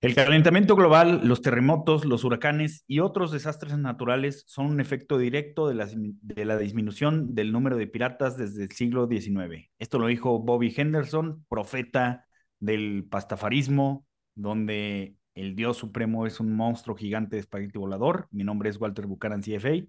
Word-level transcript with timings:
El 0.00 0.14
calentamiento 0.14 0.76
global, 0.76 1.22
los 1.24 1.42
terremotos, 1.42 2.04
los 2.04 2.22
huracanes 2.22 2.84
y 2.86 3.00
otros 3.00 3.32
desastres 3.32 3.76
naturales 3.78 4.44
son 4.46 4.66
un 4.66 4.80
efecto 4.80 5.18
directo 5.18 5.66
de 5.66 5.74
la, 5.74 5.88
de 5.92 6.44
la, 6.44 6.56
disminución 6.56 7.34
del 7.34 7.50
número 7.50 7.76
de 7.76 7.88
piratas 7.88 8.36
desde 8.36 8.62
el 8.62 8.70
siglo 8.70 9.08
XIX. 9.08 9.68
Esto 9.80 9.98
lo 9.98 10.06
dijo 10.06 10.38
Bobby 10.38 10.72
Henderson, 10.76 11.44
profeta 11.48 12.26
del 12.60 13.08
pastafarismo, 13.10 14.06
donde 14.36 15.16
el 15.34 15.56
dios 15.56 15.78
supremo 15.78 16.26
es 16.26 16.38
un 16.38 16.54
monstruo 16.54 16.94
gigante 16.94 17.34
de 17.34 17.40
espagueti 17.40 17.76
volador. 17.76 18.28
Mi 18.30 18.44
nombre 18.44 18.70
es 18.70 18.80
Walter 18.80 19.06
Buchanan, 19.06 19.42
CFA. 19.42 19.84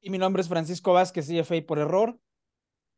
Y 0.00 0.10
mi 0.10 0.16
nombre 0.16 0.40
es 0.40 0.48
Francisco 0.48 0.94
Vázquez, 0.94 1.28
CFA 1.28 1.56
por 1.66 1.78
error. 1.78 2.18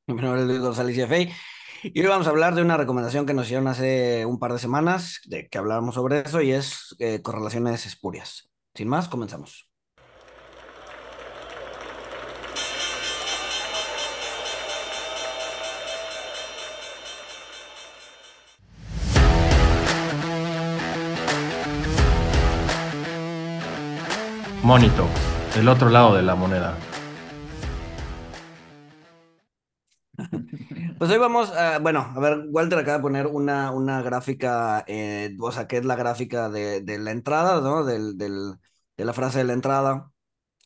Mi 0.06 0.14
nombre 0.14 0.42
es 0.42 0.46
Luis 0.46 0.60
González, 0.60 0.96
CFA. 0.96 1.34
Y 1.82 2.00
hoy 2.00 2.08
vamos 2.08 2.26
a 2.26 2.30
hablar 2.30 2.54
de 2.54 2.60
una 2.60 2.76
recomendación 2.76 3.24
que 3.24 3.32
nos 3.32 3.46
hicieron 3.46 3.66
hace 3.66 4.26
un 4.26 4.38
par 4.38 4.52
de 4.52 4.58
semanas, 4.58 5.20
de 5.24 5.48
que 5.48 5.56
habláramos 5.56 5.94
sobre 5.94 6.20
eso, 6.20 6.42
y 6.42 6.52
es 6.52 6.94
eh, 6.98 7.22
correlaciones 7.22 7.86
espurias. 7.86 8.50
Sin 8.74 8.88
más, 8.88 9.08
comenzamos. 9.08 9.66
Monito, 24.62 25.08
el 25.56 25.66
otro 25.68 25.88
lado 25.88 26.14
de 26.14 26.22
la 26.22 26.34
moneda. 26.34 26.76
Pues 30.98 31.10
hoy 31.10 31.18
vamos 31.18 31.50
a, 31.52 31.78
bueno, 31.78 32.12
a 32.14 32.20
ver, 32.20 32.46
Walter 32.50 32.78
acaba 32.78 32.98
de 32.98 33.02
poner 33.02 33.26
una, 33.26 33.70
una 33.72 34.02
gráfica, 34.02 34.84
eh, 34.86 35.36
o 35.40 35.52
sea, 35.52 35.66
que 35.66 35.78
es 35.78 35.84
la 35.84 35.96
gráfica 35.96 36.50
de, 36.50 36.98
la 36.98 37.10
entrada, 37.10 37.60
¿no? 37.60 37.84
Del, 37.84 38.18
de 38.18 38.58
la 38.96 39.12
frase 39.12 39.38
de 39.38 39.44
la 39.44 39.54
entrada, 39.54 40.12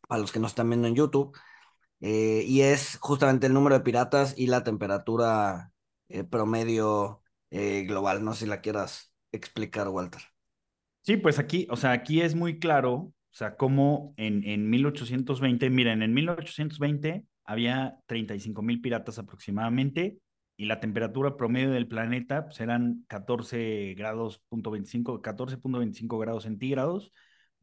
para 0.08 0.20
los 0.20 0.32
que 0.32 0.40
nos 0.40 0.52
están 0.52 0.68
viendo 0.68 0.88
en 0.88 0.96
YouTube, 0.96 1.36
eh, 2.00 2.44
y 2.46 2.62
es 2.62 2.98
justamente 3.00 3.46
el 3.46 3.54
número 3.54 3.76
de 3.76 3.84
piratas 3.84 4.34
y 4.36 4.48
la 4.48 4.64
temperatura 4.64 5.72
eh, 6.08 6.24
promedio 6.24 7.20
global. 7.50 8.24
No 8.24 8.32
sé 8.32 8.40
si 8.40 8.46
la 8.50 8.60
quieras 8.60 9.12
explicar, 9.30 9.88
Walter. 9.88 10.22
Sí, 11.02 11.16
pues 11.16 11.38
aquí, 11.38 11.68
o 11.70 11.76
sea, 11.76 11.92
aquí 11.92 12.20
es 12.20 12.34
muy 12.34 12.58
claro, 12.58 12.92
o 12.94 13.12
sea, 13.30 13.56
como 13.56 14.12
en, 14.16 14.42
en 14.42 14.68
1820, 14.68 15.70
miren, 15.70 16.02
en 16.02 16.12
1820 16.12 17.24
había 17.44 17.98
35 18.06 18.62
mil 18.62 18.80
piratas 18.80 19.18
aproximadamente 19.18 20.18
y 20.56 20.66
la 20.66 20.80
temperatura 20.80 21.36
promedio 21.36 21.70
del 21.70 21.88
planeta 21.88 22.46
pues, 22.46 22.60
eran 22.60 23.04
14 23.08 23.94
grados, 23.96 24.42
14.25 24.50 26.18
grados 26.18 26.44
centígrados. 26.44 27.12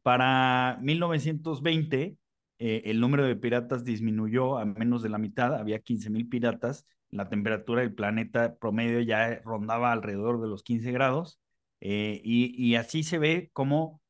Para 0.02 0.78
1920, 0.82 2.16
eh, 2.58 2.82
el 2.84 3.00
número 3.00 3.24
de 3.24 3.36
piratas 3.36 3.84
disminuyó 3.84 4.58
a 4.58 4.64
menos 4.64 5.02
de 5.02 5.08
la 5.08 5.18
mitad, 5.18 5.54
había 5.54 5.80
15 5.80 6.10
mil 6.10 6.28
piratas, 6.28 6.86
la 7.10 7.28
temperatura 7.28 7.82
del 7.82 7.94
planeta 7.94 8.56
promedio 8.56 9.00
ya 9.00 9.40
rondaba 9.44 9.92
alrededor 9.92 10.40
de 10.40 10.48
los 10.48 10.62
15 10.62 10.92
grados, 10.92 11.40
eh, 11.80 12.20
y, 12.24 12.74
así 12.76 13.02
se 13.02 13.18
ve 13.18 13.50
como 13.52 14.00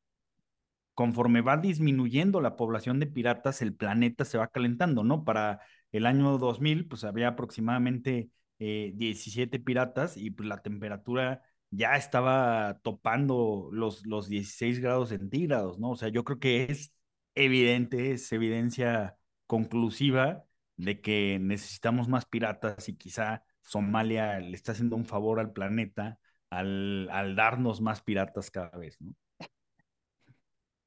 conforme 1.02 1.40
va 1.40 1.56
disminuyendo 1.56 2.40
la 2.40 2.56
población 2.56 3.00
de 3.00 3.08
piratas, 3.08 3.60
el 3.60 3.74
planeta 3.74 4.24
se 4.24 4.38
va 4.38 4.46
calentando, 4.46 5.02
¿no? 5.02 5.24
Para 5.24 5.60
el 5.90 6.06
año 6.06 6.38
2000, 6.38 6.86
pues 6.86 7.02
había 7.02 7.26
aproximadamente 7.28 8.30
17 8.60 9.56
eh, 9.56 9.60
piratas 9.60 10.16
y 10.16 10.30
pues 10.30 10.48
la 10.48 10.62
temperatura 10.62 11.42
ya 11.70 11.96
estaba 11.96 12.78
topando 12.84 13.68
los, 13.72 14.06
los 14.06 14.28
16 14.28 14.78
grados 14.78 15.08
centígrados, 15.08 15.76
¿no? 15.80 15.90
O 15.90 15.96
sea, 15.96 16.08
yo 16.08 16.22
creo 16.22 16.38
que 16.38 16.66
es 16.70 16.94
evidente, 17.34 18.12
es 18.12 18.30
evidencia 18.32 19.16
conclusiva 19.48 20.44
de 20.76 21.00
que 21.00 21.38
necesitamos 21.40 22.06
más 22.08 22.26
piratas 22.26 22.88
y 22.88 22.96
quizá 22.96 23.42
Somalia 23.62 24.38
le 24.38 24.54
está 24.54 24.70
haciendo 24.70 24.94
un 24.94 25.06
favor 25.06 25.40
al 25.40 25.52
planeta 25.52 26.20
al, 26.48 27.08
al 27.10 27.34
darnos 27.34 27.80
más 27.80 28.02
piratas 28.02 28.52
cada 28.52 28.78
vez, 28.78 29.00
¿no? 29.00 29.16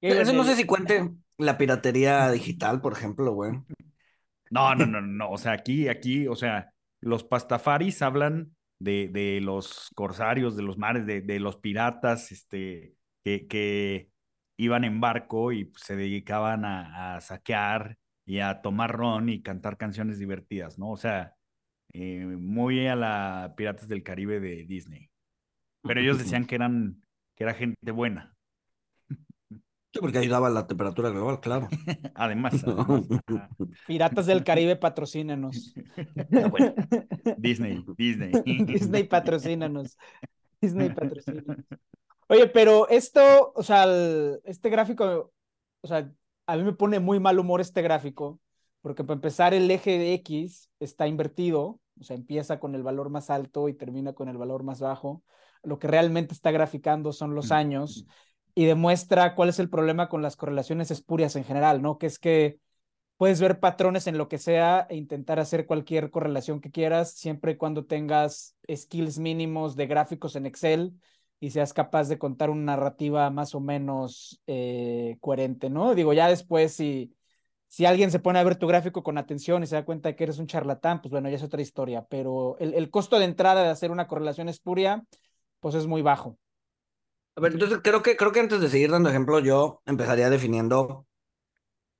Eso 0.01 0.33
no 0.33 0.43
sé 0.43 0.55
si 0.55 0.65
cuente 0.65 1.09
la 1.37 1.57
piratería 1.57 2.29
digital, 2.31 2.81
por 2.81 2.93
ejemplo, 2.93 3.31
güey. 3.33 3.53
No, 4.51 4.75
no, 4.75 4.85
no, 4.85 5.01
no. 5.01 5.31
O 5.31 5.37
sea, 5.37 5.53
aquí, 5.53 5.87
aquí, 5.87 6.27
o 6.27 6.35
sea, 6.35 6.71
los 7.01 7.23
pastafaris 7.23 8.01
hablan 8.01 8.55
de, 8.79 9.09
de 9.11 9.41
los 9.41 9.89
corsarios, 9.95 10.55
de 10.55 10.63
los 10.63 10.77
mares, 10.77 11.05
de, 11.05 11.21
de 11.21 11.39
los 11.39 11.57
piratas, 11.57 12.31
este, 12.31 12.95
que, 13.23 13.47
que 13.47 14.09
iban 14.57 14.83
en 14.83 15.01
barco 15.01 15.51
y 15.51 15.71
se 15.75 15.95
dedicaban 15.95 16.65
a, 16.65 17.15
a, 17.15 17.21
saquear 17.21 17.97
y 18.25 18.39
a 18.39 18.61
tomar 18.61 18.91
ron 18.91 19.29
y 19.29 19.41
cantar 19.41 19.77
canciones 19.77 20.19
divertidas, 20.19 20.77
¿no? 20.77 20.91
O 20.91 20.97
sea, 20.97 21.33
eh, 21.93 22.25
muy 22.25 22.87
a 22.87 22.95
la 22.95 23.53
Piratas 23.55 23.87
del 23.87 24.03
Caribe 24.03 24.39
de 24.39 24.65
Disney. 24.65 25.09
Pero 25.81 25.99
ellos 25.99 26.17
decían 26.17 26.45
que 26.45 26.55
eran, 26.55 27.01
que 27.35 27.43
era 27.43 27.53
gente 27.53 27.91
buena 27.91 28.34
porque 29.99 30.19
ayudaba 30.19 30.47
a 30.47 30.51
la 30.51 30.67
temperatura 30.67 31.09
global, 31.09 31.39
claro. 31.39 31.67
además, 32.15 32.63
Piratas 33.87 34.25
del 34.25 34.43
Caribe, 34.43 34.75
patrocínanos. 34.75 35.73
Disney, 37.37 37.83
Disney. 37.97 38.31
Disney, 38.65 39.03
patrocínanos. 39.03 39.97
Disney, 40.61 40.89
patrocínanos. 40.89 41.57
Oye, 42.27 42.47
pero 42.47 42.89
esto, 42.89 43.53
o 43.55 43.63
sea, 43.63 43.85
este 44.43 44.69
gráfico, 44.69 45.31
o 45.81 45.87
sea, 45.87 46.11
a 46.47 46.57
mí 46.57 46.63
me 46.63 46.73
pone 46.73 46.99
muy 46.99 47.19
mal 47.19 47.37
humor 47.39 47.61
este 47.61 47.81
gráfico, 47.81 48.39
porque 48.81 49.03
para 49.03 49.15
empezar 49.15 49.53
el 49.53 49.69
eje 49.69 49.97
de 49.99 50.13
X 50.15 50.69
está 50.79 51.07
invertido, 51.07 51.79
o 51.99 52.03
sea, 52.03 52.15
empieza 52.15 52.59
con 52.59 52.73
el 52.75 52.83
valor 52.83 53.09
más 53.09 53.29
alto 53.29 53.69
y 53.69 53.73
termina 53.73 54.13
con 54.13 54.27
el 54.27 54.37
valor 54.37 54.63
más 54.63 54.79
bajo. 54.79 55.23
Lo 55.63 55.79
que 55.79 55.87
realmente 55.87 56.33
está 56.33 56.51
graficando 56.51 57.13
son 57.13 57.35
los 57.35 57.51
años 57.51 58.05
y 58.55 58.65
demuestra 58.65 59.35
cuál 59.35 59.49
es 59.49 59.59
el 59.59 59.69
problema 59.69 60.09
con 60.09 60.21
las 60.21 60.37
correlaciones 60.37 60.89
espurias 60.89 61.35
en 61.35 61.43
general, 61.43 61.81
¿no? 61.81 61.97
Que 61.97 62.07
es 62.07 62.19
que 62.19 62.59
puedes 63.17 63.41
ver 63.41 63.59
patrones 63.59 64.07
en 64.07 64.17
lo 64.17 64.27
que 64.29 64.37
sea 64.37 64.87
e 64.89 64.95
intentar 64.95 65.39
hacer 65.39 65.65
cualquier 65.65 66.09
correlación 66.11 66.61
que 66.61 66.71
quieras, 66.71 67.11
siempre 67.13 67.53
y 67.53 67.57
cuando 67.57 67.85
tengas 67.85 68.55
skills 68.73 69.19
mínimos 69.19 69.75
de 69.75 69.87
gráficos 69.87 70.35
en 70.35 70.45
Excel 70.45 70.93
y 71.39 71.51
seas 71.51 71.73
capaz 71.73 72.07
de 72.07 72.17
contar 72.17 72.49
una 72.49 72.75
narrativa 72.75 73.29
más 73.29 73.55
o 73.55 73.59
menos 73.59 74.41
eh, 74.47 75.17
coherente, 75.19 75.69
¿no? 75.69 75.93
Digo, 75.95 76.13
ya 76.13 76.29
después 76.29 76.73
si, 76.73 77.13
si 77.67 77.85
alguien 77.85 78.11
se 78.11 78.19
pone 78.19 78.39
a 78.39 78.43
ver 78.43 78.55
tu 78.57 78.67
gráfico 78.67 79.03
con 79.03 79.17
atención 79.17 79.63
y 79.63 79.67
se 79.67 79.75
da 79.75 79.85
cuenta 79.85 80.09
de 80.09 80.15
que 80.15 80.23
eres 80.23 80.39
un 80.39 80.47
charlatán, 80.47 81.01
pues 81.01 81.11
bueno, 81.11 81.29
ya 81.29 81.35
es 81.35 81.43
otra 81.43 81.61
historia, 81.61 82.05
pero 82.09 82.57
el, 82.59 82.73
el 82.73 82.89
costo 82.89 83.19
de 83.19 83.25
entrada 83.25 83.63
de 83.63 83.69
hacer 83.69 83.91
una 83.91 84.07
correlación 84.07 84.49
espuria, 84.49 85.03
pues 85.59 85.75
es 85.75 85.87
muy 85.87 86.01
bajo. 86.01 86.37
A 87.35 87.41
ver, 87.41 87.53
entonces 87.53 87.79
creo 87.83 88.01
que, 88.01 88.15
creo 88.15 88.31
que 88.31 88.39
antes 88.39 88.61
de 88.61 88.69
seguir 88.69 88.91
dando 88.91 89.09
ejemplo, 89.09 89.39
yo 89.39 89.81
empezaría 89.85 90.29
definiendo 90.29 91.05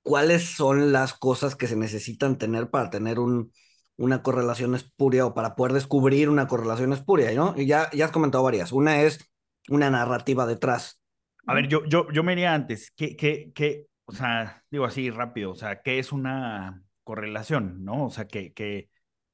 cuáles 0.02 0.54
son 0.56 0.92
las 0.92 1.14
cosas 1.14 1.56
que 1.56 1.66
se 1.66 1.76
necesitan 1.76 2.38
tener 2.38 2.70
para 2.70 2.90
tener 2.90 3.18
un, 3.18 3.52
una 3.96 4.22
correlación 4.22 4.74
espuria 4.74 5.26
o 5.26 5.34
para 5.34 5.54
poder 5.54 5.72
descubrir 5.72 6.28
una 6.28 6.46
correlación 6.46 6.92
espuria, 6.92 7.32
¿no? 7.34 7.54
Y 7.56 7.66
ya, 7.66 7.90
ya 7.92 8.06
has 8.06 8.12
comentado 8.12 8.44
varias. 8.44 8.72
Una 8.72 9.02
es 9.02 9.30
una 9.68 9.90
narrativa 9.90 10.46
detrás. 10.46 11.02
A 11.46 11.54
ver, 11.54 11.68
yo, 11.68 11.84
yo, 11.84 12.10
yo 12.12 12.22
me 12.22 12.32
iría 12.32 12.54
antes. 12.54 12.92
¿Qué, 12.96 13.16
qué, 13.16 13.52
qué, 13.54 13.86
o 14.04 14.12
sea, 14.12 14.64
digo 14.70 14.84
así 14.84 15.10
rápido, 15.10 15.50
o 15.52 15.56
sea, 15.56 15.82
¿qué 15.82 15.98
es 15.98 16.12
una 16.12 16.82
correlación, 17.04 17.84
no? 17.84 18.06
O 18.06 18.10
sea, 18.10 18.26
que, 18.26 18.52
que, 18.52 18.88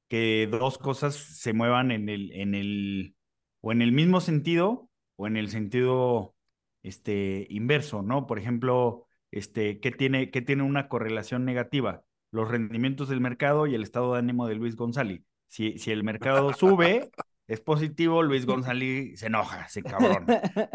que 0.09 0.47
dos 0.51 0.77
cosas 0.77 1.15
se 1.15 1.53
muevan 1.53 1.91
en 1.91 2.09
el, 2.09 2.31
en 2.33 2.55
el, 2.55 3.15
o 3.61 3.71
en 3.71 3.81
el 3.81 3.91
mismo 3.91 4.21
sentido 4.21 4.89
o 5.23 5.27
en 5.27 5.37
el 5.37 5.49
sentido 5.49 6.35
este, 6.81 7.47
inverso, 7.49 8.01
¿no? 8.01 8.27
Por 8.27 8.39
ejemplo, 8.39 9.07
este, 9.31 9.79
¿qué, 9.79 9.91
tiene, 9.91 10.31
¿qué 10.31 10.41
tiene 10.41 10.63
una 10.63 10.89
correlación 10.89 11.45
negativa? 11.45 12.03
Los 12.31 12.49
rendimientos 12.49 13.07
del 13.07 13.21
mercado 13.21 13.65
y 13.65 13.75
el 13.75 13.83
estado 13.83 14.13
de 14.13 14.19
ánimo 14.19 14.47
de 14.47 14.55
Luis 14.55 14.75
González. 14.75 15.21
Si, 15.47 15.77
si 15.77 15.91
el 15.91 16.03
mercado 16.03 16.51
sube, 16.51 17.09
es 17.47 17.61
positivo, 17.61 18.21
Luis 18.21 18.45
González 18.45 19.17
se 19.17 19.27
enoja, 19.27 19.69
se 19.69 19.81
cabrón. 19.81 20.25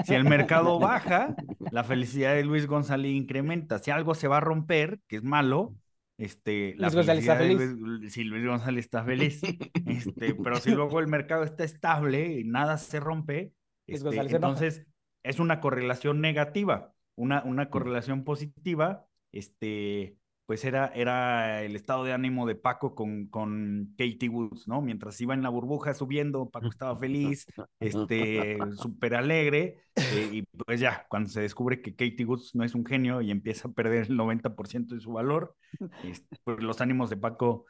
Si 0.06 0.14
el 0.14 0.24
mercado 0.24 0.78
baja, 0.78 1.34
la 1.70 1.84
felicidad 1.84 2.34
de 2.34 2.44
Luis 2.44 2.66
González 2.66 3.12
incrementa. 3.12 3.78
Si 3.78 3.90
algo 3.90 4.14
se 4.14 4.28
va 4.28 4.38
a 4.38 4.40
romper, 4.40 5.00
que 5.08 5.16
es 5.16 5.22
malo, 5.22 5.74
este, 6.16 6.74
la 6.78 6.88
Luis 6.88 7.06
está 7.06 7.36
feliz. 7.36 7.58
Luis, 7.76 8.12
si 8.12 8.24
Luis 8.24 8.46
González 8.46 8.84
está 8.86 9.04
feliz, 9.04 9.42
este, 9.86 10.34
pero 10.34 10.56
si 10.56 10.70
luego 10.70 11.00
el 11.00 11.06
mercado 11.06 11.44
está 11.44 11.64
estable 11.64 12.38
y 12.38 12.44
nada 12.44 12.78
se 12.78 12.98
rompe, 12.98 13.52
este, 13.88 14.16
entonces, 14.20 14.86
es 15.22 15.38
una 15.38 15.60
correlación 15.60 16.20
negativa, 16.20 16.92
una, 17.16 17.42
una 17.44 17.70
correlación 17.70 18.24
positiva, 18.24 19.06
este, 19.32 20.16
pues 20.48 20.64
era, 20.64 20.86
era 20.94 21.62
el 21.62 21.76
estado 21.76 22.04
de 22.04 22.14
ánimo 22.14 22.46
de 22.46 22.54
Paco 22.54 22.94
con, 22.94 23.26
con 23.26 23.94
Katie 23.98 24.30
Woods, 24.30 24.66
¿no? 24.66 24.80
Mientras 24.80 25.20
iba 25.20 25.34
en 25.34 25.42
la 25.42 25.50
burbuja 25.50 25.92
subiendo, 25.92 26.48
Paco 26.48 26.68
estaba 26.68 26.96
feliz, 26.96 27.46
este, 27.80 28.56
súper 28.76 29.14
alegre, 29.14 29.82
eh, 29.96 30.30
y 30.32 30.42
pues 30.42 30.80
ya, 30.80 31.06
cuando 31.10 31.28
se 31.28 31.42
descubre 31.42 31.82
que 31.82 31.94
Katie 31.94 32.24
Woods 32.24 32.54
no 32.54 32.64
es 32.64 32.74
un 32.74 32.86
genio 32.86 33.20
y 33.20 33.30
empieza 33.30 33.68
a 33.68 33.72
perder 33.72 34.06
el 34.10 34.16
90% 34.16 34.94
de 34.94 35.00
su 35.00 35.12
valor, 35.12 35.54
este, 36.04 36.36
pues 36.44 36.62
los 36.62 36.80
ánimos 36.80 37.10
de 37.10 37.18
Paco 37.18 37.66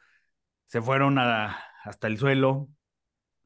se 0.67 0.81
fueron 0.81 1.17
a, 1.17 1.57
hasta 1.83 2.07
el 2.07 2.17
suelo, 2.17 2.69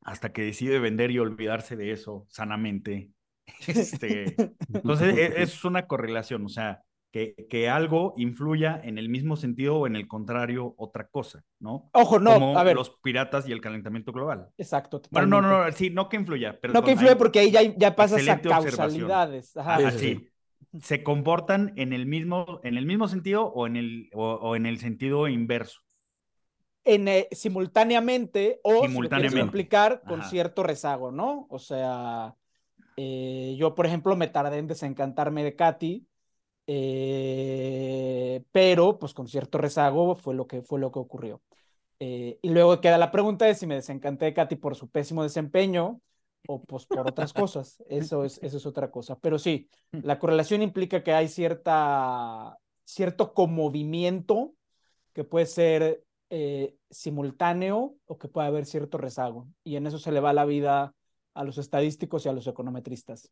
hasta 0.04 0.32
que 0.32 0.44
decide 0.44 0.80
vender 0.80 1.12
y 1.12 1.20
olvidarse 1.20 1.76
de 1.76 1.92
eso 1.92 2.26
sanamente. 2.30 3.12
Este, 3.68 4.36
entonces, 4.74 5.18
e, 5.18 5.42
es 5.44 5.66
una 5.66 5.86
correlación, 5.86 6.46
o 6.46 6.50
sea, 6.50 6.82
que, 7.14 7.70
algo 7.70 8.16
influya 8.18 8.82
en 8.84 8.98
el 8.98 9.08
mismo 9.08 9.36
sentido 9.36 9.78
o 9.78 9.88
en 9.88 9.96
el 9.96 10.08
contrario 10.08 10.74
otra 10.78 11.08
cosa, 11.08 11.44
¿no? 11.60 11.90
Ojo, 11.94 12.20
no, 12.20 12.34
Como 12.34 12.58
a 12.58 12.64
ver. 12.64 12.76
los 12.76 12.90
piratas 13.02 13.48
y 13.48 13.52
el 13.52 13.62
calentamiento 13.62 14.12
global. 14.12 14.48
Exacto. 14.58 15.02
Bueno, 15.12 15.28
no, 15.28 15.42
no, 15.42 15.66
no, 15.66 15.72
sí, 15.72 15.92
no 15.92 16.10
que 16.10 16.18
influya. 16.18 16.58
no 16.74 16.84
que 16.84 16.92
influya 16.92 17.18
porque 17.18 17.40
ahí 17.40 17.52
ya, 17.52 17.62
ya 17.62 17.96
pasas 17.96 18.28
a 18.28 18.42
causalidades. 18.42 19.56
Ajá. 19.56 19.76
Ah, 19.76 19.92
sí. 19.92 20.28
Se 20.82 21.04
comportan 21.04 21.74
en 21.76 21.94
el 21.94 22.08
mismo, 22.08 22.60
en 22.64 22.78
el 22.78 22.88
mismo 22.88 23.08
sentido 23.08 23.46
o 23.46 23.68
en 23.68 23.76
el, 23.76 24.10
o, 24.14 24.34
o 24.34 24.56
en 24.56 24.66
el 24.66 24.80
sentido 24.80 25.28
inverso. 25.28 25.83
En, 26.86 27.08
eh, 27.08 27.28
simultáneamente 27.32 28.60
o 28.64 28.82
si 28.82 28.88
Simultáneamente. 28.88 29.40
complicar 29.42 30.02
con 30.02 30.20
Ajá. 30.20 30.30
cierto 30.30 30.64
rezago, 30.64 31.12
¿no? 31.12 31.48
O 31.50 31.60
sea, 31.60 32.36
eh, 32.98 33.56
yo, 33.58 33.74
por 33.74 33.86
ejemplo, 33.86 34.16
me 34.16 34.28
tardé 34.28 34.58
en 34.58 34.68
desencantarme 34.68 35.44
de 35.44 35.56
Katy, 35.56 36.06
eh, 36.68 38.44
pero 38.52 39.00
pues 39.00 39.14
con 39.14 39.28
cierto 39.28 39.58
rezago 39.58 40.16
fue 40.16 40.36
lo 40.36 40.48
que, 40.48 40.62
fue 40.62 40.80
lo 40.80 40.92
que 40.92 41.00
ocurrió. 41.00 41.42
Y 42.00 42.50
luego 42.50 42.82
queda 42.82 42.98
la 42.98 43.12
pregunta 43.12 43.46
de 43.46 43.56
si 43.56 43.66
me 43.66 43.76
desencanté 43.76 44.26
de 44.26 44.34
Katy 44.34 44.58
por 44.58 44.76
su 44.76 44.90
pésimo 44.90 45.24
desempeño 45.24 46.02
o 46.48 46.62
pues 46.62 46.86
por 46.86 47.08
otras 47.08 47.32
cosas. 47.34 47.82
Eso 47.88 48.26
es, 48.26 48.40
eso 48.44 48.58
es 48.58 48.66
otra 48.66 48.92
cosa. 48.92 49.18
Pero 49.20 49.40
sí, 49.40 49.70
la 49.92 50.20
correlación 50.20 50.62
implica 50.62 51.02
que 51.02 51.14
hay 51.14 51.30
cierta, 51.30 52.58
cierto 52.84 53.34
conmovimiento 53.34 54.54
que 55.14 55.24
puede 55.24 55.46
ser 55.46 56.04
eh, 56.36 56.76
simultáneo 56.90 57.96
o 58.06 58.18
que 58.18 58.28
puede 58.28 58.48
haber 58.48 58.66
cierto 58.66 58.98
rezago. 58.98 59.48
Y 59.64 59.76
en 59.76 59.86
eso 59.86 60.00
se 60.00 60.12
le 60.12 60.20
va 60.20 60.34
la 60.34 60.46
vida 60.46 60.96
a 61.36 61.44
los 61.44 61.60
estadísticos 61.60 62.26
y 62.26 62.30
a 62.30 62.34
los 62.34 62.48
econometristas. 62.48 63.32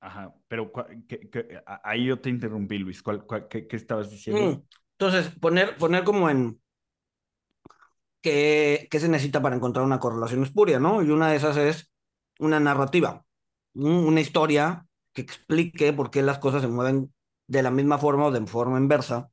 Ajá, 0.00 0.32
pero 0.46 0.70
que- 1.08 1.62
a- 1.66 1.80
ahí 1.82 2.06
yo 2.06 2.20
te 2.20 2.30
interrumpí, 2.30 2.78
Luis. 2.78 3.02
¿Cuál, 3.02 3.24
cuál- 3.26 3.48
qué, 3.48 3.66
qué 3.66 3.74
estabas 3.76 4.08
diciendo? 4.08 4.58
Mm. 4.58 4.62
Entonces, 4.98 5.34
poner, 5.40 5.76
poner 5.76 6.04
como 6.04 6.30
en 6.30 6.60
qué, 8.20 8.86
qué 8.90 9.00
se 9.00 9.08
necesita 9.08 9.42
para 9.42 9.56
encontrar 9.56 9.84
una 9.84 9.98
correlación 9.98 10.42
espuria, 10.44 10.78
¿no? 10.78 11.02
Y 11.02 11.10
una 11.10 11.30
de 11.30 11.36
esas 11.36 11.56
es 11.56 11.90
una 12.38 12.60
narrativa, 12.60 13.24
un- 13.74 13.92
una 14.06 14.20
historia 14.20 14.86
que 15.12 15.22
explique 15.22 15.92
por 15.92 16.10
qué 16.10 16.22
las 16.22 16.38
cosas 16.38 16.62
se 16.62 16.68
mueven 16.68 17.12
de 17.48 17.62
la 17.62 17.70
misma 17.70 17.98
forma 17.98 18.26
o 18.26 18.30
de 18.30 18.46
forma 18.46 18.78
inversa. 18.78 19.30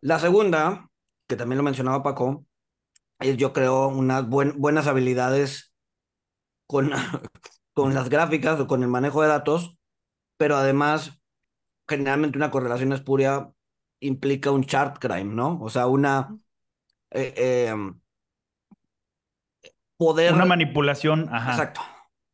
La 0.00 0.18
segunda, 0.18 0.87
que 1.28 1.36
también 1.36 1.58
lo 1.58 1.64
mencionaba 1.64 2.04
Paco, 2.04 2.46
es 3.20 3.36
yo 3.38 3.52
creo 3.54 3.88
unas 3.88 4.28
buen- 4.28 4.58
buenas 4.60 4.86
habilidades 4.88 5.74
con, 6.66 6.90
con 7.74 7.94
las 7.94 8.08
gráficas 8.10 8.60
o 8.60 8.66
con 8.66 8.82
el 8.82 8.88
manejo 8.88 9.22
de 9.22 9.28
datos, 9.28 9.78
pero 10.38 10.56
además 10.56 11.20
generalmente 11.88 12.38
una 12.38 12.50
correlación 12.52 12.92
espuria 12.94 13.50
implica 14.00 14.50
un 14.52 14.64
chart 14.64 14.98
crime, 15.00 15.34
¿no? 15.34 15.60
O 15.62 15.70
sea, 15.70 15.86
una 15.88 16.38
eh, 17.12 17.34
eh, 17.36 17.74
poder. 19.96 20.34
Una 20.34 20.44
manipulación, 20.44 21.28
ajá. 21.32 21.50
Exacto. 21.52 21.80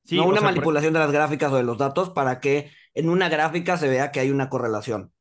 Sí, 0.05 0.17
no 0.19 0.27
una 0.27 0.37
sea, 0.37 0.41
por- 0.41 0.53
manipulación 0.53 0.93
de 0.93 0.99
las 1.01 1.13
gráficas 1.13 1.53
o 1.53 1.57
de 1.57 1.63
los 1.63 1.79
datos 1.79 2.11
para 2.11 2.41
que 2.41 2.71
en 2.95 3.09
una 3.09 3.29
gráfica 3.29 3.77
se 3.79 3.89
vea 3.89 4.13
que 4.13 4.21
hay 4.21 4.31
una 4.31 4.49
correlación. 4.51 5.13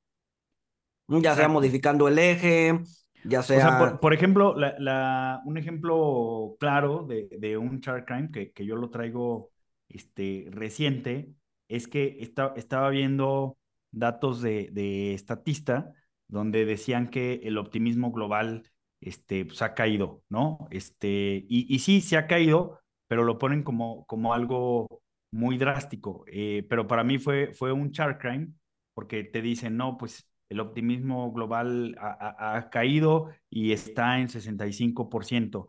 Ya 1.07 1.35
sea 1.35 1.47
modificando 1.47 2.07
el 2.07 2.17
eje, 2.19 2.79
ya 3.23 3.41
O 3.53 3.59
sea. 3.59 3.59
sea, 3.59 3.77
por, 3.77 3.99
por 3.99 4.13
ejemplo, 4.13 4.55
la, 4.57 4.75
la- 4.79 5.41
un 5.45 5.57
ejemplo 5.57 6.55
claro 6.59 7.05
de, 7.07 7.27
de 7.39 7.57
un 7.57 7.81
chart 7.81 8.05
crime 8.07 8.31
que, 8.31 8.51
que 8.51 8.65
yo 8.65 8.75
lo 8.75 8.89
traigo 8.89 9.51
este, 9.89 10.47
reciente 10.51 11.33
es 11.67 11.87
que 11.87 12.17
esta- 12.19 12.53
estaba 12.55 12.89
viendo 12.89 13.57
datos 13.91 14.41
de, 14.41 14.69
de 14.71 15.15
Statista 15.17 15.93
donde 16.27 16.65
decían 16.65 17.09
que 17.09 17.41
el 17.43 17.57
optimismo 17.57 18.11
global 18.11 18.63
este, 19.01 19.45
pues, 19.45 19.61
ha 19.61 19.73
caído, 19.75 20.23
¿no? 20.29 20.67
Este, 20.71 21.45
y, 21.47 21.73
y 21.73 21.79
sí, 21.79 22.01
se 22.01 22.17
ha 22.17 22.27
caído, 22.27 22.79
pero 23.07 23.23
lo 23.23 23.37
ponen 23.37 23.63
como, 23.63 24.05
como 24.05 24.33
algo 24.33 24.87
muy 25.31 25.57
drástico. 25.57 26.23
Eh, 26.27 26.65
pero 26.69 26.87
para 26.87 27.03
mí 27.03 27.19
fue, 27.19 27.53
fue 27.53 27.71
un 27.71 27.91
chart 27.91 28.19
crime 28.21 28.49
porque 28.93 29.23
te 29.23 29.41
dicen, 29.41 29.77
no, 29.77 29.97
pues 29.97 30.27
el 30.53 30.59
optimismo 30.59 31.31
global 31.33 31.95
ha, 31.99 32.69
caído 32.71 33.29
y 33.49 33.73
está 33.73 34.19
en 34.19 34.29
65%. 34.29 35.67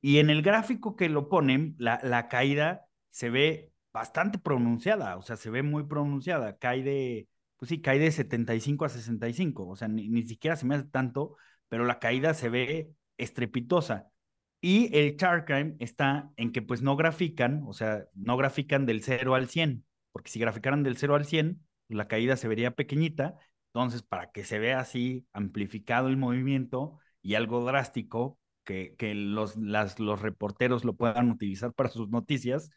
Y 0.00 0.18
en 0.18 0.30
el 0.30 0.42
gráfico 0.42 0.96
que 0.96 1.08
lo 1.08 1.28
ponen, 1.28 1.74
la, 1.78 2.00
la 2.02 2.28
caída 2.28 2.86
se 3.10 3.30
ve 3.30 3.72
bastante 3.92 4.38
pronunciada, 4.38 5.16
o 5.16 5.22
sea, 5.22 5.36
se 5.36 5.50
ve 5.50 5.62
muy 5.62 5.84
pronunciada, 5.84 6.58
cae 6.58 6.82
de, 6.82 7.28
pues 7.56 7.70
sí, 7.70 7.80
cae 7.80 7.98
de 7.98 8.12
75 8.12 8.84
a 8.84 8.88
65, 8.90 9.66
o 9.68 9.76
sea, 9.76 9.88
ni, 9.88 10.08
ni 10.08 10.22
siquiera 10.26 10.56
se 10.56 10.66
me 10.66 10.74
hace 10.74 10.84
tanto, 10.88 11.36
pero 11.68 11.84
la 11.86 11.98
caída 11.98 12.34
se 12.34 12.48
ve 12.50 12.92
estrepitosa. 13.16 14.08
Y 14.60 14.94
el 14.96 15.16
chart 15.16 15.46
crime 15.46 15.76
está 15.78 16.30
en 16.36 16.52
que 16.52 16.62
pues 16.62 16.82
no 16.82 16.96
grafican, 16.96 17.62
o 17.66 17.72
sea, 17.72 18.04
no 18.14 18.36
grafican 18.36 18.86
del 18.86 19.02
0 19.02 19.34
al 19.34 19.48
100, 19.48 19.84
porque 20.12 20.30
si 20.30 20.40
graficaran 20.40 20.82
del 20.82 20.96
0 20.96 21.14
al 21.14 21.24
100, 21.24 21.62
la 21.88 22.08
caída 22.08 22.36
se 22.36 22.48
vería 22.48 22.72
pequeñita, 22.72 23.36
entonces 23.76 24.02
para 24.02 24.30
que 24.32 24.44
se 24.44 24.58
vea 24.58 24.80
así 24.80 25.26
amplificado 25.32 26.08
el 26.08 26.16
movimiento 26.16 26.98
y 27.22 27.34
algo 27.34 27.62
drástico, 27.64 28.38
que, 28.64 28.94
que 28.96 29.14
los, 29.14 29.56
los 29.56 30.22
reporteros 30.22 30.84
lo 30.84 30.94
puedan 30.96 31.30
utilizar 31.30 31.72
para 31.74 31.90
sus 31.90 32.08
noticias, 32.08 32.70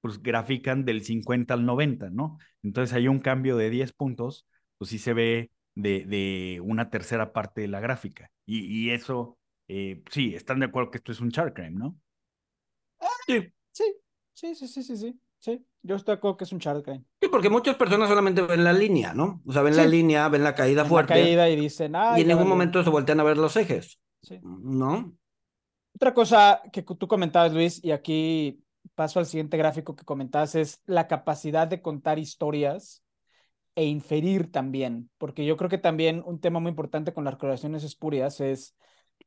pues 0.00 0.22
grafican 0.22 0.84
del 0.84 1.04
50 1.04 1.54
al 1.54 1.66
90, 1.66 2.10
¿no? 2.10 2.38
Entonces 2.62 2.94
hay 2.96 3.08
un 3.08 3.20
cambio 3.20 3.56
de 3.56 3.70
10 3.70 3.92
puntos, 3.92 4.46
pues 4.78 4.90
sí 4.90 4.98
se 4.98 5.12
ve 5.12 5.50
de, 5.74 6.04
de 6.06 6.60
una 6.64 6.90
tercera 6.90 7.32
parte 7.32 7.60
de 7.62 7.68
la 7.68 7.80
gráfica. 7.80 8.30
Y, 8.46 8.60
y 8.88 8.90
eso, 8.90 9.38
eh, 9.68 10.02
sí, 10.10 10.34
están 10.34 10.60
de 10.60 10.66
acuerdo 10.66 10.90
que 10.90 10.98
esto 10.98 11.12
es 11.12 11.20
un 11.20 11.30
chart 11.30 11.54
crime, 11.54 11.72
¿no? 11.78 11.96
Sí. 13.26 13.52
Sí, 13.72 13.84
sí, 14.34 14.54
sí, 14.54 14.82
sí, 14.82 14.96
sí, 14.96 15.20
sí. 15.38 15.56
sí. 15.56 15.64
Yo 15.82 15.94
estoy 15.96 16.14
de 16.14 16.18
acuerdo 16.18 16.36
que 16.36 16.44
es 16.44 16.52
un 16.52 16.58
chart 16.58 16.84
crime. 16.84 17.04
Sí, 17.20 17.28
porque 17.28 17.48
muchas 17.48 17.76
personas 17.76 18.08
solamente 18.08 18.42
ven 18.42 18.64
la 18.64 18.72
línea, 18.72 19.14
¿no? 19.14 19.40
O 19.46 19.52
sea, 19.52 19.62
ven 19.62 19.76
la 19.76 19.84
Sí. 19.84 19.90
línea, 19.90 20.28
ven 20.28 20.42
la 20.42 20.54
caída 20.54 20.82
En 20.82 20.86
la 20.86 20.90
fuerte 20.90 21.14
caída 21.14 21.48
y 21.48 21.56
dicen, 21.56 21.94
ah, 21.94 22.14
y 22.18 22.22
en 22.22 22.28
ningún 22.28 22.48
momento 22.48 22.82
se 22.82 22.90
voltean 22.90 23.20
a 23.20 23.22
ver 23.22 23.38
los 23.38 23.56
ejes, 23.56 24.00
¿no? 24.42 25.16
Otra 25.94 26.14
cosa 26.14 26.62
que 26.72 26.82
tú 26.82 27.08
comentabas, 27.08 27.52
Luis, 27.52 27.82
y 27.82 27.92
aquí 27.92 28.60
paso 28.94 29.18
al 29.18 29.26
siguiente 29.26 29.56
gráfico 29.56 29.96
que 29.96 30.04
comentabas, 30.04 30.54
es 30.54 30.80
la 30.86 31.06
capacidad 31.06 31.66
de 31.68 31.80
contar 31.80 32.18
historias 32.18 33.02
e 33.74 33.84
inferir 33.84 34.50
también, 34.50 35.08
porque 35.18 35.46
yo 35.46 35.56
creo 35.56 35.70
que 35.70 35.78
también 35.78 36.22
un 36.26 36.40
tema 36.40 36.58
muy 36.58 36.70
importante 36.70 37.12
con 37.12 37.24
las 37.24 37.36
correlaciones 37.36 37.84
espurias 37.84 38.40
es, 38.40 38.74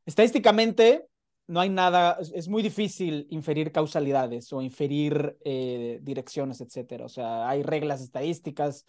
estadísticamente, 0.05 1.07
no 1.51 1.59
hay 1.59 1.69
nada, 1.69 2.17
es, 2.33 2.47
muy 2.47 2.63
difícil 2.63 3.27
inferir 3.29 3.73
causalidades 3.73 4.53
o 4.53 4.61
inferir 4.61 5.37
eh, 5.43 5.99
direcciones, 6.01 6.61
etcétera. 6.61 7.05
O 7.05 7.09
sea, 7.09 7.49
hay 7.49 7.61
reglas 7.61 8.01
estadísticas, 8.01 8.85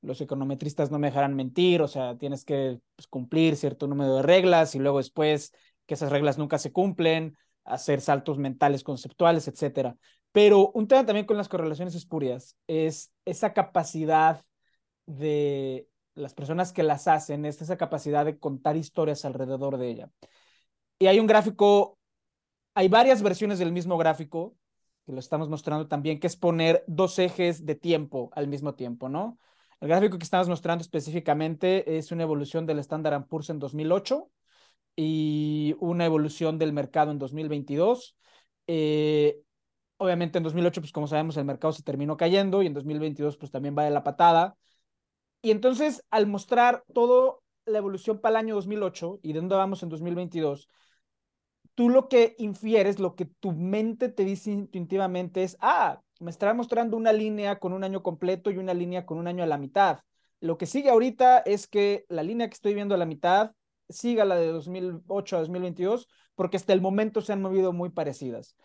los 0.00 0.22
econometristas 0.22 0.90
no 0.90 0.98
me 0.98 1.08
dejarán 1.08 1.34
mentir, 1.36 1.82
o 1.82 1.88
sea, 1.88 2.16
tienes 2.16 2.46
que 2.46 2.80
pues, 2.96 3.06
cumplir 3.06 3.56
cierto 3.56 3.86
número 3.86 4.16
de 4.16 4.22
reglas 4.22 4.74
y 4.74 4.78
luego 4.78 4.96
después 4.96 5.52
que 5.84 5.92
esas 5.92 6.10
reglas 6.10 6.38
nunca 6.38 6.56
se 6.58 6.72
cumplen, 6.72 7.36
hacer 7.64 8.00
saltos 8.00 8.38
mentales 8.38 8.82
conceptuales, 8.82 9.46
etcétera. 9.46 9.96
Pero 10.32 10.70
un 10.72 10.88
tema 10.88 11.04
también 11.04 11.26
con 11.26 11.36
las 11.36 11.50
correlaciones 11.50 11.94
espurias 11.94 12.56
es 12.66 13.12
esa 13.26 13.52
capacidad 13.52 14.42
de 15.04 15.86
las 16.14 16.32
personas 16.32 16.72
que 16.72 16.82
las 16.82 17.08
hacen, 17.08 17.44
es 17.44 17.60
esa 17.60 17.76
capacidad 17.76 18.24
de 18.24 18.38
contar 18.38 18.76
historias 18.78 19.26
alrededor 19.26 19.76
de 19.76 19.90
ella. 19.90 20.10
Y 20.98 21.08
hay 21.08 21.20
un 21.20 21.26
gráfico, 21.26 21.98
hay 22.76 22.88
varias 22.88 23.22
versiones 23.22 23.58
del 23.58 23.72
mismo 23.72 23.96
gráfico, 23.96 24.54
que 25.06 25.12
lo 25.12 25.18
estamos 25.18 25.48
mostrando 25.48 25.88
también, 25.88 26.20
que 26.20 26.26
es 26.26 26.36
poner 26.36 26.84
dos 26.86 27.18
ejes 27.18 27.64
de 27.64 27.74
tiempo 27.74 28.30
al 28.34 28.48
mismo 28.48 28.74
tiempo, 28.74 29.08
¿no? 29.08 29.38
El 29.80 29.88
gráfico 29.88 30.18
que 30.18 30.24
estamos 30.24 30.46
mostrando 30.46 30.82
específicamente 30.82 31.96
es 31.96 32.12
una 32.12 32.24
evolución 32.24 32.66
del 32.66 32.78
Standard 32.80 33.26
Poor's 33.28 33.48
en 33.48 33.58
2008 33.60 34.30
y 34.94 35.74
una 35.80 36.04
evolución 36.04 36.58
del 36.58 36.74
mercado 36.74 37.12
en 37.12 37.18
2022. 37.18 38.14
Eh, 38.66 39.40
obviamente 39.96 40.36
en 40.36 40.44
2008, 40.44 40.82
pues 40.82 40.92
como 40.92 41.06
sabemos, 41.06 41.38
el 41.38 41.46
mercado 41.46 41.72
se 41.72 41.82
terminó 41.82 42.18
cayendo 42.18 42.62
y 42.62 42.66
en 42.66 42.74
2022, 42.74 43.38
pues 43.38 43.50
también 43.50 43.74
va 43.76 43.84
de 43.84 43.90
la 43.90 44.04
patada. 44.04 44.58
Y 45.40 45.50
entonces, 45.50 46.04
al 46.10 46.26
mostrar 46.26 46.84
todo 46.92 47.42
la 47.64 47.78
evolución 47.78 48.20
para 48.20 48.32
el 48.32 48.44
año 48.44 48.54
2008 48.56 49.20
y 49.22 49.32
de 49.32 49.38
dónde 49.38 49.56
vamos 49.56 49.82
en 49.82 49.88
2022, 49.88 50.68
tú 51.76 51.90
lo 51.90 52.08
que 52.08 52.34
infieres, 52.38 52.98
lo 52.98 53.14
que 53.14 53.26
tu 53.26 53.52
mente 53.52 54.08
te 54.08 54.24
dice 54.24 54.50
intuitivamente 54.50 55.44
es, 55.44 55.56
ah, 55.60 56.00
me 56.18 56.30
está 56.30 56.52
mostrando 56.54 56.96
una 56.96 57.12
línea 57.12 57.58
con 57.60 57.72
un 57.72 57.84
año 57.84 58.02
completo 58.02 58.50
y 58.50 58.56
una 58.56 58.74
línea 58.74 59.06
con 59.06 59.18
un 59.18 59.28
año 59.28 59.44
a 59.44 59.46
la 59.46 59.58
mitad. 59.58 60.00
Lo 60.40 60.58
que 60.58 60.66
sigue 60.66 60.90
ahorita 60.90 61.40
es 61.40 61.68
que 61.68 62.06
la 62.08 62.22
línea 62.22 62.48
que 62.48 62.54
estoy 62.54 62.74
viendo 62.74 62.94
a 62.94 62.98
la 62.98 63.06
mitad 63.06 63.52
siga 63.90 64.24
la 64.24 64.36
de 64.36 64.48
2008 64.48 65.36
a 65.36 65.40
2022, 65.40 66.08
porque 66.34 66.56
hasta 66.56 66.72
el 66.72 66.80
momento 66.80 67.20
se 67.20 67.34
han 67.34 67.42
movido 67.42 67.72
muy 67.72 67.90
parecidas. 67.90 68.56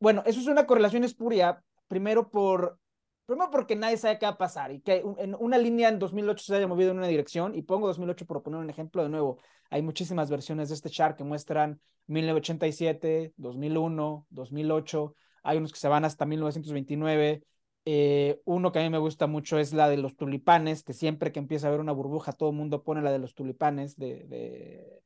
Bueno, 0.00 0.22
eso 0.26 0.40
es 0.40 0.46
una 0.46 0.66
correlación 0.66 1.04
espuria, 1.04 1.62
primero 1.86 2.30
por 2.30 2.78
Primero 3.26 3.50
porque 3.50 3.74
nadie 3.74 3.96
sabe 3.96 4.18
qué 4.18 4.26
va 4.26 4.32
a 4.32 4.38
pasar 4.38 4.70
y 4.70 4.80
que 4.80 5.02
en 5.16 5.34
una 5.38 5.56
línea 5.56 5.88
en 5.88 5.98
2008 5.98 6.44
se 6.44 6.56
haya 6.56 6.66
movido 6.66 6.90
en 6.90 6.98
una 6.98 7.06
dirección 7.06 7.54
y 7.54 7.62
pongo 7.62 7.86
2008 7.86 8.26
por 8.26 8.42
poner 8.42 8.60
un 8.60 8.68
ejemplo 8.68 9.02
de 9.02 9.08
nuevo. 9.08 9.38
Hay 9.74 9.82
muchísimas 9.82 10.30
versiones 10.30 10.68
de 10.68 10.76
este 10.76 10.88
chart 10.88 11.16
que 11.18 11.24
muestran 11.24 11.80
1987, 12.06 13.32
2001, 13.36 14.24
2008. 14.30 15.16
Hay 15.42 15.58
unos 15.58 15.72
que 15.72 15.80
se 15.80 15.88
van 15.88 16.04
hasta 16.04 16.24
1929. 16.26 17.42
Eh, 17.84 18.40
uno 18.44 18.70
que 18.70 18.78
a 18.78 18.82
mí 18.82 18.88
me 18.88 18.98
gusta 18.98 19.26
mucho 19.26 19.58
es 19.58 19.72
la 19.72 19.88
de 19.88 19.96
los 19.96 20.14
tulipanes, 20.14 20.84
que 20.84 20.92
siempre 20.92 21.32
que 21.32 21.40
empieza 21.40 21.66
a 21.66 21.70
haber 21.70 21.80
una 21.80 21.90
burbuja, 21.90 22.30
todo 22.30 22.50
el 22.50 22.56
mundo 22.56 22.84
pone 22.84 23.02
la 23.02 23.10
de 23.10 23.18
los 23.18 23.34
tulipanes 23.34 23.96
de, 23.96 25.02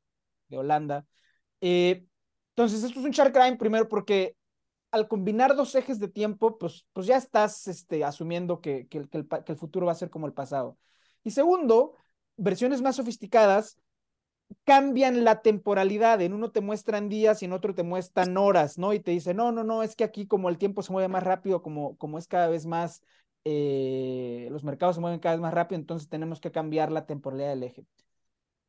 Holanda. 0.50 1.06
Eh, 1.62 2.04
entonces, 2.50 2.84
esto 2.84 3.00
es 3.00 3.06
un 3.06 3.12
chart 3.12 3.34
crime 3.34 3.56
primero 3.56 3.88
porque 3.88 4.36
al 4.90 5.08
combinar 5.08 5.56
dos 5.56 5.74
ejes 5.76 5.98
de 5.98 6.08
tiempo, 6.08 6.58
pues, 6.58 6.84
pues 6.92 7.06
ya 7.06 7.16
estás 7.16 7.68
este, 7.68 8.04
asumiendo 8.04 8.60
que, 8.60 8.86
que, 8.88 8.98
el, 8.98 9.08
que, 9.08 9.24
el, 9.46 9.56
futuro 9.56 9.86
va 9.86 9.92
a 9.92 9.94
ser 9.94 10.10
como 10.10 10.26
el 10.26 10.34
pasado. 10.34 10.76
Y 11.24 11.30
segundo, 11.30 11.94
versiones 12.36 12.82
más 12.82 12.96
sofisticadas 12.96 13.78
cambian 14.64 15.24
la 15.24 15.42
temporalidad. 15.42 16.20
En 16.20 16.34
uno 16.34 16.50
te 16.50 16.60
muestran 16.60 17.08
días 17.08 17.42
y 17.42 17.46
en 17.46 17.52
otro 17.52 17.74
te 17.74 17.82
muestran 17.82 18.36
horas, 18.36 18.78
¿no? 18.78 18.92
Y 18.92 19.00
te 19.00 19.10
dicen, 19.10 19.36
no, 19.36 19.52
no, 19.52 19.64
no, 19.64 19.82
es 19.82 19.96
que 19.96 20.04
aquí 20.04 20.26
como 20.26 20.48
el 20.48 20.58
tiempo 20.58 20.82
se 20.82 20.92
mueve 20.92 21.08
más 21.08 21.22
rápido, 21.22 21.62
como, 21.62 21.96
como 21.96 22.18
es 22.18 22.26
cada 22.26 22.48
vez 22.48 22.66
más, 22.66 23.02
eh, 23.44 24.48
los 24.50 24.64
mercados 24.64 24.96
se 24.96 25.00
mueven 25.00 25.20
cada 25.20 25.34
vez 25.34 25.42
más 25.42 25.54
rápido, 25.54 25.78
entonces 25.80 26.08
tenemos 26.08 26.40
que 26.40 26.50
cambiar 26.50 26.92
la 26.92 27.06
temporalidad 27.06 27.50
del 27.50 27.62
eje. 27.62 27.86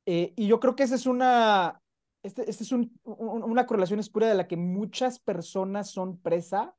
Eh, 0.05 0.33
y 0.36 0.48
yo 0.48 0.59
creo 0.59 0.75
que 0.75 0.83
esa 0.83 0.95
es 0.95 1.05
una, 1.05 1.81
este, 2.24 2.50
este 2.50 2.63
es 2.63 2.71
una 2.71 3.65
correlación 3.65 4.00
espura 4.00 4.27
de 4.27 4.36
la 4.36 4.48
que 4.48 4.57
muchas 4.57 5.19
personas 5.19 5.91
son 5.91 6.17
presa, 6.19 6.75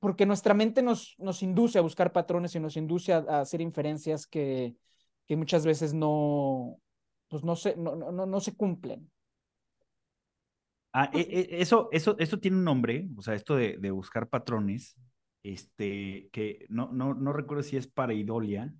porque 0.00 0.26
nuestra 0.26 0.54
mente 0.54 0.82
nos, 0.82 1.14
nos 1.18 1.42
induce 1.42 1.78
a 1.78 1.82
buscar 1.82 2.12
patrones 2.12 2.54
y 2.54 2.60
nos 2.60 2.76
induce 2.76 3.12
a, 3.12 3.18
hacer 3.40 3.60
inferencias 3.60 4.26
que, 4.26 4.76
que, 5.26 5.36
muchas 5.36 5.64
veces 5.64 5.94
no, 5.94 6.78
pues 7.28 7.44
no, 7.44 7.56
se, 7.56 7.76
no, 7.76 7.94
no, 7.96 8.26
no 8.26 8.40
se 8.40 8.54
cumplen. 8.54 9.10
Ah, 10.92 11.10
e, 11.12 11.20
e, 11.20 11.60
eso, 11.60 11.88
eso, 11.92 12.16
eso 12.18 12.38
tiene 12.38 12.56
un 12.56 12.64
nombre, 12.64 13.08
o 13.16 13.22
sea, 13.22 13.34
esto 13.34 13.56
de, 13.56 13.76
de 13.78 13.90
buscar 13.90 14.28
patrones, 14.28 14.96
este, 15.42 16.28
que 16.32 16.66
no, 16.68 16.90
no, 16.92 17.14
no 17.14 17.32
recuerdo 17.32 17.62
si 17.62 17.76
es 17.76 17.86
para 17.86 18.14
idolia, 18.14 18.72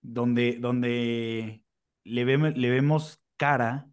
donde, 0.00 0.58
donde 0.60 1.64
le, 2.04 2.24
vemos, 2.24 2.56
le 2.56 2.70
vemos 2.70 3.20
cara, 3.36 3.88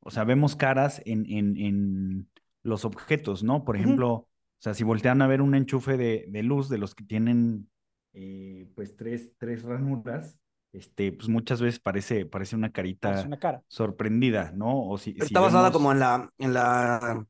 o 0.00 0.10
sea, 0.10 0.24
vemos 0.24 0.56
caras 0.56 1.00
en, 1.06 1.24
en, 1.30 1.56
en 1.56 2.28
los 2.62 2.84
objetos, 2.84 3.42
¿no? 3.42 3.64
Por 3.64 3.76
ejemplo, 3.76 4.12
o 4.12 4.28
sea, 4.58 4.74
si 4.74 4.84
voltean 4.84 5.22
a 5.22 5.26
ver 5.26 5.40
un 5.40 5.54
enchufe 5.54 5.96
de, 5.96 6.26
de 6.28 6.42
luz 6.42 6.68
de 6.68 6.78
los 6.78 6.94
que 6.94 7.04
tienen, 7.04 7.70
eh, 8.12 8.68
pues, 8.74 8.96
tres, 8.96 9.32
tres 9.38 9.62
ranuras, 9.62 10.38
este, 10.74 11.12
pues 11.12 11.28
muchas 11.28 11.60
veces 11.60 11.80
parece, 11.80 12.26
parece 12.26 12.56
una 12.56 12.72
carita 12.72 13.22
una 13.26 13.38
cara. 13.38 13.62
sorprendida, 13.68 14.52
¿no? 14.52 14.88
O 14.88 14.98
si, 14.98 15.10
Está 15.10 15.26
si 15.26 15.34
basada 15.34 15.64
vemos... 15.64 15.72
como 15.72 15.92
en 15.92 16.00
la, 16.00 16.30
en 16.38 16.52
la, 16.52 17.26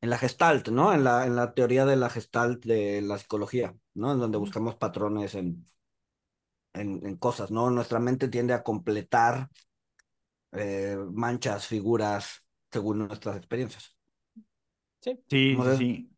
en 0.00 0.10
la 0.10 0.18
gestalt, 0.18 0.68
¿no? 0.68 0.92
En 0.92 1.04
la, 1.04 1.26
en 1.26 1.36
la 1.36 1.52
teoría 1.54 1.84
de 1.84 1.96
la 1.96 2.08
gestalt 2.10 2.64
de 2.64 3.02
la 3.02 3.18
psicología, 3.18 3.74
¿no? 3.94 4.12
En 4.12 4.18
donde 4.18 4.38
buscamos 4.38 4.76
patrones 4.76 5.34
en, 5.34 5.66
en, 6.74 7.04
en 7.06 7.16
cosas, 7.16 7.50
¿no? 7.50 7.70
Nuestra 7.70 7.98
mente 8.00 8.28
tiende 8.28 8.54
a 8.54 8.62
completar 8.62 9.48
eh, 10.52 10.96
manchas, 11.12 11.66
figuras, 11.66 12.44
según 12.70 13.06
nuestras 13.06 13.36
experiencias. 13.36 13.96
Sí, 15.00 15.22
sí, 15.28 15.56
sí. 15.76 16.12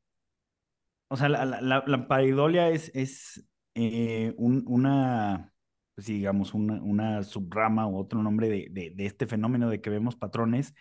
O 1.08 1.16
sea, 1.16 1.28
la, 1.28 1.44
la, 1.44 1.84
la 1.86 2.08
paridolia 2.08 2.68
es, 2.68 2.90
es 2.94 3.44
eh, 3.74 4.34
un, 4.36 4.64
una, 4.66 5.52
pues 5.98 6.06
digamos, 6.06 6.54
una, 6.54 6.80
una 6.80 7.24
subrama 7.24 7.88
o 7.88 7.98
otro 7.98 8.22
nombre 8.22 8.48
de, 8.48 8.68
de, 8.70 8.90
de, 8.90 9.04
este 9.04 9.26
fenómeno 9.26 9.68
de 9.68 9.80
que 9.80 9.90
vemos 9.90 10.14
patrones, 10.14 10.72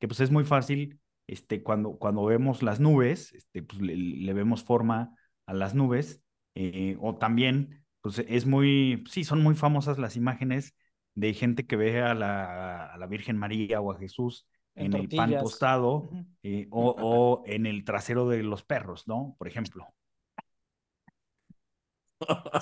que 0.00 0.08
pues 0.08 0.18
es 0.18 0.32
muy 0.32 0.42
fácil, 0.42 0.98
este, 1.28 1.62
cuando, 1.62 1.96
cuando 1.96 2.24
vemos 2.24 2.60
las 2.60 2.80
nubes, 2.80 3.32
este, 3.34 3.62
pues 3.62 3.80
le, 3.80 3.96
le 3.96 4.32
vemos 4.32 4.64
forma 4.64 5.14
a 5.46 5.54
las 5.54 5.76
nubes, 5.76 6.24
eh, 6.56 6.96
o 7.00 7.14
también, 7.14 7.84
pues 8.00 8.18
es 8.26 8.46
muy, 8.46 9.04
sí, 9.08 9.22
son 9.22 9.44
muy 9.44 9.54
famosas 9.54 9.96
las 9.96 10.16
imágenes 10.16 10.74
de 11.14 11.34
gente 11.34 11.68
que 11.68 11.76
ve 11.76 12.02
a 12.02 12.12
la, 12.12 12.86
a 12.86 12.98
la 12.98 13.06
Virgen 13.06 13.38
María 13.38 13.80
o 13.80 13.92
a 13.92 13.98
Jesús 14.00 14.48
en, 14.74 14.86
en 14.86 15.02
el 15.02 15.08
pan 15.08 15.38
tostado 15.38 16.10
eh, 16.42 16.66
o, 16.72 16.96
o, 16.98 17.44
en 17.46 17.66
el 17.66 17.84
trasero 17.84 18.28
de 18.28 18.42
los 18.42 18.64
perros, 18.64 19.06
¿no? 19.06 19.36
Por 19.38 19.46
ejemplo. 19.46 19.86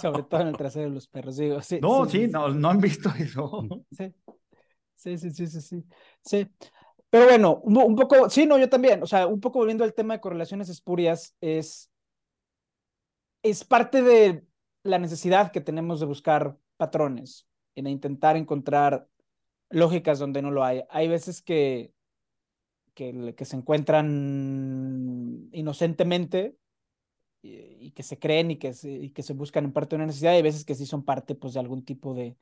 Sobre 0.00 0.23
todo 0.25 0.40
en 0.40 0.49
el 0.49 0.57
trasero 0.57 0.88
de 0.88 0.95
los 0.95 1.09
perros, 1.09 1.37
digo. 1.37 1.61
Sí, 1.62 1.78
no, 1.81 2.09
sí. 2.09 2.28
No, 2.28 2.49
no 2.49 2.71
han 2.71 2.78
visto 2.78 3.11
eso. 3.19 3.66
Sí. 3.90 4.14
Sí, 4.97 5.19
sí, 5.19 5.31
sí, 5.31 5.47
sí, 5.49 5.61
sí. 5.61 5.85
sí. 6.25 6.49
Pero 7.11 7.26
bueno, 7.26 7.61
un, 7.64 7.76
un, 7.76 7.97
poco, 7.97 8.31
sí, 8.31 8.47
no, 8.47 8.57
yo 8.57 8.69
también, 8.69 9.02
o 9.02 9.07
sea, 9.07 9.26
un 9.26 9.40
poco 9.40 9.59
volviendo 9.59 9.85
al 9.85 9.95
tema 9.95 10.14
de 10.14 10.21
correlaciones 10.21 10.69
espurias, 10.69 11.37
es, 11.40 11.90
es 13.42 13.64
parte 13.64 14.00
de 14.02 14.47
la 14.83 14.99
necesidad 14.99 15.52
que 15.52 15.61
tenemos 15.61 16.00
de 16.00 16.07
buscar 16.07 16.57
patrones 16.76 17.47
en 17.75 17.87
intentar 17.87 18.37
encontrar 18.37 19.09
lógicas 19.71 20.19
donde 20.19 20.40
no 20.40 20.50
lo 20.50 20.64
hay. 20.64 20.85
Hay 20.88 21.09
veces 21.09 21.42
que, 21.42 21.92
que, 22.95 23.35
que 23.37 23.45
se 23.45 23.57
encuentran 23.57 25.49
inocentemente 25.52 26.57
y, 27.43 27.87
y, 27.87 27.91
que 27.91 28.03
se 28.03 28.19
creen 28.19 28.53
y 28.53 28.57
que 28.59 28.73
se, 28.73 28.91
y 28.91 29.11
que 29.11 29.23
se 29.23 29.33
buscan 29.33 29.65
en 29.65 29.73
parte 29.73 29.91
de 29.91 29.97
una 29.97 30.07
necesidad, 30.07 30.33
y 30.33 30.37
hay 30.37 30.43
veces 30.43 30.65
que 30.65 30.75
sí 30.75 30.87
son 30.87 31.05
parte 31.05 31.35
pues, 31.35 31.55
de 31.55 31.61
algún 31.61 31.85
tipo 31.85 32.15
de, 32.15 32.37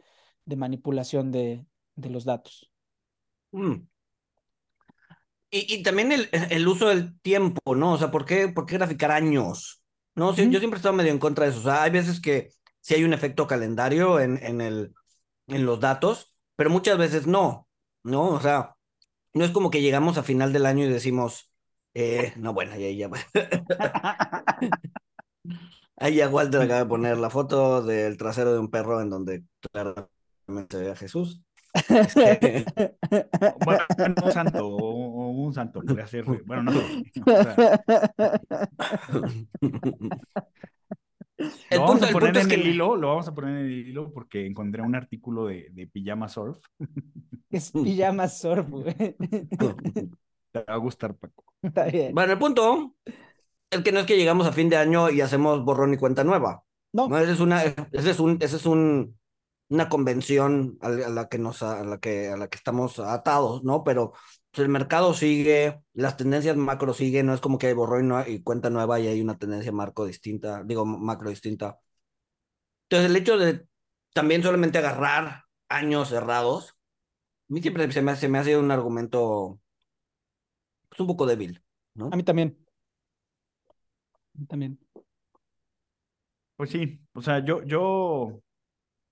de 0.45 0.57
manipulación 0.57 1.33
de, 1.33 1.65
de, 1.97 2.11
los 2.11 2.25
datos. 2.25 2.71
Mm. 3.53 3.77
Y, 5.51 5.75
y, 5.75 5.83
también 5.83 6.13
el, 6.13 6.29
el, 6.33 6.69
uso 6.69 6.89
del 6.89 7.19
tiempo, 7.21 7.75
¿no? 7.75 7.95
O 7.95 7.99
sea, 7.99 8.11
¿por 8.11 8.25
qué, 8.25 8.49
por 8.49 8.67
qué 8.67 8.77
graficar 8.77 9.11
años? 9.11 9.83
No, 10.15 10.33
mm. 10.33 10.51
yo 10.51 10.59
siempre 10.59 10.77
he 10.77 10.81
estado 10.81 10.95
medio 10.95 11.11
en 11.11 11.19
contra 11.19 11.45
de 11.45 11.51
eso. 11.51 11.61
O 11.61 11.65
sea, 11.65 11.83
hay 11.83 11.91
veces 11.91 12.21
que 12.21 12.51
sí 12.81 12.95
hay 12.95 13.05
un 13.05 13.15
efecto 13.15 13.47
calendario 13.47 14.21
en, 14.21 14.39
en 14.43 14.61
el, 14.61 14.95
en 15.49 15.67
los 15.67 15.81
datos, 15.81 16.35
pero 16.57 16.71
muchas 16.71 16.99
veces 16.99 17.27
no, 17.27 17.69
¿no? 18.03 18.29
O 18.29 18.41
sea, 18.41 18.77
no 19.33 19.45
es 19.45 19.51
como 19.51 19.71
que 19.71 19.83
llegamos 19.83 20.19
a 20.19 20.23
final 20.23 20.53
del 20.53 20.67
año 20.67 20.85
y 20.85 20.89
decimos, 20.89 21.50
eh, 21.95 22.33
no, 22.37 22.53
bueno, 22.53 22.77
ya, 22.77 22.91
ya. 22.91 23.11
Ahí 25.97 26.15
ya 26.15 26.29
Walter 26.31 26.63
acaba 26.63 26.81
de 26.81 26.87
poner 26.87 27.19
la 27.19 27.29
foto 27.29 27.83
del 27.83 28.17
trasero 28.17 28.55
de 28.55 28.59
un 28.59 28.71
perro 28.71 29.03
en 29.03 29.11
donde 29.11 29.45
claramente 29.71 30.79
ve 30.79 30.91
a 30.91 30.97
Jesús. 30.97 31.43
bueno, 33.65 33.85
un 34.25 34.33
santo, 34.33 34.67
un 34.77 35.55
santo 35.55 35.83
bueno, 36.47 36.63
no. 36.65 36.81
O 36.81 37.43
sea... 37.43 37.55
El 41.71 41.79
lo 41.79 41.87
punto, 41.87 42.01
vamos 42.01 42.03
a 42.03 42.13
poner 42.13 42.29
en 42.31 42.37
es 42.37 42.47
que... 42.49 42.55
el 42.55 42.67
hilo, 42.67 42.97
lo 42.97 43.09
vamos 43.09 43.29
a 43.29 43.35
poner 43.35 43.57
en 43.57 43.65
el 43.67 43.89
hilo 43.89 44.13
porque 44.13 44.47
encontré 44.47 44.83
un 44.83 44.95
artículo 44.95 45.47
de, 45.47 45.69
de 45.71 45.87
Pijama 45.87 46.29
Surf. 46.29 46.59
Es 47.51 47.73
Pijama 47.73 48.29
Surf, 48.29 48.69
güey. 48.69 49.17
Te 50.53 50.61
va 50.61 50.75
a 50.75 50.77
gustar, 50.77 51.17
Paco. 51.17 51.45
Está 51.63 51.85
bien. 51.85 52.15
Bueno, 52.15 52.33
el 52.33 52.39
punto 52.39 52.95
es 53.71 53.83
que 53.83 53.93
no 53.93 54.01
es 54.01 54.07
que 54.07 54.17
llegamos 54.17 54.47
a 54.47 54.53
fin 54.53 54.69
de 54.69 54.77
año 54.77 55.11
y 55.11 55.21
hacemos 55.21 55.65
borrón 55.65 55.95
y 55.95 55.97
cuenta 55.97 56.25
nueva. 56.25 56.65
No. 56.93 57.09
no 57.09 57.19
ese 57.19 57.33
es 57.33 57.41
una, 57.41 57.63
ese 57.63 58.11
es 58.11 58.19
un, 58.19 58.39
ese 58.41 58.57
es 58.57 58.67
un, 58.67 59.19
una 59.69 59.89
convención 59.89 60.77
a 60.81 60.89
la 60.89 61.29
que 61.29 61.39
nos, 61.39 61.63
a 61.63 61.85
la 61.85 61.99
que, 61.99 62.29
a 62.29 62.37
la 62.37 62.49
que 62.49 62.57
estamos 62.57 62.99
atados, 62.99 63.63
¿no? 63.63 63.85
Pero 63.85 64.13
pues, 64.51 64.65
el 64.65 64.69
mercado 64.69 65.15
sigue, 65.15 65.81
las 65.93 66.17
tendencias 66.17 66.57
macro 66.57 66.93
siguen, 66.93 67.27
no 67.27 67.35
es 67.35 67.41
como 67.41 67.59
que 67.59 67.69
hay 67.69 67.75
borrón 67.75 68.13
y, 68.27 68.33
y 68.33 68.43
cuenta 68.43 68.71
nueva 68.71 68.99
y 68.99 69.07
hay 69.07 69.21
una 69.21 69.39
tendencia 69.39 69.71
macro 69.71 70.05
distinta, 70.05 70.65
digo, 70.65 70.85
macro 70.85 71.31
distinta. 71.31 71.79
Entonces, 72.89 73.11
el 73.11 73.17
hecho 73.17 73.39
de 73.39 73.67
también 74.13 74.43
solamente 74.43 74.79
agarrar 74.79 75.45
años 75.69 76.09
cerrados, 76.09 76.71
a 77.49 77.55
mí 77.55 77.63
siempre 77.63 77.91
se 77.93 78.03
me, 78.03 78.17
se 78.17 78.29
me 78.29 78.39
ha 78.39 78.45
sido 78.45 78.61
un 78.61 78.73
argumento 78.73 79.61
pues, 80.91 81.01
un 81.01 81.07
poco 81.07 81.25
débil, 81.25 81.63
¿no? 81.95 82.11
A 82.13 82.17
mí 82.17 82.23
también. 82.23 82.59
A 84.35 84.39
mí 84.39 84.47
también. 84.47 84.79
Pues 86.57 86.71
sí, 86.71 87.01
o 87.15 87.23
sea, 87.23 87.43
yo, 87.43 87.63
yo, 87.65 88.43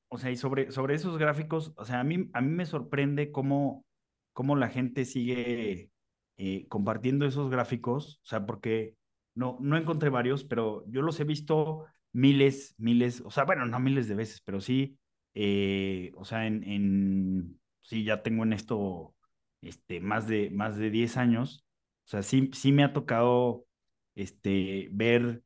o 0.09 0.19
sea, 0.19 0.31
y 0.31 0.37
sobre, 0.37 0.71
sobre 0.71 0.95
esos 0.95 1.17
gráficos, 1.17 1.73
o 1.77 1.85
sea, 1.87 2.01
a 2.01 2.05
mí, 2.05 2.29
a 2.35 2.43
mí 2.43 2.51
me 2.51 2.67
sorprende 2.67 3.33
cómo, 3.33 3.87
cómo 4.35 4.55
la 4.55 4.69
gente 4.69 5.07
sigue 5.07 5.91
eh, 6.37 6.67
compartiendo 6.69 7.25
esos 7.25 7.51
gráficos, 7.51 8.21
o 8.23 8.27
sea, 8.27 8.45
porque 8.45 8.97
no, 9.35 9.57
no 9.61 9.79
encontré 9.79 10.11
varios, 10.11 10.45
pero 10.45 10.85
yo 10.89 11.01
los 11.01 11.19
he 11.21 11.25
visto 11.25 11.87
miles, 12.13 12.75
miles, 12.77 13.23
o 13.25 13.31
sea, 13.31 13.45
bueno, 13.45 13.65
no 13.65 13.81
miles 13.81 14.09
de 14.09 14.15
veces, 14.15 14.43
pero 14.45 14.61
sí, 14.61 14.99
eh, 15.35 16.13
o 16.17 16.25
sea, 16.25 16.47
en, 16.47 16.65
en, 16.65 17.61
sí, 17.83 18.05
ya 18.05 18.23
tengo 18.23 18.43
en 18.43 18.53
esto 18.53 19.15
este, 19.63 20.01
más, 20.01 20.27
de, 20.29 20.51
más 20.51 20.77
de 20.77 20.91
10 20.91 21.17
años, 21.17 21.65
o 22.09 22.11
sea, 22.11 22.23
sí, 22.23 22.51
sí 22.55 22.73
me 22.73 22.85
ha 22.85 22.93
tocado 22.93 23.67
este, 24.15 24.89
ver 24.91 25.43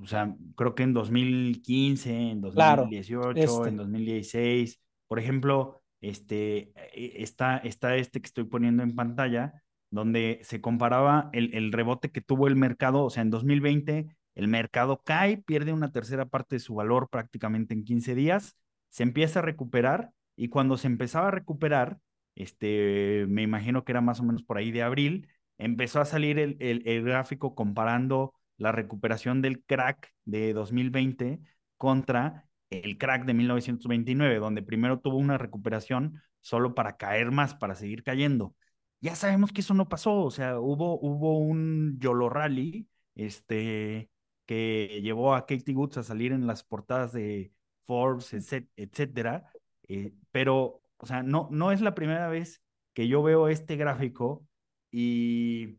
o 0.00 0.06
sea, 0.06 0.34
creo 0.56 0.74
que 0.74 0.82
en 0.84 0.94
2015, 0.94 2.30
en 2.30 2.40
2018, 2.40 3.30
este. 3.32 3.68
en 3.68 3.76
2016, 3.76 4.80
por 5.06 5.18
ejemplo, 5.18 5.82
este, 6.00 6.72
e, 6.94 7.22
está, 7.22 7.58
está 7.58 7.96
este 7.96 8.20
que 8.20 8.26
estoy 8.26 8.44
poniendo 8.44 8.82
en 8.82 8.94
pantalla, 8.94 9.62
donde 9.90 10.40
se 10.42 10.60
comparaba 10.60 11.28
el, 11.32 11.54
el 11.54 11.72
rebote 11.72 12.10
que 12.10 12.22
tuvo 12.22 12.48
el 12.48 12.56
mercado, 12.56 13.04
o 13.04 13.10
sea, 13.10 13.22
en 13.22 13.30
2020 13.30 14.08
el 14.34 14.48
mercado 14.48 15.02
cae, 15.04 15.36
pierde 15.36 15.74
una 15.74 15.92
tercera 15.92 16.24
parte 16.24 16.56
de 16.56 16.60
su 16.60 16.74
valor 16.74 17.10
prácticamente 17.10 17.74
en 17.74 17.84
15 17.84 18.14
días, 18.14 18.56
se 18.88 19.02
empieza 19.02 19.40
a 19.40 19.42
recuperar 19.42 20.10
y 20.36 20.48
cuando 20.48 20.78
se 20.78 20.86
empezaba 20.86 21.28
a 21.28 21.32
recuperar, 21.32 21.98
este, 22.34 23.26
me 23.28 23.42
imagino 23.42 23.84
que 23.84 23.92
era 23.92 24.00
más 24.00 24.20
o 24.20 24.24
menos 24.24 24.42
por 24.42 24.56
ahí 24.56 24.70
de 24.70 24.82
abril, 24.82 25.28
empezó 25.64 26.00
a 26.00 26.04
salir 26.04 26.38
el, 26.38 26.56
el, 26.60 26.82
el 26.86 27.04
gráfico 27.04 27.54
comparando 27.54 28.34
la 28.56 28.72
recuperación 28.72 29.42
del 29.42 29.62
crack 29.64 30.12
de 30.24 30.52
2020 30.52 31.40
contra 31.76 32.46
el 32.70 32.98
crack 32.98 33.24
de 33.24 33.34
1929, 33.34 34.38
donde 34.38 34.62
primero 34.62 35.00
tuvo 35.00 35.16
una 35.18 35.38
recuperación 35.38 36.22
solo 36.40 36.74
para 36.74 36.96
caer 36.96 37.30
más, 37.30 37.54
para 37.54 37.74
seguir 37.74 38.02
cayendo. 38.02 38.54
Ya 39.00 39.14
sabemos 39.16 39.52
que 39.52 39.60
eso 39.62 39.74
no 39.74 39.88
pasó, 39.88 40.22
o 40.22 40.30
sea, 40.30 40.58
hubo, 40.60 40.98
hubo 41.00 41.38
un 41.38 41.98
YOLO 41.98 42.28
Rally 42.28 42.88
este, 43.14 44.10
que 44.46 45.00
llevó 45.02 45.34
a 45.34 45.46
Katie 45.46 45.74
Woods 45.74 45.98
a 45.98 46.02
salir 46.02 46.32
en 46.32 46.46
las 46.46 46.62
portadas 46.64 47.12
de 47.12 47.52
Forbes, 47.84 48.32
etcétera, 48.76 49.50
eh, 49.88 50.14
pero, 50.30 50.82
o 50.98 51.06
sea, 51.06 51.22
no, 51.22 51.48
no 51.50 51.72
es 51.72 51.80
la 51.80 51.94
primera 51.94 52.28
vez 52.28 52.62
que 52.94 53.08
yo 53.08 53.22
veo 53.22 53.48
este 53.48 53.76
gráfico 53.76 54.46
y 54.92 55.78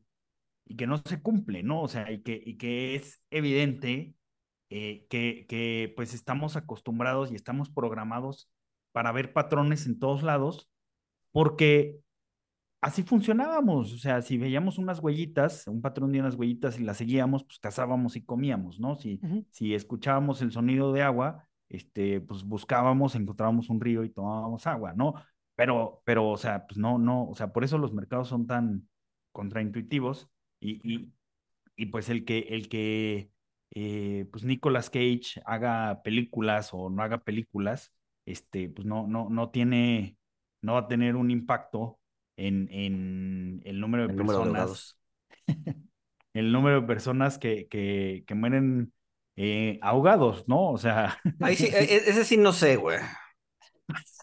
y 0.65 0.75
que 0.75 0.87
no 0.87 0.97
se 0.97 1.21
cumple, 1.21 1.63
¿no? 1.63 1.81
O 1.81 1.87
sea, 1.87 2.11
y 2.11 2.21
que, 2.21 2.41
y 2.43 2.57
que 2.57 2.95
es 2.95 3.21
evidente 3.29 4.15
eh, 4.69 5.05
que, 5.09 5.45
que 5.47 5.93
pues 5.95 6.13
estamos 6.13 6.55
acostumbrados 6.55 7.31
y 7.31 7.35
estamos 7.35 7.69
programados 7.69 8.49
para 8.91 9.11
ver 9.11 9.33
patrones 9.33 9.85
en 9.85 9.99
todos 9.99 10.23
lados, 10.23 10.69
porque 11.31 11.99
así 12.81 13.03
funcionábamos, 13.03 13.93
o 13.93 13.97
sea, 13.97 14.21
si 14.21 14.37
veíamos 14.37 14.77
unas 14.77 14.99
huellitas, 14.99 15.67
un 15.67 15.81
patrón 15.81 16.11
de 16.11 16.19
unas 16.19 16.35
huellitas 16.35 16.79
y 16.79 16.83
las 16.83 16.97
seguíamos, 16.97 17.43
pues 17.43 17.59
cazábamos 17.59 18.15
y 18.15 18.23
comíamos, 18.23 18.79
¿no? 18.79 18.95
Si, 18.95 19.19
uh 19.21 19.27
-huh. 19.27 19.45
si 19.51 19.73
escuchábamos 19.73 20.41
el 20.41 20.51
sonido 20.51 20.91
de 20.93 21.01
agua, 21.01 21.47
este, 21.69 22.21
pues 22.21 22.43
buscábamos, 22.43 23.15
encontrábamos 23.15 23.69
un 23.69 23.81
río 23.81 24.03
y 24.03 24.09
tomábamos 24.09 24.67
agua, 24.67 24.93
¿no? 24.93 25.15
Pero, 25.55 26.01
pero, 26.05 26.29
o 26.29 26.37
sea, 26.37 26.65
pues 26.67 26.77
no, 26.77 26.97
no, 26.97 27.29
o 27.29 27.35
sea, 27.35 27.51
por 27.53 27.63
eso 27.63 27.77
los 27.77 27.93
mercados 27.93 28.27
son 28.27 28.47
tan 28.47 28.87
contraintuitivos 29.33 30.29
y, 30.61 30.79
y, 30.89 31.11
y 31.75 31.87
pues 31.87 32.07
el 32.09 32.23
que, 32.23 32.39
el 32.49 32.69
que 32.69 33.29
eh, 33.75 34.25
pues 34.31 34.43
Nicolas 34.43 34.89
Cage 34.89 35.41
haga 35.45 36.01
películas 36.03 36.69
o 36.73 36.89
no 36.89 37.03
haga 37.03 37.23
películas, 37.23 37.91
este, 38.25 38.69
pues 38.69 38.85
no, 38.87 39.07
no, 39.07 39.29
no 39.29 39.49
tiene, 39.49 40.17
no 40.61 40.73
va 40.73 40.79
a 40.79 40.87
tener 40.87 41.15
un 41.15 41.31
impacto 41.31 41.99
en, 42.37 42.69
en 42.71 43.61
el 43.65 43.79
número 43.79 44.07
de 44.07 44.13
el 44.13 44.17
personas. 44.17 44.97
Número 45.47 45.63
de 45.65 45.75
el 46.33 46.51
número 46.51 46.81
de 46.81 46.87
personas 46.87 47.37
que, 47.37 47.67
que, 47.67 48.23
que 48.25 48.35
mueren 48.35 48.93
eh, 49.35 49.79
ahogados, 49.81 50.47
¿no? 50.47 50.69
O 50.71 50.77
sea. 50.77 51.19
Ahí 51.41 51.55
sí, 51.55 51.67
e, 51.73 51.95
ese 51.95 52.23
sí 52.25 52.37
no 52.37 52.53
sé, 52.53 52.75
güey. 52.75 52.99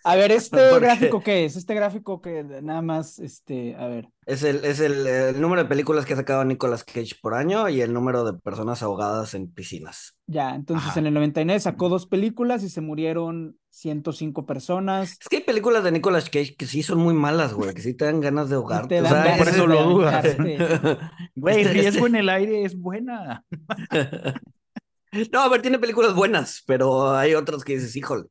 A 0.04 0.16
ver, 0.16 0.32
¿este 0.32 0.78
gráfico 0.78 1.22
qué 1.22 1.44
es? 1.44 1.56
Este 1.56 1.74
gráfico 1.74 2.20
que 2.20 2.42
nada 2.62 2.82
más, 2.82 3.18
este, 3.18 3.76
a 3.76 3.86
ver. 3.86 4.08
Es 4.26 4.42
el, 4.42 4.64
es 4.64 4.80
el, 4.80 5.06
el, 5.06 5.40
número 5.40 5.62
de 5.62 5.68
películas 5.68 6.06
que 6.06 6.14
ha 6.14 6.16
sacado 6.16 6.44
Nicolas 6.44 6.84
Cage 6.84 7.16
por 7.20 7.34
año 7.34 7.68
y 7.68 7.80
el 7.80 7.92
número 7.92 8.24
de 8.24 8.38
personas 8.38 8.82
ahogadas 8.82 9.34
en 9.34 9.52
piscinas. 9.52 10.16
Ya, 10.26 10.54
entonces 10.54 10.90
Ajá. 10.90 11.00
en 11.00 11.06
el 11.06 11.14
99 11.14 11.60
sacó 11.60 11.88
dos 11.88 12.06
películas 12.06 12.62
y 12.62 12.68
se 12.68 12.80
murieron 12.80 13.56
105 13.70 14.46
personas. 14.46 15.12
Es 15.20 15.28
que 15.28 15.38
hay 15.38 15.42
películas 15.42 15.82
de 15.84 15.92
Nicolas 15.92 16.30
Cage 16.30 16.54
que 16.56 16.66
sí 16.66 16.82
son 16.82 16.98
muy 16.98 17.14
malas, 17.14 17.52
güey, 17.52 17.74
que 17.74 17.82
sí 17.82 17.94
te 17.94 18.04
dan 18.04 18.20
ganas 18.20 18.48
de 18.48 18.56
ahogarte. 18.56 19.00
O 19.00 19.06
sea, 19.06 19.36
por 19.36 19.48
eso 19.48 19.66
lo 19.66 19.82
dudas. 19.84 20.36
Güey, 21.34 21.60
este, 21.60 21.72
riesgo 21.72 22.06
este... 22.06 22.08
en 22.08 22.16
el 22.16 22.28
aire 22.28 22.64
es 22.64 22.78
buena. 22.78 23.44
no, 25.32 25.40
a 25.40 25.48
ver, 25.48 25.62
tiene 25.62 25.78
películas 25.78 26.14
buenas, 26.14 26.62
pero 26.66 27.12
hay 27.12 27.34
otras 27.34 27.64
que 27.64 27.74
dices, 27.74 27.96
híjole. 27.96 28.24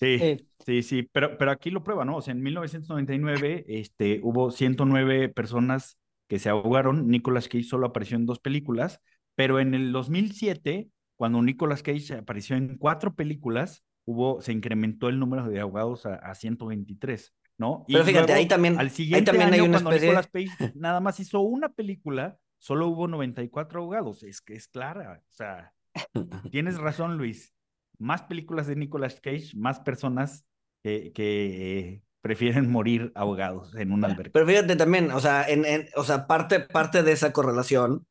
Sí, 0.00 0.16
eh. 0.18 0.46
sí, 0.64 0.82
sí, 0.82 1.08
pero, 1.12 1.36
pero 1.36 1.50
aquí 1.50 1.70
lo 1.70 1.84
prueba, 1.84 2.06
¿no? 2.06 2.16
O 2.16 2.22
sea, 2.22 2.32
en 2.32 2.42
1999 2.42 3.66
este, 3.68 4.20
hubo 4.22 4.50
109 4.50 5.28
personas 5.28 5.98
que 6.26 6.38
se 6.38 6.48
ahogaron. 6.48 7.08
Nicolas 7.08 7.48
Cage 7.48 7.64
solo 7.64 7.88
apareció 7.88 8.16
en 8.16 8.24
dos 8.24 8.38
películas, 8.38 9.02
pero 9.34 9.60
en 9.60 9.74
el 9.74 9.92
2007, 9.92 10.88
cuando 11.16 11.42
Nicolas 11.42 11.82
Cage 11.82 12.14
apareció 12.14 12.56
en 12.56 12.78
cuatro 12.78 13.14
películas, 13.14 13.84
hubo, 14.06 14.40
se 14.40 14.52
incrementó 14.52 15.10
el 15.10 15.18
número 15.18 15.46
de 15.46 15.60
ahogados 15.60 16.06
a, 16.06 16.14
a 16.14 16.34
123, 16.34 17.34
¿no? 17.58 17.84
Y 17.86 17.92
pero 17.92 18.06
fíjate, 18.06 18.26
luego, 18.28 18.38
ahí 18.38 18.48
también, 18.48 18.80
al 18.80 18.88
siguiente 18.88 19.18
ahí 19.30 19.36
también 19.36 19.52
año, 19.52 19.62
hay 19.64 19.68
una 19.68 19.82
cuando 19.82 19.90
especie... 19.90 20.08
Nicolas 20.08 20.30
Cage 20.32 20.72
nada 20.76 21.00
más 21.00 21.20
hizo 21.20 21.40
una 21.40 21.68
película, 21.68 22.38
solo 22.56 22.88
hubo 22.88 23.06
94 23.06 23.80
ahogados. 23.82 24.22
Es 24.22 24.40
que 24.40 24.54
es 24.54 24.66
clara, 24.66 25.20
o 25.28 25.34
sea, 25.34 25.74
tienes 26.50 26.78
razón, 26.78 27.18
Luis 27.18 27.52
más 28.00 28.22
películas 28.22 28.66
de 28.66 28.76
Nicolas 28.76 29.20
Cage, 29.20 29.50
más 29.54 29.80
personas 29.80 30.44
que, 30.82 31.12
que 31.12 31.88
eh, 31.88 32.02
prefieren 32.20 32.70
morir 32.72 33.12
ahogados 33.14 33.74
en 33.76 33.92
un 33.92 34.04
albergue. 34.04 34.30
Pero 34.30 34.46
fíjate 34.46 34.76
también, 34.76 35.12
o 35.12 35.20
sea, 35.20 35.44
en, 35.48 35.64
en, 35.64 35.88
o 35.94 36.04
sea 36.04 36.26
parte, 36.26 36.60
parte 36.60 37.02
de 37.02 37.12
esa 37.12 37.32
correlación 37.32 38.06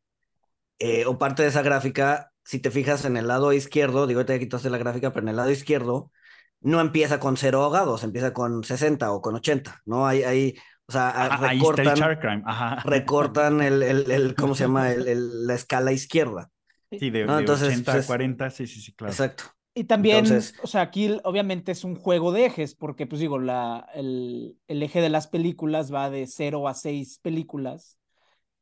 eh, 0.78 1.06
o 1.06 1.18
parte 1.18 1.44
de 1.44 1.50
esa 1.50 1.62
gráfica, 1.62 2.32
si 2.44 2.60
te 2.60 2.72
fijas 2.72 3.04
en 3.06 3.18
el 3.18 3.28
lado 3.28 3.52
izquierdo, 3.52 4.08
digo, 4.08 4.26
te 4.26 4.40
quitaste 4.40 4.70
la 4.70 4.78
gráfica, 4.78 5.12
pero 5.12 5.26
en 5.26 5.30
el 5.30 5.36
lado 5.36 5.52
izquierdo 5.52 6.12
no 6.62 6.82
empieza 6.82 7.20
con 7.20 7.38
cero 7.38 7.64
ahogados, 7.64 8.04
empieza 8.04 8.34
con 8.34 8.64
60 8.64 9.12
o 9.12 9.22
con 9.22 9.36
80, 9.36 9.82
¿no? 9.86 10.08
Hay, 10.08 10.24
hay 10.24 10.56
o 10.88 10.92
sea, 10.92 11.10
Ajá, 11.10 11.48
recortan, 11.48 11.98
Ajá. 12.46 12.82
recortan 12.84 13.62
el, 13.62 13.84
el, 13.84 14.10
el, 14.10 14.36
¿cómo 14.36 14.56
se 14.56 14.64
llama? 14.64 14.92
El, 14.92 15.08
el, 15.08 15.48
la 15.48 15.54
escala 15.54 15.92
izquierda. 15.92 16.50
Sí, 16.92 17.12
de, 17.12 17.26
¿no? 17.26 17.36
de 17.36 17.42
Entonces, 17.42 17.68
80 17.70 17.92
pues, 17.92 18.06
a 18.06 18.08
40, 18.08 18.50
sí, 18.50 18.66
sí, 18.66 18.82
sí, 18.82 18.94
claro. 18.94 19.12
Exacto. 19.12 19.44
Y 19.74 19.84
también, 19.86 20.26
Entonces, 20.26 20.56
o 20.64 20.68
sea, 20.68 20.82
aquí 20.82 21.18
obviamente 21.24 21.72
es 21.72 21.84
un 21.84 21.96
juego 21.96 22.32
de 22.32 22.46
ejes, 22.46 22.76
porque 22.76 23.08
pues 23.08 23.22
digo, 23.22 23.40
la, 23.40 23.88
el, 23.94 24.58
el 24.68 24.84
eje 24.84 25.00
de 25.00 25.10
las 25.10 25.28
películas 25.28 25.94
va 25.94 26.10
de 26.10 26.28
0 26.28 26.68
a 26.68 26.74
6 26.74 27.20
películas 27.22 27.98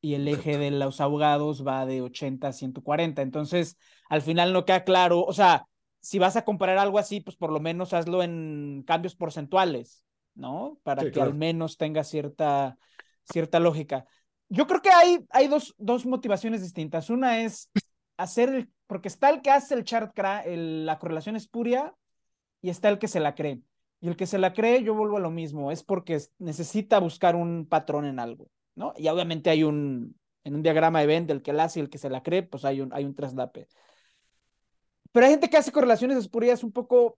y 0.01 0.13
el 0.13 0.27
eje 0.27 0.57
de 0.57 0.71
los 0.71 1.01
abogados 1.01 1.65
va 1.65 1.85
de 1.85 2.01
80 2.01 2.49
a 2.49 2.53
140. 2.53 3.21
Entonces, 3.21 3.77
al 4.09 4.21
final 4.21 4.53
no 4.53 4.65
queda 4.65 4.83
claro, 4.83 5.23
o 5.23 5.33
sea, 5.33 5.65
si 5.99 6.19
vas 6.19 6.35
a 6.35 6.45
comparar 6.45 6.77
algo 6.77 6.99
así, 6.99 7.21
pues 7.21 7.35
por 7.35 7.51
lo 7.51 7.59
menos 7.59 7.93
hazlo 7.93 8.21
en 8.21 8.83
cambios 8.85 9.15
porcentuales, 9.15 10.03
¿no? 10.35 10.79
Para 10.83 11.01
sí, 11.01 11.07
que 11.07 11.13
claro. 11.13 11.31
al 11.31 11.37
menos 11.37 11.77
tenga 11.77 12.03
cierta, 12.03 12.77
cierta 13.23 13.59
lógica. 13.59 14.05
Yo 14.49 14.67
creo 14.67 14.81
que 14.81 14.89
hay, 14.89 15.19
hay 15.31 15.47
dos, 15.47 15.73
dos 15.77 16.05
motivaciones 16.05 16.61
distintas. 16.61 17.09
Una 17.09 17.41
es 17.41 17.69
hacer 18.17 18.49
el 18.49 18.69
porque 18.87 19.09
está 19.09 19.29
el 19.29 19.41
que 19.41 19.51
hace 19.51 19.75
el 19.75 19.83
chart, 19.83 20.17
el, 20.45 20.85
la 20.85 20.97
correlación 20.97 21.35
espuria 21.35 21.93
y 22.61 22.69
está 22.69 22.89
el 22.89 22.97
que 22.97 23.09
se 23.09 23.19
la 23.19 23.35
cree. 23.35 23.61
Y 23.99 24.07
el 24.07 24.15
que 24.15 24.25
se 24.25 24.37
la 24.37 24.53
cree, 24.53 24.83
yo 24.83 24.95
vuelvo 24.95 25.17
a 25.17 25.19
lo 25.21 25.29
mismo, 25.29 25.71
es 25.71 25.83
porque 25.83 26.19
necesita 26.39 26.99
buscar 26.99 27.35
un 27.35 27.67
patrón 27.67 28.05
en 28.05 28.19
algo, 28.19 28.47
¿no? 28.75 28.93
Y 28.95 29.07
obviamente 29.07 29.49
hay 29.49 29.63
un, 29.63 30.17
en 30.43 30.55
un 30.55 30.63
diagrama 30.63 31.01
de 31.01 31.07
Venn 31.07 31.27
del 31.27 31.41
que 31.41 31.53
la 31.53 31.65
hace 31.65 31.79
y 31.79 31.83
el 31.83 31.89
que 31.89 31.97
se 31.97 32.09
la 32.09 32.23
cree, 32.23 32.43
pues 32.43 32.63
hay 32.63 32.81
un, 32.81 32.93
hay 32.93 33.05
un 33.05 33.15
traslape. 33.15 33.67
Pero 35.11 35.25
hay 35.25 35.31
gente 35.31 35.49
que 35.49 35.57
hace 35.57 35.71
correlaciones 35.71 36.17
espurias 36.17 36.63
un 36.63 36.71
poco, 36.71 37.17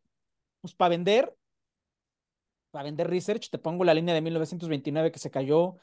pues 0.61 0.73
para 0.73 0.89
vender, 0.89 1.35
para 2.71 2.83
vender 2.83 3.09
research, 3.09 3.49
te 3.49 3.57
pongo 3.57 3.83
la 3.83 3.93
línea 3.93 4.15
de 4.15 4.21
1929 4.21 5.11
que 5.11 5.19
se 5.19 5.31
cayó 5.31 5.75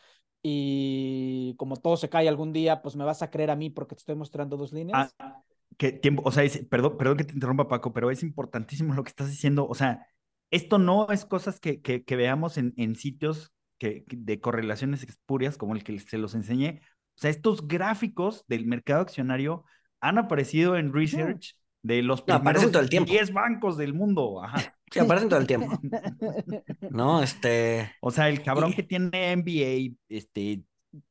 y 0.42 1.54
como 1.58 1.76
todo 1.76 1.96
se 1.96 2.08
cae 2.08 2.28
algún 2.28 2.52
día, 2.52 2.80
pues 2.80 2.96
me 2.96 3.04
vas 3.04 3.22
a 3.22 3.30
creer 3.30 3.50
a 3.50 3.56
mí 3.56 3.68
porque 3.68 3.94
te 3.94 4.00
estoy 4.00 4.14
mostrando 4.14 4.56
dos 4.56 4.72
líneas. 4.72 5.14
Ah 5.18 5.42
que 5.78 5.92
tiempo, 5.92 6.22
o 6.24 6.32
sea, 6.32 6.44
es, 6.44 6.64
perdón, 6.66 6.96
perdón 6.96 7.16
que 7.18 7.24
te 7.24 7.34
interrumpa, 7.34 7.68
Paco, 7.68 7.92
pero 7.92 8.10
es 8.10 8.22
importantísimo 8.22 8.94
lo 8.94 9.04
que 9.04 9.10
estás 9.10 9.28
diciendo. 9.30 9.66
O 9.68 9.74
sea, 9.74 10.06
esto 10.50 10.78
no 10.78 11.08
es 11.10 11.24
cosas 11.24 11.60
que, 11.60 11.80
que, 11.82 12.04
que 12.04 12.16
veamos 12.16 12.56
en, 12.58 12.72
en 12.76 12.94
sitios 12.96 13.52
que, 13.78 14.04
de 14.08 14.40
correlaciones 14.40 15.02
espurias 15.02 15.56
como 15.58 15.74
el 15.74 15.84
que 15.84 15.98
se 16.00 16.18
los 16.18 16.34
enseñé. 16.34 16.80
O 17.16 17.20
sea, 17.20 17.30
estos 17.30 17.66
gráficos 17.68 18.44
del 18.48 18.66
mercado 18.66 19.00
accionario 19.02 19.64
han 20.00 20.18
aparecido 20.18 20.76
en 20.76 20.92
research 20.92 21.56
de 21.82 22.02
los 22.02 22.26
No, 22.26 22.34
aparecen 22.34 22.70
primeros 22.70 22.72
todo 22.72 22.82
el 22.82 22.90
tiempo. 22.90 23.10
10 23.10 23.32
bancos 23.32 23.76
del 23.76 23.94
mundo. 23.94 24.42
Ajá. 24.42 24.72
Sí, 24.92 25.00
aparecen 25.00 25.28
todo 25.28 25.40
el 25.40 25.48
tiempo. 25.48 25.76
No, 26.90 27.20
este. 27.20 27.90
O 28.00 28.12
sea, 28.12 28.28
el 28.28 28.42
cabrón 28.42 28.70
Y- 28.70 28.74
que 28.76 28.82
tiene 28.84 29.36
MBA, 29.36 29.96
este. 30.08 30.62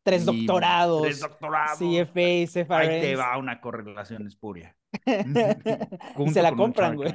Tres 0.03 0.23
y 0.23 0.25
doctorados. 0.25 1.01
Tres 1.03 1.19
doctorados. 1.19 1.77
CFA, 1.79 2.77
Ahí 2.77 3.01
te 3.01 3.15
va 3.15 3.37
una 3.37 3.59
correlación 3.61 4.25
espuria. 4.27 4.75
y 5.05 6.29
se 6.29 6.41
la 6.41 6.55
compran, 6.55 6.95
güey. 6.95 7.13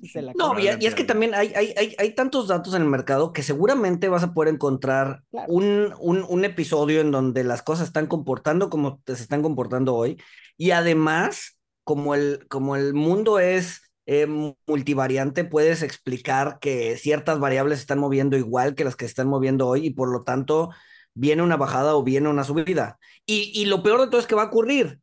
Y 0.00 0.08
se 0.08 0.22
la 0.22 0.32
No, 0.34 0.48
compran. 0.48 0.80
y, 0.80 0.84
y 0.84 0.86
es 0.86 0.94
que 0.94 1.04
también 1.04 1.34
hay, 1.34 1.52
hay, 1.54 1.74
hay, 1.76 1.94
hay 1.98 2.14
tantos 2.14 2.48
datos 2.48 2.74
en 2.74 2.82
el 2.82 2.88
mercado 2.88 3.32
que 3.32 3.42
seguramente 3.42 4.08
vas 4.08 4.22
a 4.22 4.32
poder 4.34 4.52
encontrar 4.54 5.22
Claro. 5.30 5.52
un, 5.52 5.94
un, 5.98 6.24
un 6.28 6.44
episodio 6.44 7.00
en 7.00 7.10
donde 7.10 7.44
las 7.44 7.62
cosas 7.62 7.86
están 7.88 8.06
comportando 8.06 8.70
como 8.70 9.00
te- 9.04 9.16
se 9.16 9.22
están 9.22 9.42
comportando 9.42 9.94
hoy. 9.94 10.20
Y 10.56 10.70
además, 10.70 11.58
como 11.84 12.14
el, 12.14 12.46
como 12.48 12.76
el 12.76 12.94
mundo 12.94 13.38
es 13.40 13.82
eh, 14.06 14.26
multivariante, 14.66 15.44
puedes 15.44 15.82
explicar 15.82 16.58
que 16.60 16.96
ciertas 16.96 17.38
variables 17.40 17.78
se 17.78 17.82
están 17.82 17.98
moviendo 17.98 18.36
igual 18.36 18.74
que 18.74 18.84
las 18.84 18.96
que 18.96 19.04
se 19.06 19.10
están 19.10 19.28
moviendo 19.28 19.66
hoy 19.68 19.86
y 19.86 19.90
por 19.90 20.10
lo 20.12 20.22
tanto 20.22 20.70
viene 21.14 21.42
una 21.42 21.56
bajada 21.56 21.94
o 21.96 22.02
viene 22.02 22.28
una 22.28 22.44
subida. 22.44 22.98
Y, 23.26 23.52
y 23.54 23.66
lo 23.66 23.82
peor 23.82 24.00
de 24.00 24.06
todo 24.08 24.20
es 24.20 24.26
que 24.26 24.34
va 24.34 24.42
a 24.42 24.46
ocurrir 24.46 25.00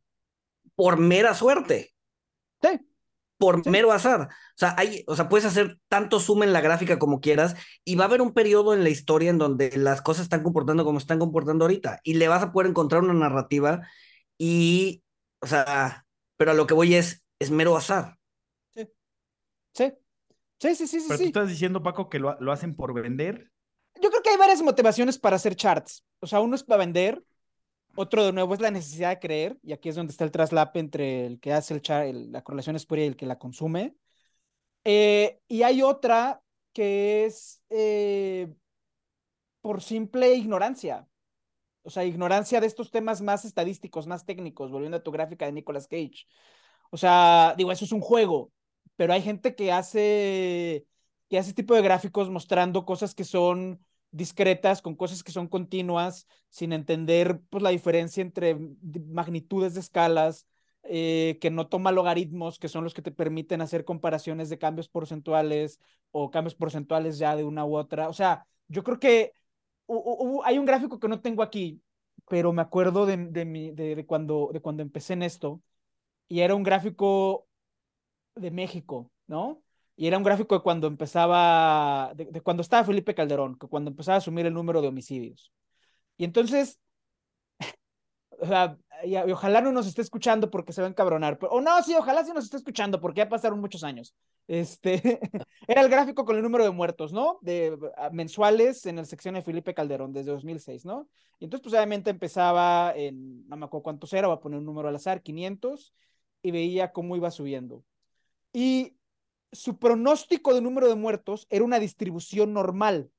por 0.76 0.98
mera 0.98 1.34
suerte 1.34 1.92
Sí. 2.62 2.68
por 3.38 3.64
Sí. 3.64 3.70
mero 3.70 3.92
azar. 3.92 4.22
O 4.22 4.28
sea, 4.56 4.74
hay, 4.78 5.02
o 5.06 5.16
sea, 5.16 5.28
puedes 5.28 5.46
hacer 5.46 5.78
tanto 5.88 6.20
zoom 6.20 6.42
en 6.42 6.52
la 6.52 6.60
gráfica 6.60 6.98
como 6.98 7.20
quieras 7.20 7.56
y 7.84 7.96
va 7.96 8.04
a 8.04 8.08
haber 8.08 8.20
un 8.22 8.34
periodo 8.34 8.74
en 8.74 8.84
la 8.84 8.90
historia 8.90 9.30
en 9.30 9.38
donde 9.38 9.70
las 9.78 10.02
cosas 10.02 10.24
están 10.24 10.42
comportando 10.42 10.84
como 10.84 10.98
están 10.98 11.18
comportando 11.18 11.64
ahorita 11.64 12.00
y 12.04 12.14
le 12.14 12.28
vas 12.28 12.42
a 12.42 12.52
poder 12.52 12.68
encontrar 12.70 13.02
una 13.02 13.14
narrativa 13.14 13.86
y, 14.38 15.02
o 15.40 15.46
sea, 15.46 16.06
pero 16.36 16.50
a 16.52 16.54
lo 16.54 16.66
que 16.66 16.74
voy 16.74 16.94
es, 16.94 17.24
es 17.38 17.50
mero 17.50 17.76
azar. 17.76 18.16
Sí. 19.74 19.92
Sí, 20.58 20.74
sí, 20.74 20.86
sí, 20.86 21.00
sí, 21.00 21.06
Pero 21.08 21.18
tú 21.18 21.22
sí. 21.24 21.28
estás 21.28 21.48
diciendo, 21.48 21.82
Paco, 21.82 22.08
que 22.10 22.18
lo, 22.18 22.38
lo 22.40 22.52
hacen 22.52 22.74
por 22.76 22.92
vender. 22.92 23.50
Yo 24.00 24.10
creo 24.10 24.22
que 24.22 24.30
hay 24.30 24.36
varias 24.36 24.62
motivaciones 24.62 25.18
para 25.18 25.36
hacer 25.36 25.56
charts. 25.56 26.04
O 26.20 26.26
sea, 26.26 26.40
uno 26.40 26.54
es 26.56 26.64
para 26.64 26.78
vender, 26.78 27.22
otro 27.96 28.24
de 28.24 28.32
nuevo 28.32 28.54
es 28.54 28.60
la 28.60 28.70
necesidad 28.70 29.10
de 29.10 29.18
creer, 29.18 29.58
y 29.62 29.72
aquí 29.72 29.88
es 29.88 29.96
donde 29.96 30.12
está 30.12 30.24
el 30.24 30.30
traslape 30.30 30.78
entre 30.78 31.26
el 31.26 31.40
que 31.40 31.52
hace 31.52 31.74
el 31.74 31.82
chart, 31.82 32.12
la 32.14 32.42
correlación 32.42 32.76
espuria 32.76 33.04
y 33.04 33.08
el 33.08 33.16
que 33.16 33.26
la 33.26 33.38
consume. 33.38 33.96
Eh, 34.84 35.40
y 35.48 35.62
hay 35.62 35.82
otra 35.82 36.42
que 36.72 37.26
es 37.26 37.62
eh, 37.70 38.48
por 39.60 39.82
simple 39.82 40.34
ignorancia. 40.34 41.06
O 41.82 41.90
sea, 41.90 42.04
ignorancia 42.04 42.60
de 42.60 42.66
estos 42.66 42.90
temas 42.90 43.22
más 43.22 43.44
estadísticos, 43.44 44.06
más 44.06 44.24
técnicos, 44.26 44.70
volviendo 44.70 44.98
a 44.98 45.02
tu 45.02 45.10
gráfica 45.12 45.46
de 45.46 45.52
Nicolas 45.52 45.88
Cage. 45.88 46.26
O 46.90 46.96
sea, 46.96 47.54
digo, 47.56 47.72
eso 47.72 47.84
es 47.84 47.92
un 47.92 48.00
juego, 48.00 48.52
pero 48.96 49.12
hay 49.12 49.22
gente 49.22 49.54
que 49.54 49.72
hace, 49.72 50.86
que 51.28 51.38
hace 51.38 51.50
este 51.50 51.62
tipo 51.62 51.74
de 51.74 51.82
gráficos 51.82 52.30
mostrando 52.30 52.84
cosas 52.84 53.14
que 53.14 53.24
son 53.24 53.84
discretas, 54.10 54.82
con 54.82 54.94
cosas 54.96 55.22
que 55.22 55.32
son 55.32 55.48
continuas, 55.48 56.26
sin 56.48 56.72
entender 56.72 57.40
pues, 57.50 57.62
la 57.62 57.70
diferencia 57.70 58.22
entre 58.22 58.56
magnitudes 59.08 59.74
de 59.74 59.80
escalas, 59.80 60.46
eh, 60.82 61.38
que 61.40 61.50
no 61.50 61.68
toma 61.68 61.92
logaritmos, 61.92 62.58
que 62.58 62.68
son 62.68 62.84
los 62.84 62.94
que 62.94 63.02
te 63.02 63.12
permiten 63.12 63.60
hacer 63.60 63.84
comparaciones 63.84 64.48
de 64.48 64.58
cambios 64.58 64.88
porcentuales 64.88 65.78
o 66.10 66.30
cambios 66.30 66.54
porcentuales 66.54 67.18
ya 67.18 67.36
de 67.36 67.44
una 67.44 67.64
u 67.64 67.76
otra. 67.76 68.08
O 68.08 68.12
sea, 68.12 68.46
yo 68.68 68.82
creo 68.82 68.98
que 68.98 69.32
hay 70.44 70.58
un 70.58 70.66
gráfico 70.66 70.98
que 70.98 71.08
no 71.08 71.20
tengo 71.20 71.42
aquí, 71.42 71.82
pero 72.28 72.52
me 72.52 72.62
acuerdo 72.62 73.06
de, 73.06 73.16
de 73.16 74.06
cuando, 74.06 74.50
de 74.52 74.60
cuando 74.60 74.82
empecé 74.82 75.14
en 75.14 75.22
esto, 75.22 75.62
y 76.28 76.40
era 76.40 76.54
un 76.54 76.62
gráfico 76.62 77.48
de 78.34 78.50
México, 78.50 79.10
¿no? 79.26 79.62
Y 80.00 80.06
era 80.06 80.16
un 80.16 80.24
gráfico 80.24 80.54
de 80.54 80.62
cuando 80.62 80.86
empezaba, 80.86 82.12
de, 82.14 82.24
de 82.24 82.40
cuando 82.40 82.62
estaba 82.62 82.84
Felipe 82.86 83.14
Calderón, 83.14 83.58
que 83.58 83.66
cuando 83.66 83.90
empezaba 83.90 84.14
a 84.14 84.18
asumir 84.18 84.46
el 84.46 84.54
número 84.54 84.80
de 84.80 84.88
homicidios. 84.88 85.52
Y 86.16 86.24
entonces, 86.24 86.80
o 88.30 88.46
sea, 88.46 88.78
y, 89.04 89.10
y 89.10 89.32
ojalá 89.32 89.60
no 89.60 89.72
nos 89.72 89.86
esté 89.86 90.00
escuchando 90.00 90.50
porque 90.50 90.72
se 90.72 90.80
va 90.80 90.86
a 90.86 90.90
encabronar, 90.90 91.38
o 91.50 91.60
no, 91.60 91.82
sí, 91.82 91.94
ojalá 91.94 92.24
sí 92.24 92.32
nos 92.32 92.44
esté 92.44 92.56
escuchando 92.56 92.98
porque 92.98 93.18
ya 93.18 93.28
pasaron 93.28 93.60
muchos 93.60 93.84
años. 93.84 94.14
Este, 94.48 95.20
era 95.68 95.82
el 95.82 95.90
gráfico 95.90 96.24
con 96.24 96.34
el 96.36 96.42
número 96.42 96.64
de 96.64 96.70
muertos, 96.70 97.12
¿no? 97.12 97.38
De 97.42 97.76
mensuales 98.10 98.86
en 98.86 98.96
la 98.96 99.04
sección 99.04 99.34
de 99.34 99.42
Felipe 99.42 99.74
Calderón 99.74 100.14
desde 100.14 100.30
2006, 100.30 100.86
¿no? 100.86 101.10
Y 101.40 101.44
entonces, 101.44 101.62
pues 101.62 101.74
obviamente 101.74 102.08
empezaba 102.08 102.94
en, 102.96 103.46
no 103.48 103.56
me 103.58 103.66
acuerdo 103.66 103.82
cuántos 103.82 104.14
era, 104.14 104.28
voy 104.28 104.38
a 104.38 104.40
poner 104.40 104.60
un 104.60 104.64
número 104.64 104.88
al 104.88 104.96
azar, 104.96 105.22
500, 105.22 105.92
y 106.40 106.52
veía 106.52 106.90
cómo 106.90 107.16
iba 107.16 107.30
subiendo. 107.30 107.84
Y 108.54 108.96
su 109.52 109.78
pronóstico 109.78 110.54
de 110.54 110.60
número 110.60 110.88
de 110.88 110.94
muertos 110.94 111.46
era 111.50 111.64
una 111.64 111.78
distribución 111.78 112.52
normal. 112.52 113.10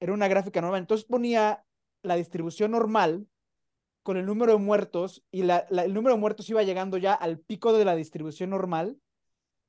Era 0.00 0.12
una 0.12 0.28
gráfica 0.28 0.60
normal. 0.60 0.80
Entonces 0.80 1.06
ponía 1.06 1.64
la 2.02 2.16
distribución 2.16 2.72
normal 2.72 3.26
con 4.02 4.16
el 4.16 4.26
número 4.26 4.52
de 4.52 4.58
muertos 4.58 5.24
y 5.30 5.42
la, 5.42 5.66
la, 5.70 5.84
el 5.84 5.92
número 5.92 6.14
de 6.14 6.20
muertos 6.20 6.48
iba 6.48 6.62
llegando 6.62 6.96
ya 6.96 7.14
al 7.14 7.38
pico 7.38 7.72
de 7.72 7.84
la 7.84 7.96
distribución 7.96 8.50
normal 8.50 8.98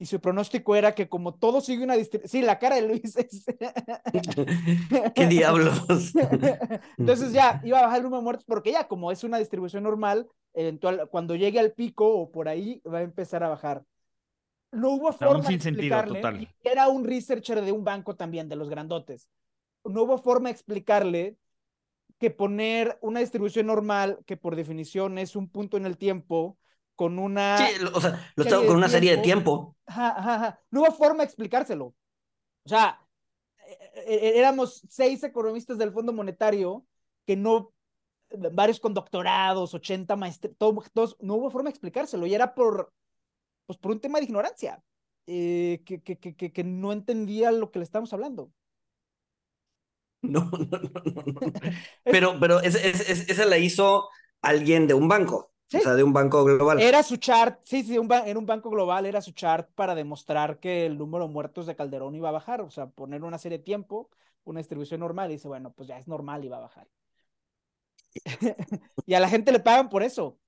y 0.02 0.06
su 0.06 0.22
pronóstico 0.22 0.78
era 0.78 0.96
que 0.96 1.10
como 1.10 1.36
todo 1.36 1.60
sigue 1.60 1.84
una 1.84 1.96
distribución, 1.96 2.30
sí, 2.30 2.46
la 2.46 2.58
cara 2.58 2.78
de 2.78 2.84
Luis 2.84 3.18
es... 3.18 3.46
¿Qué 5.14 5.28
diablos? 5.28 6.14
Entonces 6.98 7.34
ya 7.34 7.60
iba 7.66 7.80
a 7.80 7.84
bajar 7.84 7.98
el 7.98 8.04
número 8.04 8.22
de 8.22 8.24
muertos 8.24 8.46
porque 8.46 8.72
ya 8.72 8.88
como 8.88 9.12
es 9.12 9.26
una 9.26 9.40
distribución 9.40 9.84
normal, 9.84 10.30
eventual, 10.54 11.10
cuando 11.12 11.36
llegue 11.36 11.60
al 11.60 11.74
pico 11.74 12.08
o 12.08 12.32
por 12.32 12.48
ahí 12.48 12.82
va 12.92 13.00
a 13.00 13.04
empezar 13.04 13.44
a 13.44 13.50
bajar. 13.50 13.84
No 14.72 14.92
hubo 14.92 15.12
forma 15.12 15.44
sin 15.44 15.58
de 15.58 15.64
sentido 15.64 15.98
explicarle, 15.98 16.22
total. 16.22 16.42
y 16.64 16.68
era 16.68 16.88
un 16.88 17.04
researcher 17.04 17.62
de 17.62 17.72
un 17.72 17.84
banco 17.84 18.16
también, 18.16 18.50
de 18.50 18.56
los 18.56 18.70
grandotes. 18.70 19.30
No 19.84 20.04
hubo 20.04 20.18
forma 20.18 20.50
de 20.50 20.54
explicarle 20.54 21.38
que 22.20 22.30
poner 22.30 22.98
una 23.02 23.22
distribución 23.22 23.68
normal, 23.68 24.20
que 24.26 24.38
por 24.38 24.56
definición 24.56 25.18
es 25.18 25.36
un 25.36 25.50
punto 25.50 25.78
en 25.78 25.86
el 25.86 25.98
tiempo, 25.98 26.58
con 26.96 27.18
una... 27.18 27.58
Sí, 27.58 27.76
o 27.94 28.02
sea, 28.02 28.32
lo 28.36 28.44
de 28.44 28.68
con 28.68 28.76
una 28.76 28.90
serie 28.90 29.16
de 29.16 29.24
tiempo. 29.24 29.52
tiempo. 29.52 29.78
Ajá, 29.86 30.10
ajá, 30.20 30.36
ajá. 30.36 30.60
No 30.70 30.82
hubo 30.82 30.92
forma 30.92 31.20
de 31.20 31.26
explicárselo. 31.26 31.96
O 32.64 32.70
sea, 32.70 33.00
eh, 33.66 33.78
eh, 34.06 34.34
éramos 34.36 34.84
seis 34.90 35.24
economistas 35.24 35.78
del 35.78 35.94
Fondo 35.94 36.12
Monetario 36.12 36.86
que 37.26 37.38
no, 37.38 37.72
varios 38.52 38.80
con 38.80 38.94
doctorados, 38.94 39.74
80 39.74 40.16
maestrías, 40.16 40.58
todo, 40.58 40.84
todos, 40.94 41.16
no 41.22 41.36
hubo 41.36 41.50
forma 41.50 41.70
de 41.70 41.72
explicárselo 41.72 42.26
y 42.26 42.34
era 42.34 42.54
por, 42.54 42.92
pues 43.70 43.78
por 43.78 43.92
un 43.92 44.00
tema 44.00 44.18
de 44.18 44.26
ignorancia, 44.26 44.84
eh, 45.28 45.84
que, 45.86 46.02
que, 46.02 46.18
que, 46.18 46.52
que, 46.52 46.64
no 46.64 46.92
entendía 46.92 47.52
lo 47.52 47.70
que 47.70 47.78
le 47.78 47.86
estamos 47.86 48.12
hablando. 48.14 48.52
No, 50.24 50.50
no, 50.50 50.58
no, 50.58 50.92
no. 51.06 51.24
no. 51.24 51.54
Pero, 52.04 52.40
pero 52.40 52.60
es, 52.62 52.74
es, 52.74 53.08
es, 53.08 53.30
esa 53.30 53.46
la 53.46 53.60
hizo 53.60 54.10
alguien 54.42 54.88
de 54.88 54.96
un 54.96 55.08
banco. 55.08 55.54
Sí. 55.68 55.78
O 55.78 55.82
sea, 55.82 55.94
de 55.94 56.04
un 56.04 56.14
banco 56.14 56.44
global. 56.44 56.82
Era 56.82 57.04
su 57.04 57.18
chart, 57.18 57.60
sí, 57.64 57.84
sí, 57.84 58.00
un 58.00 58.12
en 58.12 58.38
un 58.38 58.48
banco 58.48 58.72
global 58.72 59.06
era 59.06 59.22
su 59.22 59.34
chart 59.34 59.70
para 59.76 59.94
demostrar 59.94 60.60
que 60.60 60.88
el 60.88 60.98
número 60.98 61.28
de 61.28 61.32
muertos 61.32 61.68
de 61.68 61.76
Calderón 61.76 62.16
iba 62.16 62.30
a 62.30 62.34
bajar, 62.34 62.62
o 62.62 62.72
sea, 62.72 62.88
poner 62.88 63.24
una 63.24 63.38
serie 63.38 63.60
de 63.60 63.64
tiempo, 63.64 64.10
una 64.46 64.62
distribución 64.62 65.00
normal, 65.00 65.30
y 65.30 65.36
dice, 65.36 65.48
bueno, 65.48 65.72
pues 65.74 65.88
ya 65.88 66.00
es 66.00 66.08
normal 66.08 66.44
y 66.44 66.50
va 66.50 66.58
a 66.58 66.62
bajar. 66.62 66.88
y 69.06 69.14
a 69.14 69.20
la 69.20 69.30
gente 69.30 69.52
le 69.52 69.60
pagan 69.60 69.90
por 69.90 70.02
eso. 70.02 70.40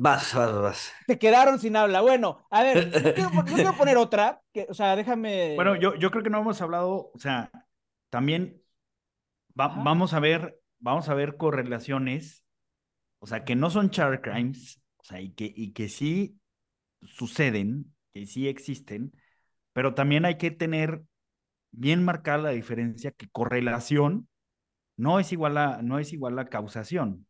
Vas, 0.00 0.32
vas, 0.32 0.52
vas. 0.54 0.92
Se 1.08 1.18
quedaron 1.18 1.58
sin 1.58 1.74
habla. 1.74 2.00
Bueno, 2.00 2.46
a 2.50 2.62
ver, 2.62 2.90
yo 2.92 3.14
quiero, 3.14 3.30
yo 3.46 3.54
quiero 3.54 3.76
poner 3.76 3.96
otra, 3.96 4.40
que, 4.52 4.66
o 4.68 4.74
sea, 4.74 4.94
déjame. 4.94 5.56
Bueno, 5.56 5.74
yo, 5.74 5.96
yo 5.96 6.12
creo 6.12 6.22
que 6.22 6.30
no 6.30 6.38
hemos 6.38 6.62
hablado, 6.62 7.10
o 7.12 7.18
sea, 7.18 7.50
también 8.08 8.62
va, 9.58 9.68
vamos 9.68 10.14
a 10.14 10.20
ver, 10.20 10.60
vamos 10.78 11.08
a 11.08 11.14
ver 11.14 11.36
correlaciones, 11.36 12.44
o 13.18 13.26
sea, 13.26 13.44
que 13.44 13.56
no 13.56 13.70
son 13.70 13.90
char 13.90 14.20
crimes, 14.22 14.80
o 14.98 15.04
sea, 15.04 15.20
y 15.20 15.30
que, 15.30 15.52
y 15.54 15.72
que 15.72 15.88
sí 15.88 16.38
suceden, 17.02 17.92
que 18.14 18.26
sí 18.26 18.46
existen, 18.46 19.12
pero 19.72 19.94
también 19.94 20.24
hay 20.24 20.38
que 20.38 20.52
tener 20.52 21.02
bien 21.72 22.04
marcada 22.04 22.38
la 22.38 22.50
diferencia 22.50 23.10
que 23.10 23.28
correlación 23.28 24.28
no 24.96 25.20
es 25.20 25.32
igual 25.32 25.58
a, 25.58 25.82
no 25.82 25.98
es 25.98 26.12
igual 26.12 26.38
a 26.38 26.48
causación. 26.48 27.27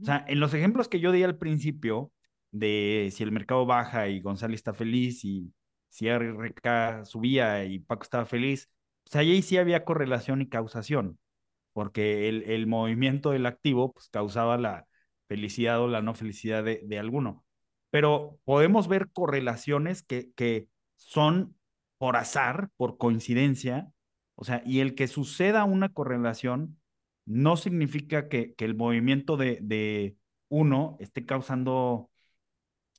O 0.00 0.04
sea, 0.04 0.24
en 0.28 0.40
los 0.40 0.54
ejemplos 0.54 0.88
que 0.88 1.00
yo 1.00 1.12
di 1.12 1.22
al 1.22 1.38
principio 1.38 2.12
de 2.50 3.10
si 3.12 3.22
el 3.22 3.32
mercado 3.32 3.66
baja 3.66 4.08
y 4.08 4.20
Gonzalo 4.20 4.54
está 4.54 4.74
feliz 4.74 5.24
y 5.24 5.52
si 5.88 6.08
RK 6.08 7.04
subía 7.04 7.64
y 7.64 7.78
Paco 7.78 8.02
estaba 8.02 8.26
feliz, 8.26 8.70
sea, 9.06 9.20
ahí 9.22 9.42
sí 9.42 9.56
había 9.58 9.84
correlación 9.84 10.42
y 10.42 10.48
causación, 10.48 11.18
porque 11.72 12.28
el, 12.28 12.42
el 12.44 12.66
movimiento 12.66 13.30
del 13.30 13.46
activo 13.46 13.92
pues, 13.92 14.08
causaba 14.08 14.58
la 14.58 14.86
felicidad 15.28 15.80
o 15.80 15.88
la 15.88 16.02
no 16.02 16.14
felicidad 16.14 16.64
de, 16.64 16.82
de 16.84 16.98
alguno. 16.98 17.44
Pero 17.90 18.38
podemos 18.44 18.88
ver 18.88 19.10
correlaciones 19.12 20.02
que, 20.02 20.32
que 20.34 20.68
son 20.96 21.56
por 21.98 22.16
azar, 22.16 22.70
por 22.76 22.98
coincidencia, 22.98 23.90
o 24.34 24.44
sea, 24.44 24.62
y 24.66 24.80
el 24.80 24.94
que 24.94 25.08
suceda 25.08 25.64
una 25.64 25.88
correlación 25.88 26.78
no 27.26 27.56
significa 27.56 28.28
que, 28.28 28.54
el 28.58 28.74
movimiento 28.76 29.36
de, 29.36 30.16
uno 30.48 30.96
esté 31.00 31.26
causando 31.26 32.10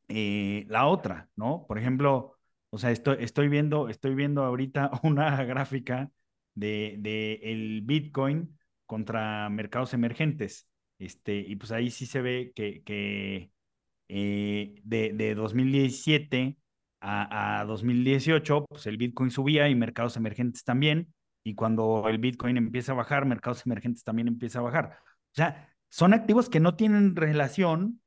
eh, 0.08 0.66
la 0.70 0.88
otra, 0.88 1.30
¿no? 1.36 1.66
Por 1.68 1.80
ejemplo, 1.80 2.38
o 2.70 2.78
sea, 2.78 2.92
estoy, 2.92 3.48
viendo, 3.50 3.90
estoy 3.90 4.16
viendo 4.16 4.44
ahorita 4.44 4.92
una 5.04 5.44
gráfica 5.46 6.12
de, 6.56 7.40
el 7.44 7.82
Bitcoin 7.84 8.58
contra 8.86 9.50
mercados 9.50 9.94
emergentes. 9.94 10.68
Este, 11.00 11.38
y 11.40 11.56
pues 11.58 11.72
ahí 11.72 11.92
sí 11.92 12.06
se 12.06 12.22
ve 12.22 12.52
que, 12.56 13.52
eh, 14.10 14.82
de, 14.84 15.14
de 15.14 15.36
2017 15.36 16.58
a, 17.02 17.62
a 17.62 17.66
2018, 17.66 18.66
pues 18.68 18.88
el 18.88 18.98
Bitcoin 18.98 19.32
subía 19.32 19.70
y 19.70 19.76
mercados 19.76 20.18
emergentes 20.18 20.64
también. 20.64 21.14
Y 21.48 21.56
cuando 21.56 22.10
el 22.10 22.18
Bitcoin 22.18 22.58
empieza 22.58 22.92
a 22.92 22.96
bajar, 22.96 23.26
mercados 23.26 23.66
emergentes 23.66 24.04
también 24.04 24.28
empieza 24.28 24.60
a 24.60 24.64
bajar. 24.64 24.98
O 25.06 25.34
sea, 25.34 25.74
son 25.88 26.14
activos 26.14 26.50
que 26.50 26.60
no 26.60 26.76
tienen 26.76 27.16
relación 27.16 28.02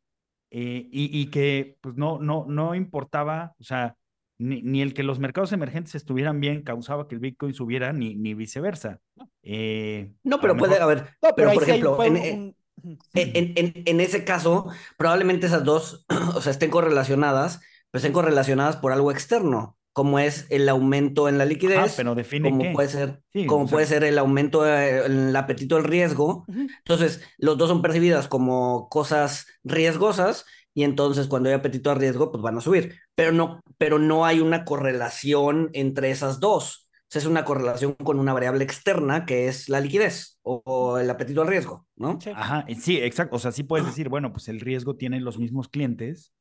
eh, 0.51 0.87
y, 0.93 1.19
y, 1.19 1.31
que 1.31 1.79
pues 1.81 1.97
no, 1.97 2.19
no, 2.19 2.45
no 2.47 2.75
importaba, 2.75 3.55
o 3.59 3.65
sea, 3.65 3.97
ni, 4.37 4.61
ni, 4.61 4.83
el 4.83 4.93
que 4.93 5.05
los 5.05 5.21
mercados 5.21 5.53
emergentes 5.53 5.95
estuvieran 5.95 6.39
bien 6.39 6.61
causaba 6.61 7.09
que 7.09 7.15
el 7.15 7.23
Bitcoin 7.23 7.55
subiera, 7.55 7.95
ni, 7.95 8.15
ni 8.15 8.35
viceversa. 8.35 9.01
Eh, 9.43 10.13
no, 10.23 10.39
pero 10.39 10.55
puede 10.55 10.79
haber, 10.79 10.99
no, 11.23 11.35
pero, 11.35 11.35
pero 11.35 11.53
por 11.55 11.63
ejemplo, 11.63 11.97
sí 11.99 12.09
en, 12.09 12.15
un... 12.15 12.99
en, 13.15 13.53
en, 13.57 13.83
en, 13.87 14.01
ese 14.01 14.23
caso, 14.23 14.71
probablemente 14.99 15.47
esas 15.47 15.65
dos, 15.65 16.05
o 16.35 16.43
sea, 16.43 16.53
estén 16.53 16.71
correlacionadas, 16.71 17.63
pues 17.91 18.05
estén 18.05 18.13
correlacionadas 18.13 18.77
por 18.77 18.93
algo 18.93 19.11
externo 19.11 19.79
como 19.93 20.19
es 20.19 20.47
el 20.51 20.69
aumento 20.69 21.29
en 21.29 21.39
la 21.39 21.45
liquidez, 21.45 21.79
Ajá, 21.79 21.93
pero 21.97 22.15
define 22.15 22.51
como 22.51 22.63
qué. 22.63 22.71
puede 22.71 22.89
ser, 22.89 23.23
sí, 23.33 23.47
como 23.47 23.65
o 23.65 23.69
sea, 23.69 23.75
puede 23.77 23.87
ser 23.87 24.05
el 24.05 24.19
aumento 24.19 24.67
en 24.67 25.29
el 25.29 25.37
apetito 25.37 25.77
del 25.77 25.85
riesgo. 25.85 26.45
Uh 26.49 26.53
-huh. 26.53 26.69
Entonces, 26.79 27.23
los 27.39 27.59
dos 27.59 27.69
son 27.69 27.83
percibidas 27.83 28.29
como 28.29 28.89
cosas 28.89 29.47
riesgosas 29.65 30.45
y 30.75 30.85
entonces 30.85 31.27
cuando 31.27 31.49
hay 31.49 31.55
apetito 31.57 31.91
a 31.91 31.95
riesgo, 31.95 32.31
pues 32.31 32.43
van 32.43 32.57
a 32.57 32.61
subir. 32.61 32.95
Pero 33.15 33.33
no, 33.33 33.61
pero 33.79 33.99
no 33.99 34.25
hay 34.25 34.41
una 34.41 34.65
correlación 34.65 35.71
entre 35.73 36.11
esas 36.11 36.41
dos. 36.41 36.89
O 37.09 37.13
sea, 37.13 37.21
es 37.21 37.27
una 37.27 37.45
correlación 37.45 37.95
con 37.95 38.21
una 38.21 38.33
variable 38.33 38.63
externa 38.63 39.27
que 39.27 39.49
es 39.49 39.69
la 39.69 39.81
liquidez 39.81 40.39
o, 40.43 40.63
o 40.65 40.99
el 40.99 41.11
apetito 41.11 41.43
al 41.43 41.49
riesgo, 41.49 41.87
¿no? 41.97 42.19
Sí. 42.21 42.31
Ajá, 42.33 42.65
sí, 42.81 42.99
exacto. 42.99 43.35
O 43.37 43.39
sea, 43.41 43.51
sí 43.51 43.65
puedes 43.65 43.85
decir, 43.87 44.09
bueno, 44.09 44.33
pues 44.33 44.49
el 44.49 44.61
riesgo 44.61 44.95
tiene 44.97 45.21
los 45.21 45.37
mismos 45.39 45.69
clientes, 45.69 46.33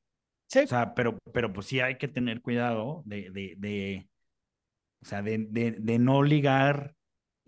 Sí. 0.50 0.60
O 0.60 0.68
sea, 0.68 0.96
pero, 0.96 1.18
pero 1.32 1.54
pues 1.54 1.68
sí 1.68 1.80
hay 1.80 1.98
que 1.98 2.08
tener 2.08 2.42
cuidado 2.42 3.04
de, 3.06 3.30
de, 3.30 3.56
de 3.58 4.10
o 5.02 5.06
sea, 5.06 5.22
de, 5.22 5.38
de, 5.50 5.72
de, 5.72 6.00
no 6.00 6.24
ligar 6.24 6.96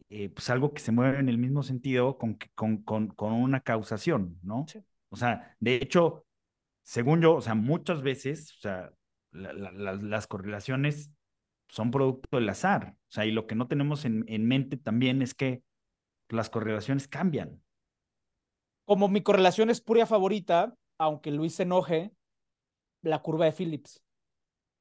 eh, 0.09 0.29
pues 0.29 0.49
algo 0.49 0.73
que 0.73 0.81
se 0.81 0.91
mueve 0.91 1.19
en 1.19 1.27
el 1.27 1.37
mismo 1.37 1.63
sentido 1.63 2.17
con, 2.17 2.37
con, 2.55 2.83
con, 2.83 3.07
con 3.07 3.33
una 3.33 3.61
causación, 3.61 4.39
¿no? 4.43 4.65
Sí. 4.67 4.79
O 5.09 5.15
sea, 5.15 5.55
de 5.59 5.75
hecho, 5.75 6.25
según 6.83 7.21
yo, 7.21 7.35
o 7.35 7.41
sea, 7.41 7.55
muchas 7.55 8.01
veces, 8.01 8.53
o 8.57 8.61
sea, 8.61 8.91
la, 9.31 9.51
la, 9.53 9.71
la, 9.71 9.93
las 9.95 10.27
correlaciones 10.27 11.11
son 11.67 11.89
producto 11.89 12.37
del 12.37 12.49
azar. 12.49 12.95
O 12.95 13.11
sea, 13.11 13.25
y 13.25 13.31
lo 13.31 13.47
que 13.47 13.55
no 13.55 13.67
tenemos 13.67 14.05
en, 14.05 14.25
en 14.27 14.47
mente 14.47 14.77
también 14.77 15.21
es 15.21 15.33
que 15.33 15.63
las 16.29 16.49
correlaciones 16.49 17.07
cambian. 17.07 17.61
Como 18.85 19.07
mi 19.07 19.21
correlación 19.21 19.69
espuria 19.69 20.05
favorita, 20.05 20.75
aunque 20.97 21.31
Luis 21.31 21.55
se 21.55 21.63
enoje, 21.63 22.11
la 23.01 23.21
curva 23.21 23.45
de 23.45 23.51
Phillips. 23.51 24.01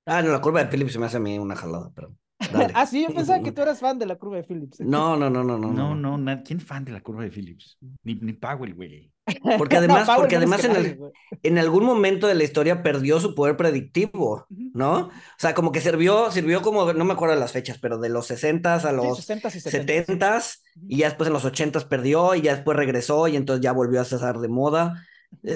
Ah, 0.07 0.23
no, 0.23 0.31
la 0.31 0.41
curva 0.41 0.65
de 0.65 0.71
Phillips 0.71 0.93
se 0.93 0.99
me 0.99 1.07
hace 1.07 1.19
a 1.19 1.21
mí 1.21 1.39
una 1.39 1.57
jalada, 1.57 1.91
pero. 1.95 2.15
Dale. 2.53 2.73
ah, 2.75 2.87
sí, 2.87 3.03
yo 3.07 3.15
pensaba 3.15 3.43
que 3.43 3.53
tú 3.53 3.61
eras 3.61 3.81
fan 3.81 3.99
de 3.99 4.07
la 4.07 4.17
curva 4.17 4.37
de 4.37 4.45
Phillips. 4.45 4.81
No, 4.81 5.17
no, 5.17 5.29
no, 5.29 5.45
no, 5.45 5.59
no. 5.59 5.71
No, 5.71 5.95
no, 5.95 6.17
no. 6.17 6.43
¿quién 6.43 6.59
es 6.59 6.65
fan 6.65 6.85
de 6.85 6.93
la 6.93 7.03
curva 7.03 7.23
de 7.23 7.31
Phillips? 7.31 7.77
Ni, 8.03 8.15
ni 8.15 8.33
Powell, 8.33 8.75
güey. 8.75 9.13
Porque 9.59 9.77
además, 9.77 10.09
no, 10.09 10.17
porque 10.17 10.37
además 10.37 10.65
en, 10.65 10.77
el, 10.77 10.99
en, 11.43 11.59
algún 11.59 11.85
momento 11.85 12.27
de 12.27 12.35
la 12.35 12.43
historia 12.43 12.83
perdió 12.83 13.21
su 13.21 13.35
poder 13.35 13.57
predictivo, 13.57 14.47
¿no? 14.49 15.07
O 15.07 15.11
sea, 15.39 15.55
como 15.55 15.73
que 15.73 15.81
sirvió, 15.81 16.33
sirvió 16.33 16.63
como, 16.63 16.93
no 16.93 17.05
me 17.05 17.13
acuerdo 17.13 17.35
de 17.35 17.41
las 17.41 17.53
fechas, 17.53 17.79
pero 17.79 17.99
de 17.99 18.09
los 18.09 18.31
60s 18.31 18.85
a 18.85 18.93
los 18.93 19.25
sí, 19.25 19.33
60s 19.33 19.55
y 19.55 19.61
70s, 19.61 20.19
70s 20.19 20.59
y 20.89 20.97
ya 20.99 21.09
después 21.09 21.29
en 21.29 21.35
los 21.35 21.45
80s 21.45 21.87
perdió 21.87 22.35
y 22.35 22.43
ya 22.43 22.55
después 22.55 22.77
regresó 22.77 23.29
y 23.29 23.37
entonces 23.37 23.63
ya 23.63 23.73
volvió 23.73 24.01
a 24.01 24.05
cesar 24.05 24.39
de 24.41 24.49
moda. 24.49 25.07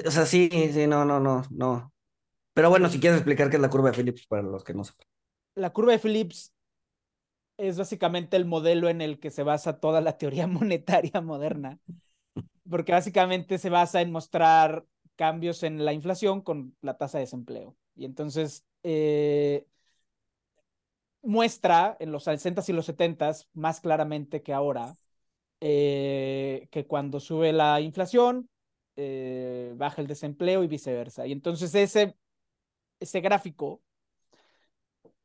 O 0.05 0.11
sea, 0.11 0.25
sí, 0.25 0.49
sí, 0.71 0.87
no, 0.87 1.03
no, 1.03 1.19
no, 1.19 1.43
no. 1.49 1.91
Pero 2.55 2.69
bueno, 2.69 2.87
si 2.87 3.01
quieres 3.01 3.19
explicar 3.19 3.49
qué 3.49 3.57
es 3.57 3.61
la 3.61 3.69
curva 3.69 3.91
de 3.91 3.97
Phillips 3.97 4.25
para 4.27 4.41
los 4.41 4.63
que 4.63 4.73
no 4.73 4.85
sepan. 4.85 5.05
La 5.55 5.71
curva 5.73 5.91
de 5.91 5.99
Phillips 5.99 6.53
es 7.57 7.77
básicamente 7.77 8.37
el 8.37 8.45
modelo 8.45 8.87
en 8.87 9.01
el 9.01 9.19
que 9.19 9.29
se 9.29 9.43
basa 9.43 9.79
toda 9.79 9.99
la 9.99 10.17
teoría 10.17 10.47
monetaria 10.47 11.19
moderna, 11.19 11.79
porque 12.69 12.93
básicamente 12.93 13.57
se 13.57 13.69
basa 13.69 14.01
en 14.01 14.11
mostrar 14.11 14.85
cambios 15.17 15.63
en 15.63 15.83
la 15.83 15.91
inflación 15.91 16.41
con 16.41 16.75
la 16.81 16.97
tasa 16.97 17.17
de 17.17 17.25
desempleo. 17.25 17.75
Y 17.93 18.05
entonces 18.05 18.65
eh, 18.83 19.65
muestra 21.21 21.97
en 21.99 22.13
los 22.13 22.25
60s 22.25 22.69
y 22.69 22.73
los 22.73 22.87
70s 22.87 23.47
más 23.53 23.81
claramente 23.81 24.43
que 24.43 24.53
ahora 24.53 24.95
eh, 25.59 26.67
que 26.71 26.85
cuando 26.85 27.19
sube 27.19 27.51
la 27.51 27.81
inflación, 27.81 28.49
eh, 28.95 29.73
baja 29.75 30.01
el 30.01 30.07
desempleo 30.07 30.63
y 30.63 30.67
viceversa. 30.67 31.27
Y 31.27 31.33
entonces 31.33 31.73
ese 31.75 32.15
ese 32.99 33.21
gráfico 33.21 33.81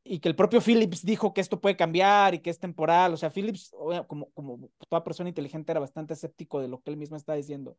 y 0.03 0.19
que 0.19 0.29
el 0.29 0.37
propio 0.37 0.61
Phillips 0.61 1.05
dijo 1.05 1.35
que 1.35 1.41
esto 1.41 1.61
puede 1.61 1.77
cambiar 1.77 2.35
y 2.35 2.41
que 2.41 2.51
es 2.51 2.59
temporal. 2.59 3.13
O 3.13 3.17
sea, 3.17 3.31
Phillips, 3.31 3.73
como, 4.07 4.31
como 4.31 4.71
toda 4.89 5.05
persona 5.05 5.29
inteligente, 5.29 5.73
era 5.73 5.81
bastante 5.81 6.15
escéptico 6.15 6.61
de 6.61 6.69
lo 6.69 6.81
que 6.81 6.91
él 6.91 6.97
mismo 6.97 7.17
está 7.17 7.35
diciendo. 7.35 7.77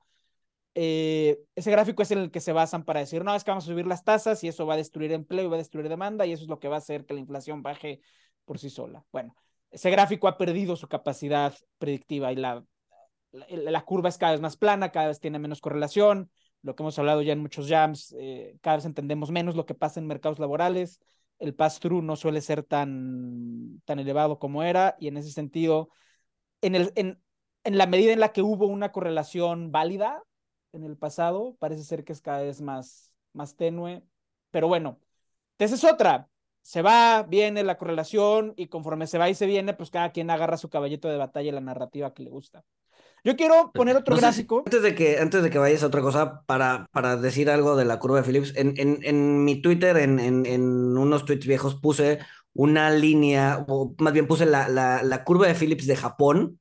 Eh, 0.73 1.39
ese 1.55 1.71
gráfico 1.71 2.01
es 2.01 2.11
en 2.11 2.19
el 2.19 2.31
que 2.31 2.39
se 2.39 2.53
basan 2.53 2.85
para 2.85 3.01
decir, 3.01 3.25
no, 3.25 3.35
es 3.35 3.43
que 3.43 3.51
vamos 3.51 3.65
a 3.65 3.67
subir 3.67 3.85
las 3.85 4.05
tasas 4.05 4.43
y 4.43 4.47
eso 4.47 4.65
va 4.65 4.75
a 4.75 4.77
destruir 4.77 5.11
empleo 5.11 5.45
y 5.45 5.47
va 5.49 5.55
a 5.55 5.57
destruir 5.57 5.89
demanda 5.89 6.25
y 6.25 6.31
eso 6.31 6.43
es 6.43 6.49
lo 6.49 6.59
que 6.59 6.69
va 6.69 6.75
a 6.75 6.79
hacer 6.79 7.05
que 7.05 7.13
la 7.13 7.19
inflación 7.19 7.61
baje 7.61 7.99
por 8.45 8.57
sí 8.57 8.69
sola. 8.69 9.03
Bueno, 9.11 9.35
ese 9.69 9.89
gráfico 9.89 10.29
ha 10.29 10.37
perdido 10.37 10.77
su 10.77 10.87
capacidad 10.87 11.53
predictiva 11.77 12.31
y 12.31 12.37
la, 12.37 12.63
la, 13.31 13.45
la 13.49 13.81
curva 13.83 14.07
es 14.07 14.17
cada 14.17 14.31
vez 14.31 14.41
más 14.41 14.55
plana, 14.55 14.91
cada 14.91 15.07
vez 15.07 15.19
tiene 15.19 15.39
menos 15.39 15.59
correlación 15.59 16.31
lo 16.63 16.75
que 16.75 16.83
hemos 16.83 16.97
hablado 16.99 17.21
ya 17.21 17.33
en 17.33 17.39
muchos 17.39 17.67
jams, 17.67 18.15
eh, 18.19 18.57
cada 18.61 18.77
vez 18.77 18.85
entendemos 18.85 19.31
menos 19.31 19.55
lo 19.55 19.65
que 19.65 19.75
pasa 19.75 19.99
en 19.99 20.07
mercados 20.07 20.39
laborales, 20.39 20.99
el 21.39 21.55
pass-through 21.55 22.03
no 22.03 22.15
suele 22.15 22.41
ser 22.41 22.63
tan, 22.63 23.81
tan 23.85 23.99
elevado 23.99 24.39
como 24.39 24.63
era, 24.63 24.95
y 24.99 25.07
en 25.07 25.17
ese 25.17 25.31
sentido, 25.31 25.89
en, 26.61 26.75
el, 26.75 26.91
en, 26.95 27.19
en 27.63 27.77
la 27.77 27.87
medida 27.87 28.13
en 28.13 28.19
la 28.19 28.31
que 28.31 28.41
hubo 28.43 28.67
una 28.67 28.91
correlación 28.91 29.71
válida 29.71 30.23
en 30.71 30.83
el 30.83 30.97
pasado, 30.97 31.55
parece 31.59 31.83
ser 31.83 32.03
que 32.03 32.13
es 32.13 32.21
cada 32.21 32.43
vez 32.43 32.61
más, 32.61 33.11
más 33.33 33.55
tenue, 33.55 34.03
pero 34.51 34.67
bueno, 34.67 34.99
esa 35.57 35.75
es 35.75 35.83
otra, 35.83 36.29
se 36.61 36.81
va, 36.81 37.23
viene 37.23 37.63
la 37.63 37.77
correlación, 37.77 38.53
y 38.55 38.67
conforme 38.67 39.07
se 39.07 39.17
va 39.17 39.29
y 39.29 39.35
se 39.35 39.47
viene, 39.47 39.73
pues 39.73 39.89
cada 39.89 40.11
quien 40.11 40.29
agarra 40.29 40.57
su 40.57 40.69
caballito 40.69 41.07
de 41.09 41.17
batalla 41.17 41.49
y 41.49 41.51
la 41.53 41.61
narrativa 41.61 42.13
que 42.13 42.23
le 42.23 42.29
gusta. 42.29 42.63
Yo 43.23 43.35
quiero 43.35 43.71
poner 43.71 43.95
otro 43.95 44.15
no 44.15 44.21
gráfico. 44.21 44.63
Antes, 44.65 44.81
de 44.81 44.95
que, 44.95 45.19
antes 45.19 45.43
de 45.43 45.49
que 45.49 45.59
vayas 45.59 45.83
a 45.83 45.87
otra 45.87 46.01
cosa, 46.01 46.41
para, 46.45 46.87
para 46.91 47.17
decir 47.17 47.49
algo 47.49 47.75
de 47.75 47.85
la 47.85 47.99
curva 47.99 48.21
de 48.21 48.23
Phillips, 48.23 48.53
en, 48.55 48.73
en, 48.77 48.99
en 49.03 49.43
mi 49.43 49.61
Twitter, 49.61 49.97
en, 49.97 50.19
en, 50.19 50.45
en, 50.45 50.63
unos 50.97 51.25
tweets 51.25 51.45
viejos, 51.45 51.75
puse 51.75 52.19
una 52.53 52.89
línea, 52.89 53.63
o 53.67 53.93
más 53.99 54.13
bien 54.13 54.27
puse 54.27 54.45
la, 54.45 54.67
la, 54.69 55.03
la 55.03 55.23
curva 55.23 55.47
de 55.47 55.55
Phillips 55.55 55.85
de 55.85 55.95
Japón, 55.95 56.59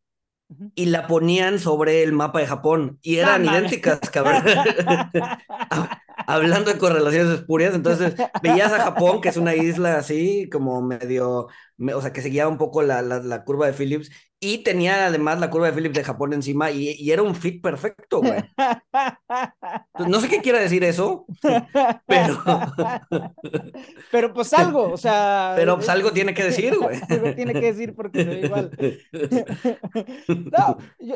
y 0.74 0.86
la 0.86 1.06
ponían 1.06 1.60
sobre 1.60 2.02
el 2.02 2.12
mapa 2.12 2.40
de 2.40 2.46
Japón, 2.46 2.98
y 3.02 3.16
eran 3.16 3.44
idénticas, 3.44 4.00
cabrón. 4.10 4.42
Hablando 6.26 6.72
de 6.72 6.78
correlaciones 6.78 7.32
espurias, 7.38 7.74
entonces 7.74 8.14
veías 8.42 8.72
a 8.72 8.82
Japón, 8.82 9.20
que 9.20 9.30
es 9.30 9.36
una 9.36 9.54
isla 9.54 9.96
así, 9.96 10.48
como 10.50 10.82
medio, 10.82 11.48
o 11.94 12.02
sea, 12.02 12.12
que 12.12 12.20
seguía 12.20 12.48
un 12.48 12.58
poco 12.58 12.82
la, 12.82 13.00
la, 13.00 13.20
la 13.20 13.44
curva 13.44 13.66
de 13.66 13.72
Phillips, 13.72 14.10
y 14.42 14.58
tenía 14.58 15.06
además 15.06 15.38
la 15.38 15.50
curva 15.50 15.66
de 15.66 15.74
Phillips 15.74 15.96
de 15.96 16.04
Japón 16.04 16.32
encima 16.32 16.70
y, 16.70 16.92
y 16.92 17.10
era 17.10 17.22
un 17.22 17.34
fit 17.34 17.62
perfecto, 17.62 18.20
güey. 18.20 18.42
No 20.08 20.18
sé 20.18 20.30
qué 20.30 20.40
quiere 20.40 20.60
decir 20.60 20.82
eso, 20.82 21.26
pero... 22.06 22.42
pero 24.10 24.32
pues 24.32 24.54
algo, 24.54 24.90
o 24.92 24.96
sea... 24.96 25.52
Pero 25.56 25.76
pues 25.76 25.90
algo 25.90 26.10
tiene 26.12 26.32
que 26.32 26.44
decir, 26.44 26.74
güey. 26.78 26.98
tiene 27.36 27.52
que 27.52 27.72
decir 27.72 27.94
porque 27.94 28.24
se 28.24 28.30
ve 28.30 28.40
igual. 28.40 28.70
no, 30.28 30.78
yo... 30.98 31.14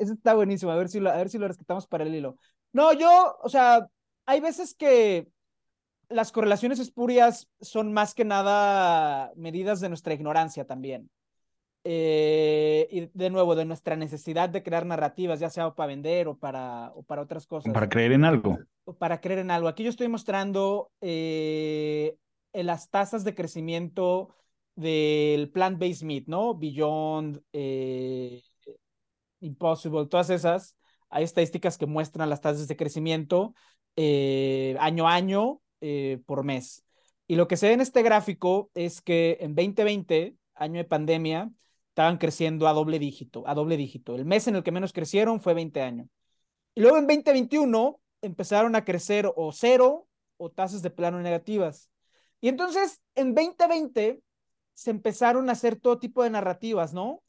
eso 0.00 0.12
está 0.12 0.34
buenísimo, 0.34 0.72
a 0.72 0.76
ver, 0.76 0.88
si 0.88 0.98
lo, 0.98 1.10
a 1.10 1.16
ver 1.16 1.28
si 1.28 1.38
lo 1.38 1.46
rescatamos 1.46 1.86
para 1.86 2.02
el 2.02 2.14
hilo. 2.14 2.36
No, 2.72 2.92
yo, 2.92 3.36
o 3.40 3.48
sea, 3.48 3.86
hay 4.26 4.40
veces 4.40 4.74
que 4.74 5.28
las 6.08 6.32
correlaciones 6.32 6.80
espurias 6.80 7.48
son 7.60 7.92
más 7.92 8.14
que 8.14 8.24
nada 8.24 9.30
medidas 9.36 9.80
de 9.80 9.90
nuestra 9.90 10.14
ignorancia 10.14 10.66
también. 10.66 11.08
Eh, 11.90 12.86
y 12.90 13.10
de 13.14 13.30
nuevo, 13.30 13.54
de 13.54 13.64
nuestra 13.64 13.96
necesidad 13.96 14.50
de 14.50 14.62
crear 14.62 14.84
narrativas, 14.84 15.40
ya 15.40 15.48
sea 15.48 15.74
para 15.74 15.86
vender 15.86 16.28
o 16.28 16.36
para, 16.36 16.92
o 16.94 17.02
para 17.02 17.22
otras 17.22 17.46
cosas. 17.46 17.72
Para 17.72 17.88
creer 17.88 18.12
en 18.12 18.26
algo. 18.26 18.58
O 18.84 18.92
para 18.92 19.22
creer 19.22 19.38
en 19.38 19.50
algo. 19.50 19.68
Aquí 19.68 19.84
yo 19.84 19.88
estoy 19.88 20.08
mostrando 20.08 20.90
eh, 21.00 22.18
las 22.52 22.90
tasas 22.90 23.24
de 23.24 23.34
crecimiento 23.34 24.34
del 24.74 25.50
plant-based 25.50 26.04
meat, 26.04 26.24
¿no? 26.26 26.54
Beyond, 26.54 27.40
eh, 27.54 28.42
Impossible, 29.40 30.06
todas 30.08 30.28
esas, 30.28 30.76
hay 31.08 31.24
estadísticas 31.24 31.78
que 31.78 31.86
muestran 31.86 32.28
las 32.28 32.42
tasas 32.42 32.68
de 32.68 32.76
crecimiento 32.76 33.54
eh, 33.96 34.76
año 34.78 35.08
a 35.08 35.14
año 35.14 35.62
eh, 35.80 36.20
por 36.26 36.44
mes. 36.44 36.84
Y 37.26 37.36
lo 37.36 37.48
que 37.48 37.56
se 37.56 37.68
ve 37.68 37.72
en 37.72 37.80
este 37.80 38.02
gráfico 38.02 38.70
es 38.74 39.00
que 39.00 39.38
en 39.40 39.54
2020, 39.54 40.36
año 40.54 40.76
de 40.76 40.84
pandemia, 40.84 41.50
estaban 41.98 42.18
creciendo 42.18 42.68
a 42.68 42.72
doble 42.72 43.00
dígito, 43.00 43.42
a 43.48 43.54
doble 43.54 43.76
dígito. 43.76 44.14
El 44.14 44.24
mes 44.24 44.46
en 44.46 44.54
el 44.54 44.62
que 44.62 44.70
menos 44.70 44.92
crecieron 44.92 45.40
fue 45.40 45.52
20 45.52 45.82
años. 45.82 46.06
Y 46.76 46.80
luego 46.80 46.96
en 46.96 47.08
2021 47.08 48.00
empezaron 48.22 48.76
a 48.76 48.84
crecer 48.84 49.28
o 49.34 49.50
cero 49.50 50.06
o 50.36 50.48
tasas 50.48 50.82
de 50.82 50.90
plano 50.90 51.20
negativas. 51.20 51.90
Y 52.40 52.46
entonces 52.46 53.00
en 53.16 53.34
2020 53.34 54.22
se 54.74 54.90
empezaron 54.92 55.48
a 55.48 55.52
hacer 55.54 55.74
todo 55.74 55.98
tipo 55.98 56.22
de 56.22 56.30
narrativas, 56.30 56.94
¿no? 56.94 57.24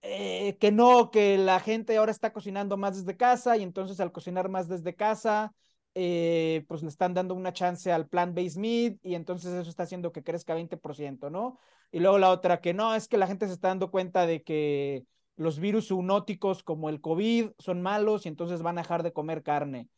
Eh, 0.00 0.56
que 0.60 0.72
no, 0.72 1.10
que 1.10 1.36
la 1.36 1.60
gente 1.60 1.94
ahora 1.98 2.10
está 2.12 2.32
cocinando 2.32 2.78
más 2.78 2.96
desde 2.96 3.18
casa 3.18 3.58
y 3.58 3.62
entonces 3.64 4.00
al 4.00 4.12
cocinar 4.12 4.48
más 4.48 4.66
desde 4.66 4.94
casa, 4.94 5.52
eh, 5.94 6.64
pues 6.68 6.82
le 6.82 6.88
están 6.88 7.12
dando 7.12 7.34
una 7.34 7.52
chance 7.52 7.92
al 7.92 8.08
plant-based 8.08 8.58
meat 8.58 8.96
y 9.02 9.14
entonces 9.14 9.52
eso 9.52 9.68
está 9.68 9.82
haciendo 9.82 10.10
que 10.10 10.24
crezca 10.24 10.54
20%, 10.54 11.28
¿no? 11.28 11.58
Y 11.92 12.00
luego 12.00 12.18
la 12.18 12.30
otra 12.30 12.60
que 12.60 12.74
no, 12.74 12.94
es 12.94 13.08
que 13.08 13.18
la 13.18 13.26
gente 13.26 13.46
se 13.46 13.54
está 13.54 13.68
dando 13.68 13.90
cuenta 13.90 14.26
de 14.26 14.42
que 14.42 15.04
los 15.36 15.58
virus 15.58 15.88
zoonóticos 15.88 16.62
como 16.62 16.88
el 16.88 17.00
COVID 17.00 17.50
son 17.58 17.82
malos 17.82 18.26
y 18.26 18.28
entonces 18.28 18.62
van 18.62 18.78
a 18.78 18.82
dejar 18.82 19.02
de 19.02 19.12
comer 19.12 19.42
carne. 19.42 19.88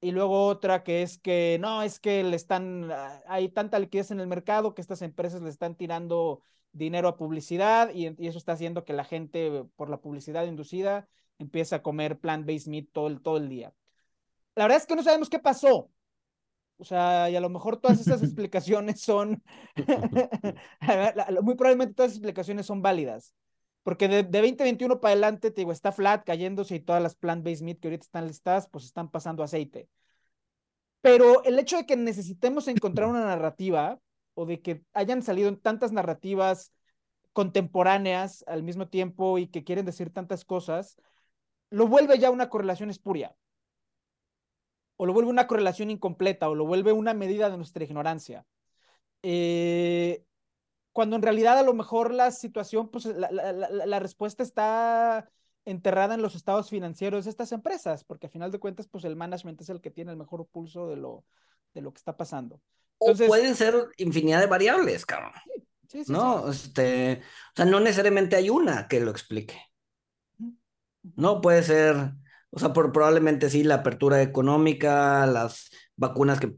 Y 0.00 0.12
luego 0.12 0.46
otra 0.46 0.82
que 0.84 1.02
es 1.02 1.18
que 1.18 1.58
no, 1.60 1.82
es 1.82 2.00
que 2.00 2.22
le 2.24 2.36
están, 2.36 2.90
ah, 2.92 3.22
hay 3.26 3.48
tanta 3.48 3.78
liquidez 3.78 4.10
en 4.10 4.20
el 4.20 4.26
mercado 4.26 4.74
que 4.74 4.82
estas 4.82 5.02
empresas 5.02 5.42
le 5.42 5.50
están 5.50 5.74
tirando 5.76 6.42
dinero 6.72 7.08
a 7.08 7.16
publicidad 7.16 7.90
y, 7.94 8.08
y 8.18 8.26
eso 8.28 8.38
está 8.38 8.52
haciendo 8.52 8.84
que 8.84 8.92
la 8.92 9.04
gente 9.04 9.64
por 9.76 9.88
la 9.88 10.00
publicidad 10.00 10.46
inducida 10.46 11.08
empiece 11.38 11.74
a 11.74 11.82
comer 11.82 12.20
plant-based 12.20 12.68
meat 12.68 12.88
todo 12.92 13.06
el, 13.08 13.22
todo 13.22 13.38
el 13.38 13.48
día 13.48 13.72
la 14.56 14.64
verdad 14.64 14.78
es 14.78 14.86
que 14.86 14.96
no 14.96 15.02
sabemos 15.02 15.28
qué 15.28 15.38
pasó. 15.38 15.90
O 16.78 16.84
sea, 16.84 17.30
y 17.30 17.36
a 17.36 17.40
lo 17.40 17.48
mejor 17.48 17.78
todas 17.78 18.00
esas 18.00 18.22
explicaciones 18.22 19.00
son, 19.00 19.42
muy 21.42 21.54
probablemente 21.54 21.94
todas 21.94 22.12
esas 22.12 22.18
explicaciones 22.18 22.66
son 22.66 22.82
válidas. 22.82 23.34
Porque 23.82 24.08
de, 24.08 24.24
de 24.24 24.40
2021 24.40 25.00
para 25.00 25.12
adelante, 25.12 25.50
te 25.50 25.62
digo, 25.62 25.72
está 25.72 25.92
flat 25.92 26.24
cayéndose 26.24 26.74
y 26.74 26.80
todas 26.80 27.02
las 27.02 27.16
plant-based 27.16 27.62
meat 27.62 27.78
que 27.78 27.88
ahorita 27.88 28.04
están 28.04 28.26
listadas, 28.26 28.68
pues 28.68 28.84
están 28.84 29.10
pasando 29.10 29.42
aceite. 29.42 29.88
Pero 31.00 31.44
el 31.44 31.58
hecho 31.58 31.76
de 31.76 31.86
que 31.86 31.96
necesitemos 31.96 32.68
encontrar 32.68 33.08
una 33.08 33.24
narrativa 33.24 33.98
o 34.34 34.44
de 34.44 34.60
que 34.60 34.82
hayan 34.92 35.22
salido 35.22 35.56
tantas 35.56 35.92
narrativas 35.92 36.72
contemporáneas 37.32 38.44
al 38.46 38.62
mismo 38.62 38.88
tiempo 38.88 39.38
y 39.38 39.46
que 39.48 39.64
quieren 39.64 39.86
decir 39.86 40.12
tantas 40.12 40.44
cosas, 40.44 40.96
lo 41.70 41.86
vuelve 41.86 42.18
ya 42.18 42.30
una 42.30 42.48
correlación 42.48 42.90
espuria 42.90 43.34
o 44.96 45.06
lo 45.06 45.12
vuelve 45.12 45.30
una 45.30 45.46
correlación 45.46 45.90
incompleta 45.90 46.48
o 46.48 46.54
lo 46.54 46.66
vuelve 46.66 46.92
una 46.92 47.14
medida 47.14 47.50
de 47.50 47.56
nuestra 47.56 47.84
ignorancia. 47.84 48.46
Eh, 49.22 50.24
cuando 50.92 51.16
en 51.16 51.22
realidad 51.22 51.58
a 51.58 51.62
lo 51.62 51.74
mejor 51.74 52.12
la 52.12 52.30
situación, 52.30 52.88
pues 52.88 53.04
la, 53.06 53.30
la, 53.30 53.52
la, 53.52 53.98
respuesta 53.98 54.42
está 54.42 55.30
enterrada 55.66 56.14
en 56.14 56.22
los 56.22 56.34
estados 56.34 56.70
financieros 56.70 57.24
de 57.24 57.30
estas 57.30 57.52
empresas, 57.52 58.04
porque 58.04 58.28
a 58.28 58.30
final 58.30 58.50
de 58.50 58.58
cuentas, 58.58 58.88
pues 58.88 59.04
el 59.04 59.16
management 59.16 59.60
es 59.60 59.68
el 59.68 59.80
que 59.80 59.90
tiene 59.90 60.12
el 60.12 60.16
mejor 60.16 60.46
pulso 60.46 60.88
de 60.88 60.96
lo, 60.96 61.24
de 61.74 61.82
lo 61.82 61.92
que 61.92 61.98
está 61.98 62.16
pasando. 62.16 62.62
Entonces, 63.00 63.26
o 63.26 63.28
pueden 63.28 63.54
ser 63.54 63.74
infinidad 63.98 64.40
de 64.40 64.46
variables, 64.46 65.04
cabrón. 65.04 65.32
Sí, 65.88 66.04
sí, 66.04 66.12
no, 66.12 66.48
este, 66.50 67.20
o 67.20 67.56
sea, 67.56 67.64
no 67.64 67.78
necesariamente 67.80 68.36
hay 68.36 68.48
una 68.48 68.88
que 68.88 69.00
lo 69.00 69.10
explique. 69.10 69.60
No 71.14 71.40
puede 71.40 71.62
ser 71.62 72.14
o 72.56 72.58
sea, 72.58 72.72
por, 72.72 72.90
probablemente 72.90 73.50
sí, 73.50 73.64
la 73.64 73.74
apertura 73.76 74.22
económica, 74.22 75.26
las 75.26 75.68
vacunas 75.94 76.40
que 76.40 76.54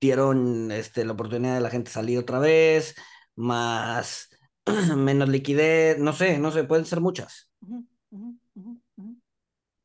dieron 0.00 0.72
este, 0.72 1.04
la 1.04 1.12
oportunidad 1.12 1.54
de 1.54 1.60
la 1.60 1.70
gente 1.70 1.88
salir 1.88 2.18
otra 2.18 2.40
vez, 2.40 2.96
más 3.36 4.28
menos 4.96 5.28
liquidez, 5.28 6.00
no 6.00 6.12
sé, 6.12 6.38
no 6.38 6.50
sé, 6.50 6.64
pueden 6.64 6.84
ser 6.84 7.00
muchas. 7.00 7.48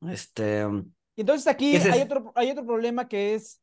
Este. 0.10 0.66
Y 1.16 1.22
entonces 1.22 1.46
aquí 1.46 1.76
hay, 1.76 2.02
otro, 2.02 2.32
hay 2.34 2.50
otro 2.50 2.66
problema 2.66 3.08
que 3.08 3.36
es 3.36 3.62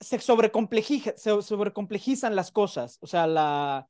se 0.00 0.18
sobrecomplejizan, 0.18 1.18
se 1.18 1.42
sobrecomplejizan 1.42 2.34
las 2.34 2.50
cosas. 2.50 2.96
O 3.02 3.06
sea, 3.06 3.26
la, 3.26 3.86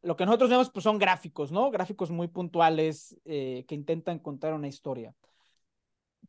lo 0.00 0.16
que 0.16 0.26
nosotros 0.26 0.50
vemos 0.50 0.70
pues, 0.70 0.82
son 0.82 0.98
gráficos, 0.98 1.52
¿no? 1.52 1.70
Gráficos 1.70 2.10
muy 2.10 2.26
puntuales 2.26 3.16
eh, 3.24 3.64
que 3.68 3.76
intentan 3.76 4.18
contar 4.18 4.54
una 4.54 4.66
historia. 4.66 5.14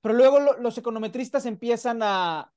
Pero 0.04 0.16
luego 0.16 0.38
los 0.60 0.78
econometristas 0.78 1.46
empiezan 1.46 2.02
a, 2.04 2.52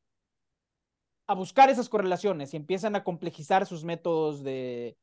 a 1.29 1.35
buscar 1.35 1.71
esas 1.71 1.89
correlaciones 1.89 2.53
y 2.53 2.57
empiezan 2.57 2.97
a 2.97 3.05
complejizar 3.05 3.67
sus 3.67 3.85
métodos 3.85 4.43
de, 4.43 4.97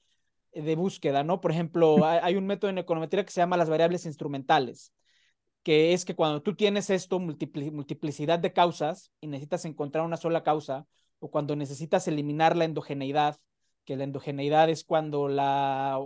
de 0.52 0.76
búsqueda, 0.76 1.24
¿no? 1.24 1.40
Por 1.40 1.52
ejemplo, 1.52 1.96
hay, 2.06 2.36
un 2.36 2.46
método 2.46 2.70
en 2.70 2.80
econometría 2.80 3.24
que 3.24 3.32
se 3.32 3.40
llama 3.40 3.56
las 3.56 3.70
variables 3.70 4.06
instrumentales, 4.06 4.94
que 5.64 5.94
es 5.94 6.04
que 6.04 6.16
cuando 6.16 6.42
tú 6.42 6.54
tienes 6.54 6.90
esto, 6.90 7.18
multiplicidad 7.18 8.40
de 8.40 8.52
causas 8.52 9.10
y 9.22 9.28
necesitas 9.28 9.64
encontrar 9.64 10.04
una 10.04 10.18
sola 10.18 10.44
causa, 10.44 10.86
o 11.20 11.32
cuando 11.32 11.56
necesitas 11.56 12.10
eliminar 12.10 12.58
la 12.58 12.66
endogeneidad, 12.66 13.40
que 13.86 13.96
la 13.96 14.04
endogeneidad 14.04 14.70
es 14.70 14.84
cuando 14.84 15.28
la, 15.28 16.00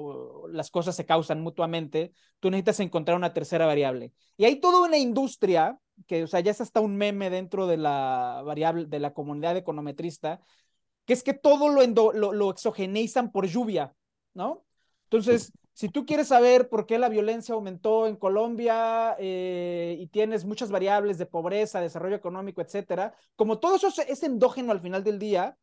las 0.50 0.72
cosas 0.72 0.96
se 0.96 1.06
causan 1.06 1.42
mutuamente, 1.42 2.12
tú 2.40 2.50
necesitas 2.50 2.80
encontrar 2.80 3.18
una 3.18 3.34
tercera 3.34 3.66
variable. 3.66 4.14
Y 4.38 4.46
hay 4.46 4.60
toda 4.60 4.82
una 4.82 4.98
industria 4.98 5.78
que, 6.08 6.24
o 6.24 6.28
sea, 6.28 6.40
ya 6.40 6.52
es 6.52 6.62
hasta 6.62 6.80
un 6.80 6.96
meme 6.96 7.30
dentro 7.30 7.68
de 7.68 7.78
la 7.78 8.42
variable, 8.46 8.86
de 8.86 9.00
la 9.00 9.14
comunidad 9.14 9.58
econometrista, 9.58 10.40
que 11.06 11.14
es 11.14 11.24
que 11.24 11.34
todo 11.34 11.70
lo, 11.70 12.14
lo, 12.14 12.34
lo 12.34 12.50
exogenizan 12.52 13.32
por 13.32 13.48
lluvia, 13.48 13.94
¿no? 14.34 14.66
Entonces, 15.04 15.54
si 15.74 15.90
tú 15.90 16.06
quieres 16.06 16.28
saber 16.28 16.70
por 16.70 16.86
qué 16.86 16.98
la 16.98 17.08
violencia 17.08 17.56
aumentó 17.56 18.08
en 18.08 18.18
Colombia 18.18 19.16
eh, 19.20 19.96
y 20.00 20.08
tienes 20.08 20.44
muchas 20.44 20.70
variables 20.70 21.18
de 21.18 21.28
pobreza, 21.28 21.80
desarrollo 21.80 22.16
económico, 22.16 22.62
etcétera, 22.62 23.14
como 23.36 23.60
todo 23.60 23.76
eso 23.78 23.88
es 24.08 24.24
endógeno 24.24 24.72
al 24.72 24.82
final 24.82 25.04
del 25.04 25.18
día, 25.18 25.56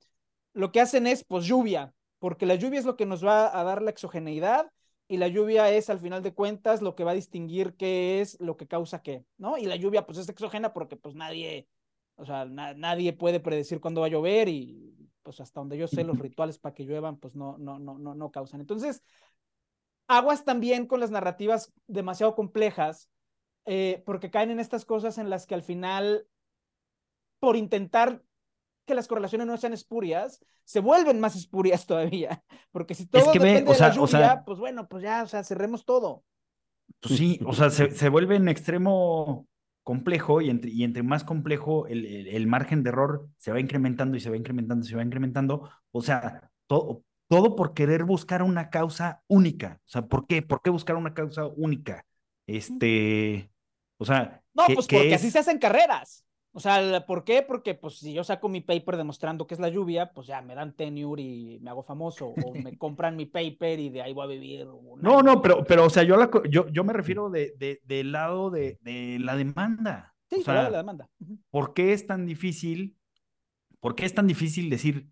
lo 0.55 0.72
que 0.72 0.81
hacen 0.81 1.07
es, 1.07 1.24
pues, 1.24 1.44
lluvia, 1.44 1.92
porque 2.24 2.46
la 2.46 2.54
lluvia 2.54 2.78
es 2.78 2.87
lo 2.87 2.96
que 2.96 3.04
nos 3.04 3.22
va 3.22 3.54
a 3.54 3.62
dar 3.64 3.82
la 3.82 3.90
exogeneidad 3.90 4.72
y 5.08 5.18
la 5.18 5.28
lluvia 5.28 5.68
es 5.68 5.90
al 5.90 5.98
final 5.98 6.22
de 6.22 6.32
cuentas 6.32 6.80
lo 6.80 6.94
que 6.94 7.04
va 7.04 7.10
a 7.10 7.14
distinguir 7.14 7.74
qué 7.74 8.22
es 8.22 8.40
lo 8.40 8.56
que 8.56 8.66
causa 8.66 9.02
qué, 9.02 9.26
¿no? 9.37 9.58
Y 9.58 9.66
la 9.66 9.76
lluvia 9.76 10.06
pues 10.06 10.16
es 10.16 10.30
exógena 10.30 10.72
porque 10.72 10.96
pues 10.96 11.14
nadie, 11.14 11.68
o 12.16 12.24
sea, 12.24 12.46
nadie 12.46 13.12
puede 13.12 13.40
predecir 13.40 13.78
cuándo 13.78 14.00
va 14.00 14.06
a 14.06 14.10
llover 14.10 14.48
y 14.48 15.10
pues 15.22 15.38
hasta 15.38 15.60
donde 15.60 15.76
yo 15.76 15.87
sé 15.87 16.02
los 16.02 16.18
rituales 16.18 16.58
para 16.58 16.74
que 16.74 16.87
lluevan 16.87 17.18
pues 17.18 17.37
no, 17.37 17.58
no, 17.58 17.78
no, 17.78 17.98
no, 17.98 18.14
no 18.14 18.30
causan. 18.30 18.62
Entonces, 18.62 19.02
aguas 20.08 20.46
también 20.46 20.87
con 20.87 21.00
las 21.00 21.10
narrativas 21.10 21.74
demasiado 21.88 22.34
complejas 22.34 23.10
eh, 23.66 24.02
porque 24.06 24.30
caen 24.30 24.50
en 24.50 24.60
estas 24.60 24.87
cosas 24.87 25.18
en 25.18 25.28
las 25.28 25.46
que 25.46 25.56
al 25.56 25.62
final, 25.62 26.26
por 27.38 27.54
intentar 27.54 28.22
que 28.85 28.94
las 28.94 29.09
correlaciones 29.09 29.47
no 29.47 29.57
sean 29.57 29.73
espurias, 29.73 30.44
se 30.64 30.81
vuelven 30.81 31.20
más 31.20 31.37
espurias 31.37 31.87
todavía. 31.87 32.42
Porque 32.73 32.94
si 32.94 33.07
todo 33.07 33.33
depende 33.33 33.73
de 33.73 33.79
la 33.79 33.92
lluvia, 33.92 34.42
pues 34.44 34.59
bueno, 34.59 34.88
pues 34.88 35.03
ya, 35.03 35.23
o 35.23 35.27
sea, 35.27 35.44
cerremos 35.44 35.85
todo. 35.85 36.25
Pues 37.01 37.16
sí, 37.16 37.40
o 37.44 37.53
sea, 37.53 37.70
se, 37.70 38.09
vuelve 38.09 38.37
en 38.37 38.49
extremo 38.49 39.47
complejo 39.83 40.40
y 40.40 40.51
entre, 40.51 40.70
y 40.70 40.85
entre 40.85 41.03
más 41.03 41.25
complejo 41.25 41.87
el, 41.87 42.07
el, 42.07 42.47
margen 42.47 42.83
de 42.83 42.88
error 42.90 43.29
se 43.37 43.53
va 43.53 43.61
incrementando 43.61 44.16
y 44.16 44.20
se 44.20 44.31
va 44.31 44.37
incrementando 44.37 44.85
y 44.85 44.88
se 44.88 44.97
va 44.97 45.03
incrementando. 45.03 45.68
O 45.92 46.01
sea, 46.01 46.51
todo, 46.66 47.05
todo 47.29 47.57
por 47.57 47.75
querer 47.75 48.05
buscar 48.05 48.42
una 48.42 48.70
causa 48.70 49.23
única. 49.29 49.81
O 49.87 49.88
sea, 49.88 50.03
¿por 50.03 50.27
qué? 50.27 50.42
¿Por 50.42 50.62
qué 50.62 50.70
buscar 50.70 50.97
una 50.97 51.14
causa 51.14 51.47
única? 51.47 52.07
Este, 52.47 53.51
o 53.99 54.05
sea... 54.05 54.42
No, 54.55 54.66
pues 54.66 54.87
porque 54.87 55.14
así 55.14 55.31
se 55.31 55.40
hacen 55.40 55.59
carreras. 55.59 56.23
O 56.56 56.60
sea, 56.60 57.04
¿por 57.04 57.24
qué? 57.24 57.42
Porque 57.42 57.74
pues 57.74 57.98
si 57.98 58.12
yo 58.12 58.22
saco 58.22 58.48
mi 58.48 58.60
paper 58.60 58.96
demostrando 58.96 59.44
que 59.44 59.54
es 59.54 59.60
la 59.60 59.68
lluvia, 59.68 60.12
pues 60.12 60.28
ya 60.28 60.40
me 60.40 60.54
dan 60.54 60.72
tenure 60.76 61.20
y 61.20 61.58
me 61.58 61.70
hago 61.70 61.82
famoso, 61.82 62.28
o 62.28 62.54
me 62.54 62.78
compran 62.78 63.16
mi 63.16 63.26
paper 63.26 63.80
y 63.80 63.90
de 63.90 64.02
ahí 64.02 64.12
voy 64.12 64.24
a 64.24 64.28
vivir. 64.28 64.68
No, 65.00 65.20
no, 65.20 65.42
pero, 65.42 65.64
pero 65.64 65.86
o 65.86 65.90
sea, 65.90 66.05
yo, 66.05 66.16
la, 66.16 66.30
yo, 66.48 66.68
yo 66.68 66.84
me 66.84 66.92
refiero 66.92 67.28
de, 67.28 67.55
de, 67.59 67.80
del 67.82 68.12
lado 68.12 68.50
de, 68.50 68.78
de, 68.82 69.18
la 69.18 69.34
demanda. 69.34 70.14
Sí, 70.30 70.36
o 70.40 70.44
sea, 70.44 70.55
lado 70.55 70.66
de 70.66 70.72
la 70.72 70.78
demanda. 70.78 71.11
¿Por 71.50 71.74
qué 71.74 71.92
es 71.92 72.07
tan 72.07 72.24
difícil? 72.24 72.96
¿Por 73.80 73.96
qué 73.96 74.05
es 74.05 74.14
tan 74.14 74.28
difícil 74.28 74.70
decir, 74.70 75.09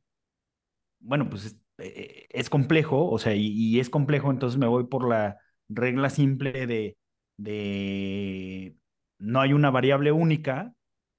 bueno, 1.01 1.29
pues 1.29 1.45
es, 1.47 1.57
eh, 1.79 2.29
es 2.31 2.51
complejo, 2.51 3.11
o 3.11 3.19
sea, 3.19 3.35
y, 3.35 3.49
y, 3.49 3.81
es 3.81 3.91
complejo, 3.91 4.31
entonces 4.31 4.61
me 4.61 4.69
voy 4.69 4.85
por 4.85 5.09
la 5.09 5.39
regla 5.69 6.09
simple 6.09 6.69
de, 6.69 6.97
de 7.37 8.77
no 9.19 9.41
hay 9.41 9.53
una 9.55 9.73
variable 9.73 10.13
única, 10.13 10.73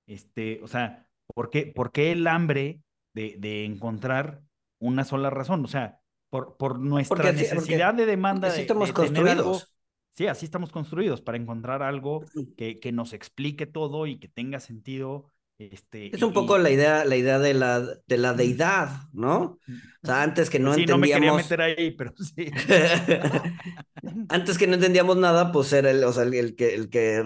este, 0.08 0.62
o 0.64 0.68
sea, 0.68 1.08
¿por 1.34 1.50
qué, 1.50 1.66
por 1.68 1.92
qué 1.92 2.12
el 2.12 2.28
hambre 2.28 2.82
de, 3.14 3.36
de, 3.38 3.66
encontrar 3.66 4.42
una 4.80 5.04
sola 5.04 5.30
razón? 5.30 5.64
O 5.64 5.68
sea, 5.68 6.02
por, 6.30 6.58
por 6.58 6.80
nuestra 6.80 7.32
necesidad 7.32 7.94
de 7.94 8.06
demanda 8.06 8.52
de, 8.52 8.62
estamos 8.62 8.92
construidos. 8.92 9.70
Sí, 10.16 10.28
así 10.28 10.46
estamos 10.46 10.72
construidos, 10.72 11.22
para 11.22 11.38
encontrar 11.38 11.82
algo 11.82 12.24
que, 12.56 12.80
que 12.80 12.92
nos 12.92 13.14
explique 13.14 13.66
todo 13.66 14.06
y 14.06 14.20
que 14.20 14.28
tenga 14.28 14.60
sentido. 14.60 15.32
Este, 15.60 16.14
Es 16.14 16.22
un 16.24 16.32
y- 16.32 16.34
poco 16.34 16.58
la 16.58 16.70
idea, 16.72 17.06
la 17.06 17.16
idea 17.16 17.40
de 17.40 17.54
la, 17.54 17.80
de 17.82 18.18
la 18.18 18.34
deidad, 18.34 18.90
¿no? 19.14 19.60
O 20.04 20.06
sea, 20.06 20.24
antes 20.24 20.50
que 20.50 20.60
no 20.60 20.74
sí, 20.74 20.86
no 20.86 20.98
me 20.98 21.08
quería 21.08 21.32
entendíamos. 21.32 21.44
meter 21.44 21.62
ahí, 21.62 21.92
pero 21.92 22.14
sí. 22.36 22.50
Antes 24.30 24.58
que 24.58 24.68
no 24.68 24.74
entendíamos 24.76 25.18
nada, 25.18 25.52
pues 25.52 25.72
era 25.74 25.92
el, 25.92 26.04
o 26.04 26.12
sea, 26.12 26.24
el, 26.24 26.34
el 26.34 26.56
que, 26.56 26.74
el 26.76 26.90
que 26.90 27.24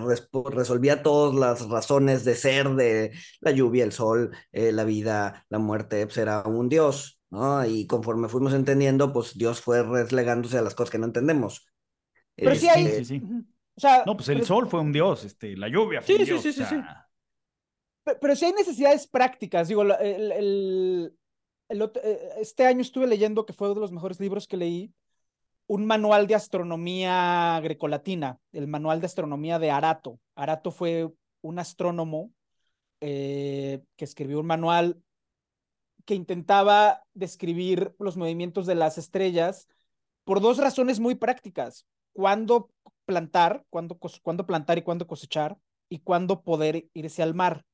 resolvía 0.51 1.01
todas 1.01 1.33
las 1.35 1.67
razones 1.69 2.23
de 2.25 2.35
ser 2.35 2.69
de 2.71 3.11
la 3.41 3.51
lluvia, 3.51 3.83
el 3.83 3.91
sol, 3.91 4.35
eh, 4.51 4.71
la 4.71 4.83
vida, 4.83 5.45
la 5.49 5.57
muerte, 5.59 6.05
pues 6.05 6.17
era 6.17 6.43
un 6.43 6.69
dios, 6.69 7.19
¿no? 7.29 7.65
Y 7.65 7.87
conforme 7.87 8.27
fuimos 8.29 8.53
entendiendo, 8.53 9.11
pues 9.13 9.37
Dios 9.37 9.61
fue 9.61 9.83
relegándose 9.83 10.57
a 10.57 10.61
las 10.61 10.75
cosas 10.75 10.91
que 10.91 10.99
no 10.99 11.05
entendemos. 11.05 11.65
Pero 12.35 12.55
sí 12.55 12.67
hay. 12.69 12.85
Sí, 12.87 12.93
sí, 12.97 13.05
sí. 13.05 13.23
O 13.75 13.79
sea, 13.79 14.03
No, 14.05 14.15
pues 14.17 14.29
el 14.29 14.35
pero- 14.37 14.47
sol 14.47 14.67
fue 14.69 14.79
un 14.81 14.91
dios, 14.91 15.23
este, 15.23 15.55
la 15.57 15.67
lluvia 15.69 16.01
fue 16.01 16.15
Sí, 16.15 16.21
un 16.21 16.25
sí, 16.25 16.25
dios. 16.25 16.41
sí, 16.43 16.49
o 16.49 16.53
sí, 16.53 16.63
sí. 16.65 16.75
Pe- 16.75 16.83
Pero 18.19 18.35
sí 18.35 18.45
hay 18.45 18.53
necesidades 18.53 19.07
prácticas. 19.07 19.67
Digo, 19.67 19.83
el, 19.83 21.13
eh, 21.69 22.29
este 22.39 22.65
año 22.65 22.81
estuve 22.81 23.07
leyendo, 23.07 23.45
que 23.45 23.53
fue 23.53 23.67
uno 23.67 23.75
de 23.75 23.81
los 23.81 23.91
mejores 23.91 24.19
libros 24.19 24.47
que 24.47 24.57
leí, 24.57 24.93
un 25.67 25.85
manual 25.85 26.27
de 26.27 26.35
astronomía 26.35 27.59
grecolatina, 27.61 28.39
el 28.53 28.67
manual 28.67 29.01
de 29.01 29.07
astronomía 29.07 29.59
de 29.59 29.71
Arato. 29.71 30.19
Arato 30.35 30.71
fue 30.71 31.11
un 31.41 31.59
astrónomo 31.59 32.31
eh, 33.01 33.81
que 33.97 34.05
escribió 34.05 34.39
un 34.39 34.47
manual 34.47 35.01
que 36.05 36.15
intentaba 36.15 37.03
describir 37.13 37.93
los 37.99 38.15
movimientos 38.15 38.65
de 38.65 38.75
las 38.75 38.97
estrellas 38.97 39.67
por 40.23 40.39
dos 40.39 40.57
razones 40.57 41.01
muy 41.01 41.15
prácticas. 41.15 41.85
Cuándo 42.13 42.71
plantar, 43.05 43.65
cuándo 43.69 44.45
plantar 44.45 44.77
y 44.77 44.83
cuándo 44.83 45.05
cosechar, 45.05 45.57
y 45.89 45.99
cuándo 45.99 46.41
poder 46.41 46.87
irse 46.93 47.23
al 47.23 47.33
mar. 47.33 47.65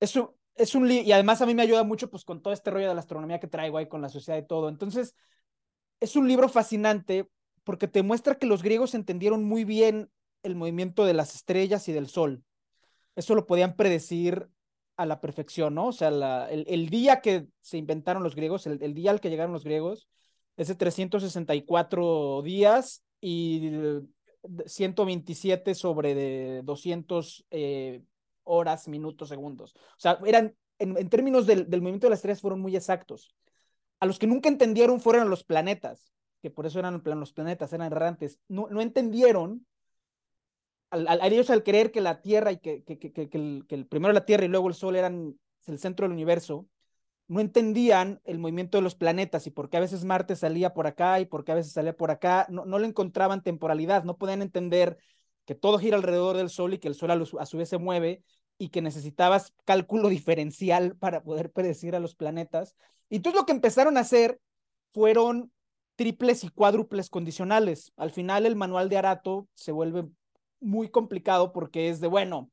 Es 0.00 0.74
un 0.74 0.88
li- 0.88 1.00
y 1.02 1.12
además 1.12 1.40
a 1.40 1.46
mí 1.46 1.54
me 1.54 1.62
ayuda 1.62 1.84
mucho 1.84 2.10
pues 2.10 2.24
con 2.24 2.42
todo 2.42 2.52
este 2.52 2.70
rollo 2.70 2.88
de 2.88 2.94
la 2.94 3.00
astronomía 3.00 3.38
que 3.38 3.46
traigo 3.46 3.78
ahí 3.78 3.86
con 3.88 4.02
la 4.02 4.08
sociedad 4.08 4.38
y 4.38 4.46
todo. 4.46 4.68
Entonces, 4.68 5.14
es 6.00 6.16
un 6.16 6.28
libro 6.28 6.48
fascinante 6.48 7.28
porque 7.64 7.88
te 7.88 8.02
muestra 8.02 8.36
que 8.38 8.46
los 8.46 8.62
griegos 8.62 8.94
entendieron 8.94 9.44
muy 9.44 9.64
bien 9.64 10.10
el 10.42 10.56
movimiento 10.56 11.04
de 11.06 11.14
las 11.14 11.34
estrellas 11.36 11.88
y 11.88 11.92
del 11.92 12.08
sol. 12.08 12.44
Eso 13.16 13.34
lo 13.34 13.46
podían 13.46 13.76
predecir 13.76 14.48
a 14.96 15.06
la 15.06 15.20
perfección, 15.20 15.74
¿no? 15.74 15.88
O 15.88 15.92
sea, 15.92 16.10
la- 16.10 16.50
el, 16.50 16.64
el 16.68 16.88
día 16.90 17.20
que 17.22 17.48
se 17.60 17.78
inventaron 17.78 18.22
los 18.24 18.36
griegos, 18.36 18.66
el, 18.66 18.82
el 18.82 18.94
día 18.94 19.10
al 19.12 19.20
que 19.20 19.30
llegaron 19.30 19.52
los 19.54 19.64
griegos, 19.64 20.08
es 20.56 20.68
de 20.68 20.76
364 20.76 22.42
días 22.42 23.04
y 23.20 23.68
eh, 23.74 24.02
127 24.66 25.74
sobre 25.74 26.14
de 26.14 26.62
200 26.64 27.44
eh, 27.50 28.02
horas, 28.48 28.88
minutos, 28.88 29.28
segundos. 29.28 29.74
O 29.76 30.00
sea, 30.00 30.18
eran, 30.26 30.56
en, 30.78 30.96
en 30.96 31.08
términos 31.08 31.46
del, 31.46 31.68
del 31.70 31.82
movimiento 31.82 32.06
de 32.06 32.10
las 32.10 32.18
estrellas, 32.20 32.40
fueron 32.40 32.60
muy 32.60 32.74
exactos. 32.76 33.34
A 34.00 34.06
los 34.06 34.18
que 34.18 34.26
nunca 34.26 34.48
entendieron 34.48 35.00
fueron 35.00 35.30
los 35.30 35.44
planetas, 35.44 36.12
que 36.42 36.50
por 36.50 36.66
eso 36.66 36.78
eran 36.78 37.02
los 37.04 37.32
planetas, 37.32 37.72
eran 37.72 37.92
errantes. 37.92 38.40
No, 38.48 38.68
no 38.70 38.80
entendieron, 38.80 39.66
al, 40.90 41.06
al- 41.08 41.32
ellos 41.32 41.50
al 41.50 41.62
creer 41.62 41.90
que 41.92 42.00
la 42.00 42.20
Tierra 42.22 42.52
y 42.52 42.58
que, 42.58 42.82
que, 42.84 42.98
que, 42.98 43.12
que, 43.12 43.38
el, 43.38 43.64
que 43.68 43.74
el 43.74 43.86
primero 43.86 44.12
la 44.12 44.24
Tierra 44.24 44.44
y 44.44 44.48
luego 44.48 44.68
el 44.68 44.74
Sol 44.74 44.96
eran 44.96 45.38
el 45.66 45.78
centro 45.78 46.04
del 46.04 46.12
universo, 46.12 46.66
no 47.28 47.40
entendían 47.40 48.20
el 48.24 48.38
movimiento 48.38 48.78
de 48.78 48.82
los 48.82 48.94
planetas 48.94 49.46
y 49.46 49.50
por 49.50 49.70
qué 49.70 49.78
a 49.78 49.80
veces 49.80 50.04
Marte 50.04 50.36
salía 50.36 50.74
por 50.74 50.86
acá 50.86 51.20
y 51.20 51.26
por 51.26 51.44
qué 51.44 51.52
a 51.52 51.56
veces 51.56 51.72
salía 51.72 51.96
por 51.96 52.10
acá, 52.10 52.46
no, 52.50 52.64
no 52.66 52.78
le 52.78 52.86
encontraban 52.88 53.42
temporalidad, 53.42 54.04
no 54.04 54.18
podían 54.18 54.42
entender 54.42 54.98
que 55.46 55.54
todo 55.54 55.78
gira 55.78 55.96
alrededor 55.96 56.36
del 56.36 56.50
Sol 56.50 56.74
y 56.74 56.78
que 56.78 56.88
el 56.88 56.94
Sol 56.94 57.10
a, 57.10 57.14
a 57.42 57.46
su 57.46 57.58
vez 57.58 57.68
se 57.68 57.78
mueve 57.78 58.24
y 58.58 58.68
que 58.70 58.82
necesitabas 58.82 59.54
cálculo 59.64 60.08
diferencial 60.08 60.96
para 60.96 61.22
poder 61.22 61.50
predecir 61.52 61.94
a 61.94 62.00
los 62.00 62.14
planetas. 62.14 62.74
Y 63.08 63.16
entonces 63.16 63.40
lo 63.40 63.46
que 63.46 63.52
empezaron 63.52 63.96
a 63.96 64.00
hacer 64.00 64.40
fueron 64.92 65.52
triples 65.96 66.44
y 66.44 66.48
cuádruples 66.48 67.08
condicionales. 67.10 67.92
Al 67.96 68.10
final 68.10 68.46
el 68.46 68.56
manual 68.56 68.88
de 68.88 68.98
Arato 68.98 69.48
se 69.54 69.72
vuelve 69.72 70.08
muy 70.60 70.90
complicado 70.90 71.52
porque 71.52 71.88
es 71.88 72.00
de, 72.00 72.08
bueno, 72.08 72.50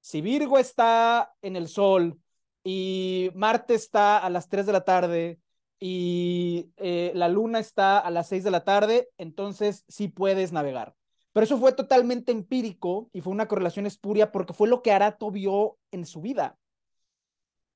si 0.00 0.20
Virgo 0.20 0.58
está 0.58 1.34
en 1.42 1.56
el 1.56 1.68
Sol 1.68 2.18
y 2.64 3.30
Marte 3.34 3.74
está 3.74 4.18
a 4.18 4.30
las 4.30 4.48
3 4.48 4.66
de 4.66 4.72
la 4.72 4.84
tarde 4.84 5.38
y 5.80 6.70
eh, 6.76 7.12
la 7.14 7.28
Luna 7.28 7.58
está 7.58 7.98
a 7.98 8.10
las 8.10 8.28
6 8.28 8.44
de 8.44 8.50
la 8.50 8.64
tarde, 8.64 9.08
entonces 9.16 9.84
sí 9.88 10.08
puedes 10.08 10.52
navegar. 10.52 10.94
Pero 11.32 11.44
eso 11.44 11.58
fue 11.58 11.72
totalmente 11.72 12.32
empírico 12.32 13.10
y 13.12 13.20
fue 13.20 13.32
una 13.32 13.48
correlación 13.48 13.86
espuria 13.86 14.32
porque 14.32 14.52
fue 14.54 14.68
lo 14.68 14.82
que 14.82 14.92
Arato 14.92 15.30
vio 15.30 15.78
en 15.92 16.06
su 16.06 16.20
vida. 16.20 16.58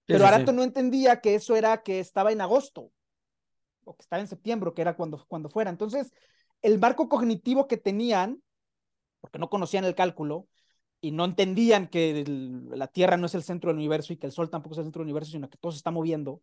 Sí, 0.08 0.14
Pero 0.14 0.26
sí, 0.26 0.26
Arato 0.26 0.52
sí. 0.52 0.52
no 0.52 0.62
entendía 0.62 1.20
que 1.20 1.34
eso 1.34 1.56
era 1.56 1.82
que 1.82 2.00
estaba 2.00 2.32
en 2.32 2.40
agosto 2.40 2.92
o 3.84 3.96
que 3.96 4.02
estaba 4.02 4.20
en 4.22 4.28
septiembre, 4.28 4.72
que 4.74 4.82
era 4.82 4.96
cuando, 4.96 5.24
cuando 5.28 5.50
fuera. 5.50 5.70
Entonces, 5.70 6.12
el 6.62 6.78
marco 6.78 7.08
cognitivo 7.08 7.68
que 7.68 7.76
tenían, 7.78 8.42
porque 9.20 9.38
no 9.38 9.50
conocían 9.50 9.84
el 9.84 9.94
cálculo 9.94 10.48
y 11.00 11.12
no 11.12 11.24
entendían 11.26 11.88
que 11.88 12.22
el- 12.22 12.70
la 12.70 12.88
Tierra 12.88 13.16
no 13.18 13.26
es 13.26 13.34
el 13.34 13.42
centro 13.44 13.70
del 13.70 13.78
universo 13.78 14.12
y 14.12 14.18
que 14.18 14.26
el 14.26 14.32
Sol 14.32 14.50
tampoco 14.50 14.74
es 14.74 14.78
el 14.80 14.84
centro 14.86 15.00
del 15.00 15.06
universo, 15.08 15.32
sino 15.32 15.50
que 15.50 15.58
todo 15.58 15.72
se 15.72 15.78
está 15.78 15.90
moviendo, 15.92 16.42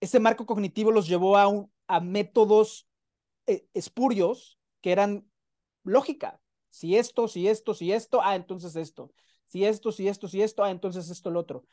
ese 0.00 0.20
marco 0.20 0.46
cognitivo 0.46 0.92
los 0.92 1.08
llevó 1.08 1.38
a, 1.38 1.48
un, 1.48 1.72
a 1.88 2.00
métodos 2.00 2.88
eh, 3.46 3.66
espurios 3.74 4.58
que 4.82 4.92
eran 4.92 5.26
lógica. 5.84 6.40
Si 6.70 6.96
esto, 6.96 7.28
si 7.28 7.48
esto, 7.48 7.74
si 7.74 7.92
esto, 7.92 8.20
ah, 8.22 8.36
entonces 8.36 8.76
esto. 8.76 9.12
Si 9.46 9.64
esto, 9.64 9.92
si 9.92 10.08
esto, 10.08 10.28
si 10.28 10.42
esto, 10.42 10.64
ah, 10.64 10.70
entonces 10.70 11.08
esto, 11.10 11.30
lo 11.30 11.40
otro 11.40 11.64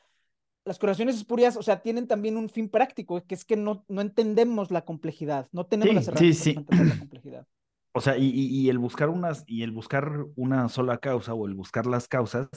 las 0.66 0.80
correlaciones 0.80 1.16
espurias, 1.16 1.58
o 1.58 1.64
sea, 1.64 1.82
tienen 1.82 2.08
también 2.08 2.38
un 2.38 2.50
fin 2.50 2.70
práctico, 2.70 3.24
que 3.26 3.36
es 3.36 3.46
que 3.46 3.56
no, 3.58 3.84
no 3.88 4.02
entendemos 4.02 4.72
la 4.72 4.86
complejidad, 4.86 5.48
no 5.52 5.66
tenemos 5.66 5.94
Sí, 5.94 5.96
las 5.96 6.08
sí, 6.14 6.34
herramientas 6.34 6.50
sí. 6.54 6.54
para 6.54 6.62
entender 6.62 6.88
la 6.88 6.96
complejidad. 6.98 7.48
O 7.94 8.02
sea, 8.02 8.18
y, 8.18 8.26
y- 8.30 8.48
y 8.66 8.70
el 8.70 8.78
buscar 8.78 9.10
unas, 9.10 9.44
y 9.48 9.64
el 9.64 9.72
buscar 9.72 10.26
una 10.36 10.70
sola 10.70 10.98
causa 11.00 11.34
o 11.34 11.48
el 11.48 11.56
buscar 11.56 11.86
las 11.88 12.08
causas, 12.08 12.48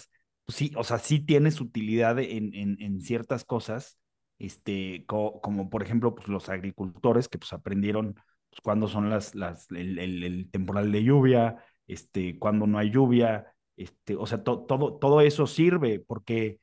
pues 0.45 0.57
sí, 0.57 0.73
o 0.77 0.85
sea, 0.85 0.99
sí 0.99 1.21
tienes 1.21 1.61
utilidad 1.61 2.19
en, 2.21 2.55
en, 2.55 2.81
en 2.81 3.01
ciertas 3.01 3.45
cosas, 3.45 3.99
este, 4.39 5.05
co- 5.07 5.41
como 5.41 5.71
por 5.71 5.83
ejemplo, 5.83 6.15
pues 6.15 6.29
los 6.29 6.49
agricultores 6.49 7.29
que 7.29 7.39
pues 7.39 7.53
aprendieron 7.53 8.15
pues, 8.55 8.63
cuándo 8.63 8.89
son 8.89 9.11
las, 9.11 9.35
las, 9.35 9.71
el, 9.71 9.99
el- 9.99 10.51
temporal 10.51 10.93
de 10.93 11.03
lluvia, 11.05 11.65
este, 11.87 12.39
cuándo 12.39 12.67
no 12.67 12.79
hay 12.79 12.91
lluvia, 12.91 13.55
este, 13.77 14.17
o 14.17 14.27
sea, 14.27 14.43
to- 14.45 14.65
todo, 14.67 14.97
todo 14.99 15.21
eso 15.21 15.47
sirve 15.47 16.01
porque, 16.01 16.61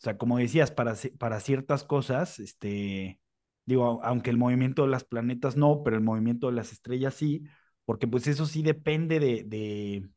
o 0.00 0.04
sea, 0.04 0.18
como 0.18 0.38
decías, 0.38 0.70
para, 0.72 0.94
para 1.18 1.40
ciertas 1.40 1.84
cosas, 1.84 2.38
este, 2.40 3.20
digo, 3.66 4.00
aunque 4.04 4.30
el 4.30 4.38
movimiento 4.38 4.82
de 4.84 4.88
las 4.90 5.04
planetas 5.04 5.56
no, 5.56 5.82
pero 5.84 5.96
el 5.96 6.02
movimiento 6.04 6.48
de 6.48 6.54
las 6.54 6.72
estrellas 6.72 7.14
sí, 7.14 7.44
porque 7.86 8.08
pues 8.08 8.26
eso 8.28 8.46
sí 8.46 8.62
depende 8.62 9.20
de, 9.20 9.44
de, 9.44 10.10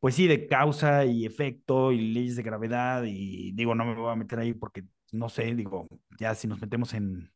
pues 0.00 0.14
sí, 0.14 0.26
de 0.28 0.46
causa 0.46 1.04
y 1.04 1.26
efecto 1.26 1.92
y 1.92 2.00
leyes 2.12 2.36
de 2.36 2.42
gravedad 2.42 3.02
y 3.06 3.52
digo, 3.52 3.74
no 3.74 3.84
me 3.84 3.94
voy 3.94 4.12
a 4.12 4.16
meter 4.16 4.38
ahí 4.38 4.54
porque 4.54 4.84
no 5.12 5.28
sé, 5.28 5.54
digo, 5.54 5.88
ya 6.18 6.34
si 6.34 6.46
nos 6.46 6.60
metemos 6.60 6.94
en 6.94 7.32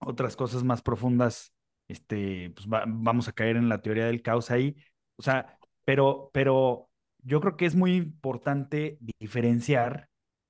otras 0.00 0.36
cosas 0.36 0.64
más 0.64 0.82
profundas, 0.82 1.54
este, 1.88 2.50
pues 2.50 2.68
va- 2.68 2.84
vamos 2.86 3.28
a 3.28 3.32
caer 3.32 3.56
en 3.56 3.68
la 3.68 3.82
teoría 3.82 4.06
del 4.06 4.22
caos 4.22 4.50
ahí, 4.50 4.76
o 5.16 5.22
sea, 5.22 5.58
pero, 5.84 6.30
pero 6.32 6.90
yo 7.22 7.40
creo 7.40 7.56
que 7.56 7.66
es 7.66 7.74
muy 7.74 7.94
importante 7.96 8.98
diferenciar, 9.18 10.08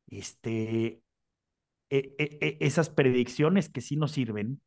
este, 0.08 1.02
e- 1.90 2.14
e- 2.18 2.38
e- 2.40 2.58
esas 2.60 2.90
predicciones 2.90 3.68
que 3.68 3.80
sí 3.80 3.96
nos 3.96 4.12
sirven, 4.12 4.60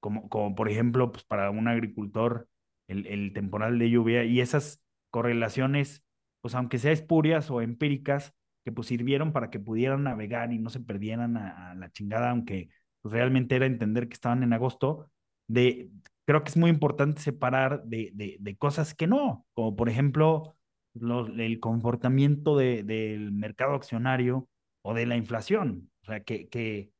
como, 0.00 0.28
como 0.28 0.54
por 0.54 0.68
ejemplo, 0.68 1.12
pues 1.12 1.24
para 1.24 1.50
un 1.50 1.68
agricultor, 1.68 2.48
el, 2.88 3.32
temporal 3.32 3.78
de 3.78 3.90
lluvia 3.90 4.24
y 4.24 4.40
esas 4.40 4.82
correlaciones, 5.10 6.04
pues 6.40 6.54
aunque 6.54 6.78
sea 6.78 6.92
espurias 6.92 7.50
o 7.50 7.60
empíricas, 7.62 8.34
que 8.64 8.72
pues 8.72 8.88
sirvieron 8.88 9.32
para 9.32 9.50
que 9.50 9.60
pudieran 9.60 10.04
navegar 10.04 10.52
y 10.52 10.58
no 10.58 10.70
se 10.70 10.80
perdieran 10.80 11.36
a, 11.36 11.74
la 11.74 11.90
chingada, 11.92 12.30
aunque 12.30 12.68
realmente 13.10 13.56
era 13.56 13.66
entender 13.66 14.08
que 14.08 14.14
estaban 14.14 14.42
en 14.42 14.52
agosto, 14.52 15.10
de, 15.48 15.90
creo 16.24 16.42
que 16.42 16.50
es 16.50 16.56
muy 16.56 16.70
importante 16.70 17.20
separar 17.22 17.84
de, 17.84 18.10
de, 18.14 18.56
cosas 18.56 18.94
que 18.94 19.06
no, 19.06 19.46
como 19.54 19.76
por 19.76 19.88
ejemplo 19.88 20.56
el 20.94 21.60
comportamiento 21.60 22.56
de, 22.56 22.82
del 22.82 23.32
mercado 23.32 23.74
accionario 23.74 24.48
o 24.82 24.94
de 24.94 25.06
la 25.06 25.16
inflación, 25.16 25.90
o 26.02 26.06
sea, 26.06 26.20
que, 26.20 26.90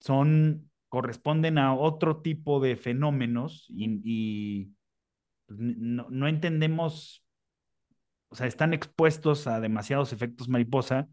son, 0.00 0.70
corresponden 0.88 1.58
a 1.58 1.74
otro 1.74 2.20
tipo 2.22 2.58
de 2.58 2.76
fenómenos 2.76 3.66
y, 3.68 4.72
pues, 5.46 5.58
no, 5.58 6.08
no 6.10 6.28
entendemos, 6.28 7.22
o 8.30 8.34
sea, 8.34 8.46
están 8.46 8.74
expuestos 8.74 9.46
a 9.46 9.60
demasiados 9.60 10.12
efectos 10.12 10.48
mariposa, 10.48 11.08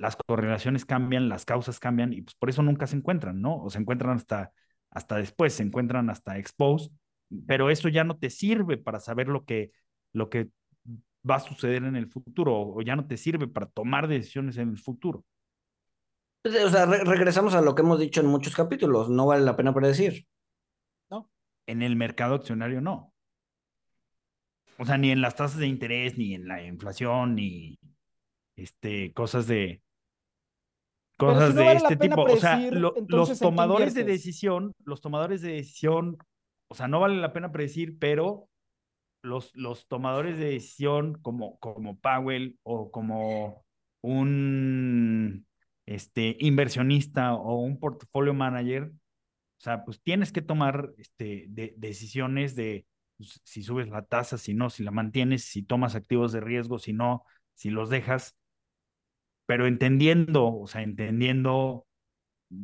las 0.00 0.16
correlaciones 0.16 0.84
cambian, 0.84 1.28
las 1.28 1.44
causas 1.44 1.78
cambian 1.80 2.12
y 2.12 2.22
pues 2.22 2.34
por 2.34 2.50
eso 2.50 2.62
nunca 2.62 2.86
se 2.86 2.96
encuentran, 2.96 3.40
¿no? 3.40 3.56
O 3.62 3.70
se 3.70 3.78
encuentran 3.78 4.16
hasta, 4.16 4.52
hasta 4.90 5.16
después, 5.16 5.52
se 5.54 5.62
encuentran 5.62 6.10
hasta 6.10 6.38
exposed 6.38 6.90
pero 7.46 7.70
eso 7.70 7.88
ya 7.88 8.04
no 8.04 8.18
te 8.18 8.30
sirve 8.30 8.76
para 8.76 9.00
saber 9.00 9.28
lo 9.28 9.44
que, 9.44 9.70
lo 10.12 10.28
que 10.28 10.48
va 11.28 11.36
a 11.36 11.40
suceder 11.40 11.84
en 11.84 11.96
el 11.96 12.08
futuro 12.08 12.60
o 12.60 12.82
ya 12.82 12.96
no 12.96 13.06
te 13.06 13.16
sirve 13.16 13.46
para 13.46 13.66
tomar 13.66 14.08
decisiones 14.08 14.56
en 14.56 14.70
el 14.70 14.78
futuro. 14.78 15.24
Pues, 16.42 16.56
O 16.64 16.70
sea, 16.70 16.86
re- 16.86 17.04
regresamos 17.04 17.54
a 17.54 17.60
lo 17.60 17.74
que 17.74 17.82
hemos 17.82 18.00
dicho 18.00 18.20
en 18.20 18.26
muchos 18.26 18.56
capítulos, 18.56 19.08
no 19.10 19.26
vale 19.26 19.44
la 19.44 19.56
pena 19.56 19.74
predecir. 19.74 20.26
En 21.66 21.80
el 21.82 21.96
mercado 21.96 22.34
accionario 22.34 22.82
no. 22.82 23.14
O 24.78 24.84
sea, 24.84 24.98
ni 24.98 25.10
en 25.10 25.20
las 25.20 25.36
tasas 25.36 25.58
de 25.58 25.66
interés, 25.66 26.16
ni 26.18 26.34
en 26.34 26.48
la 26.48 26.62
inflación, 26.62 27.34
ni 27.34 27.78
este, 28.56 29.12
cosas 29.12 29.46
de 29.46 29.82
cosas 31.26 31.50
si 31.50 31.54
no 31.54 31.60
de 31.60 31.66
vale 31.66 31.78
este 31.78 31.96
tipo. 31.96 32.22
O 32.22 32.36
sea, 32.36 32.56
lo- 32.70 32.94
los 33.08 33.28
¿en 33.30 33.34
qué 33.36 33.40
tomadores 33.40 33.94
de 33.94 34.04
decisión, 34.04 34.72
los 34.84 35.00
tomadores 35.00 35.42
de 35.42 35.52
decisión, 35.52 36.18
o 36.68 36.74
sea, 36.74 36.88
no 36.88 37.00
vale 37.00 37.16
la 37.16 37.32
pena 37.32 37.52
predecir, 37.52 37.98
pero 37.98 38.48
los, 39.22 39.54
los 39.54 39.86
tomadores 39.86 40.38
de 40.38 40.46
decisión 40.46 41.14
como, 41.22 41.58
como 41.58 41.98
Powell 41.98 42.58
o 42.62 42.90
como 42.90 43.64
un 44.02 45.46
este, 45.86 46.36
inversionista 46.40 47.34
o 47.34 47.60
un 47.60 47.78
portfolio 47.78 48.34
manager, 48.34 48.84
o 48.84 49.62
sea, 49.62 49.84
pues 49.84 50.00
tienes 50.02 50.32
que 50.32 50.42
tomar 50.42 50.90
este, 50.96 51.46
de, 51.48 51.74
decisiones 51.76 52.56
de 52.56 52.86
pues, 53.18 53.40
si 53.44 53.62
subes 53.62 53.88
la 53.88 54.02
tasa, 54.02 54.38
si 54.38 54.54
no, 54.54 54.70
si 54.70 54.82
la 54.82 54.90
mantienes, 54.90 55.44
si 55.44 55.62
tomas 55.62 55.94
activos 55.94 56.32
de 56.32 56.40
riesgo, 56.40 56.78
si 56.78 56.94
no, 56.94 57.24
si 57.54 57.68
los 57.68 57.90
dejas, 57.90 58.36
pero 59.50 59.66
entendiendo, 59.66 60.46
o 60.60 60.66
sea, 60.68 60.82
entendiendo, 60.82 61.86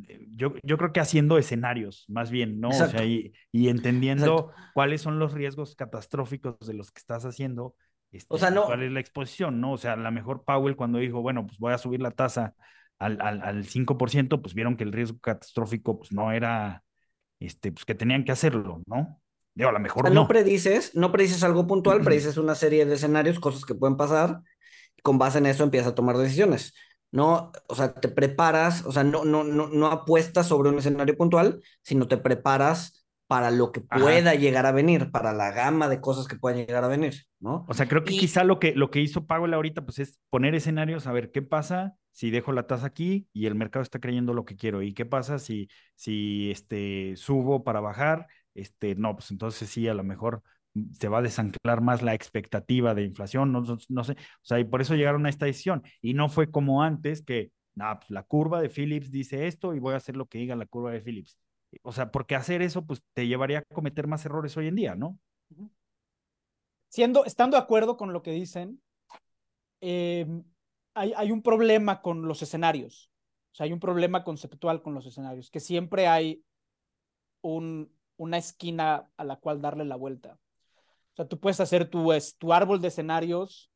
eh, 0.07 0.27
yo, 0.31 0.53
yo 0.63 0.77
creo 0.77 0.93
que 0.93 0.99
haciendo 0.99 1.37
escenarios, 1.37 2.05
más 2.09 2.31
bien, 2.31 2.59
¿no? 2.61 2.79
O 2.81 2.87
sea, 2.87 3.05
y, 3.05 3.33
y 3.51 3.69
entendiendo 3.69 4.51
Exacto. 4.51 4.55
cuáles 4.73 5.01
son 5.01 5.19
los 5.19 5.33
riesgos 5.33 5.75
catastróficos 5.75 6.57
de 6.67 6.73
los 6.75 6.91
que 6.91 6.99
estás 6.99 7.25
haciendo, 7.25 7.75
este, 8.11 8.35
O 8.35 8.37
sea, 8.37 8.51
y 8.51 8.57
no- 8.57 8.63
cuál 8.63 8.83
es 8.83 8.91
la 8.91 8.99
exposición, 9.01 9.61
¿no? 9.61 9.73
O 9.73 9.77
sea, 9.77 9.93
a 9.93 9.97
lo 9.97 10.11
mejor 10.11 10.43
Powell 10.45 10.75
cuando 10.75 10.99
dijo, 10.99 11.21
bueno, 11.21 11.45
pues 11.47 11.59
voy 11.59 11.73
a 11.73 11.77
subir 11.79 12.01
la 12.01 12.11
tasa 12.11 12.55
al, 12.99 13.19
al, 13.21 13.41
al 13.43 13.65
5%, 13.65 14.41
pues 14.41 14.53
vieron 14.55 14.77
que 14.77 14.83
el 14.85 14.93
riesgo 14.93 15.19
catastrófico, 15.19 15.97
pues 15.99 16.11
no 16.13 16.31
era, 16.31 16.83
este, 17.39 17.71
pues 17.71 17.85
que 17.85 17.95
tenían 17.95 18.25
que 18.25 18.31
hacerlo, 18.33 18.81
¿no? 18.87 19.21
Digo, 19.55 19.69
a 19.69 19.73
lo 19.73 19.79
O 19.79 19.81
mejor 19.81 20.07
sea, 20.07 20.11
no 20.11 20.27
no. 20.27 20.27
predices, 20.27 20.93
no 20.95 21.11
predices 21.11 21.43
algo 21.43 21.65
puntual, 21.67 22.03
predices 22.03 22.37
una 22.37 22.55
serie 22.55 22.85
de 22.85 22.95
escenarios, 22.95 23.39
cosas 23.39 23.65
que 23.65 23.75
pueden 23.75 23.97
pasar, 23.97 24.41
con 25.03 25.17
base 25.17 25.37
en 25.39 25.45
eso 25.45 25.63
empiezas 25.63 25.91
a 25.91 25.95
tomar 25.95 26.17
decisiones. 26.17 26.73
No, 27.11 27.51
o 27.67 27.75
sea, 27.75 27.93
te 27.93 28.09
preparas, 28.09 28.85
o 28.85 28.91
sea, 28.91 29.03
no, 29.03 29.23
no, 29.23 29.43
no, 29.43 29.67
no 29.67 29.87
apuestas 29.87 30.47
sobre 30.47 30.69
un 30.69 30.77
escenario 30.79 31.15
puntual, 31.17 31.61
sino 31.81 32.07
te 32.07 32.17
preparas 32.17 33.05
para 33.27 33.49
lo 33.51 33.71
que 33.71 33.81
Ajá. 33.89 34.01
pueda 34.01 34.35
llegar 34.35 34.65
a 34.65 34.71
venir, 34.71 35.11
para 35.11 35.33
la 35.33 35.51
gama 35.51 35.87
de 35.89 36.01
cosas 36.01 36.27
que 36.27 36.35
puedan 36.37 36.59
llegar 36.59 36.83
a 36.83 36.87
venir, 36.87 37.15
¿no? 37.39 37.65
O 37.69 37.73
sea, 37.73 37.87
creo 37.87 38.03
que 38.03 38.13
Y- 38.13 38.19
quizá 38.19 38.43
lo 38.43 38.59
que, 38.59 38.73
lo 38.75 38.91
que 38.91 39.01
hizo 39.01 39.25
Powell 39.25 39.53
ahorita, 39.53 39.81
pues 39.85 39.99
es 39.99 40.19
poner 40.29 40.55
escenarios, 40.55 41.07
a 41.07 41.11
ver 41.11 41.31
qué 41.31 41.41
pasa 41.41 41.95
si 42.11 42.29
dejo 42.31 42.51
la 42.51 42.65
tasa 42.67 42.87
aquí 42.87 43.27
y 43.33 43.45
el 43.45 43.55
mercado 43.55 43.83
está 43.83 43.99
creyendo 43.99 44.33
lo 44.33 44.45
que 44.45 44.55
quiero, 44.55 44.81
y 44.81 44.93
qué 44.93 45.05
pasa 45.05 45.37
si, 45.39 45.69
si 45.95 46.49
este, 46.51 47.15
subo 47.15 47.63
para 47.63 47.79
bajar, 47.79 48.27
este, 48.55 48.95
no, 48.95 49.15
pues 49.15 49.31
entonces 49.31 49.69
sí, 49.69 49.87
a 49.87 49.93
lo 49.93 50.03
mejor 50.03 50.41
se 50.93 51.07
va 51.07 51.19
a 51.19 51.21
desanclar 51.21 51.81
más 51.81 52.01
la 52.01 52.13
expectativa 52.13 52.93
de 52.93 53.03
inflación, 53.03 53.51
no, 53.51 53.63
no, 53.89 54.03
sé, 54.03 54.13
o 54.13 54.45
sea, 54.45 54.59
y 54.59 54.63
por 54.65 54.81
eso 54.81 54.95
llegaron 54.95 55.25
a 55.25 55.29
esta 55.29 55.45
decisión, 55.45 55.83
y 56.01 56.13
no 56.13 56.29
fue 56.29 56.51
como 56.51 56.83
antes 56.83 57.21
que, 57.21 57.51
nah, 57.75 57.95
pues 57.95 58.09
la 58.09 58.23
curva 58.23 58.61
de 58.61 58.69
Phillips 58.69 59.11
dice 59.11 59.47
esto 59.47 59.73
y 59.73 59.79
voy 59.79 59.93
a 59.93 59.97
hacer 59.97 60.15
lo 60.15 60.27
que 60.27 60.39
diga 60.39 60.55
la 60.55 60.65
curva 60.65 60.91
de 60.91 61.01
Phillips. 61.01 61.37
O 61.83 61.91
sea, 61.91 62.11
porque 62.11 62.35
hacer 62.35 62.61
eso, 62.61 62.85
pues 62.85 63.03
te 63.13 63.27
llevaría 63.27 63.59
a 63.59 63.73
cometer 63.73 64.07
más 64.07 64.25
errores 64.25 64.55
hoy 64.57 64.67
en 64.67 64.75
día, 64.75 64.95
¿no? 64.95 65.19
Siendo, 66.89 67.25
estando 67.25 67.57
de 67.57 67.63
acuerdo 67.63 67.97
con 67.97 68.13
lo 68.13 68.23
que 68.23 68.31
dicen, 68.31 68.81
eh, 69.81 70.25
hay, 70.93 71.13
hay 71.15 71.31
un 71.31 71.43
problema 71.43 72.01
con 72.01 72.27
los 72.27 72.41
escenarios. 72.41 73.11
O 73.51 73.55
sea, 73.55 73.65
hay 73.65 73.73
un 73.73 73.79
problema 73.79 74.23
conceptual 74.23 74.81
con 74.81 74.93
los 74.93 75.05
escenarios, 75.05 75.51
que 75.51 75.59
siempre 75.59 76.07
hay 76.07 76.43
un, 77.41 77.91
una 78.17 78.37
esquina 78.37 79.11
a 79.15 79.23
la 79.23 79.37
cual 79.37 79.61
darle 79.61 79.85
la 79.85 79.95
vuelta. 79.95 80.39
O 81.17 81.23
sea, 81.23 81.27
tú 81.27 81.39
puedes 81.39 81.59
hacer 81.59 81.89
tu, 81.89 82.13
es, 82.13 82.37
tu 82.37 82.53
árbol 82.53 82.79
de 82.79 82.89
escenarios 82.89 83.71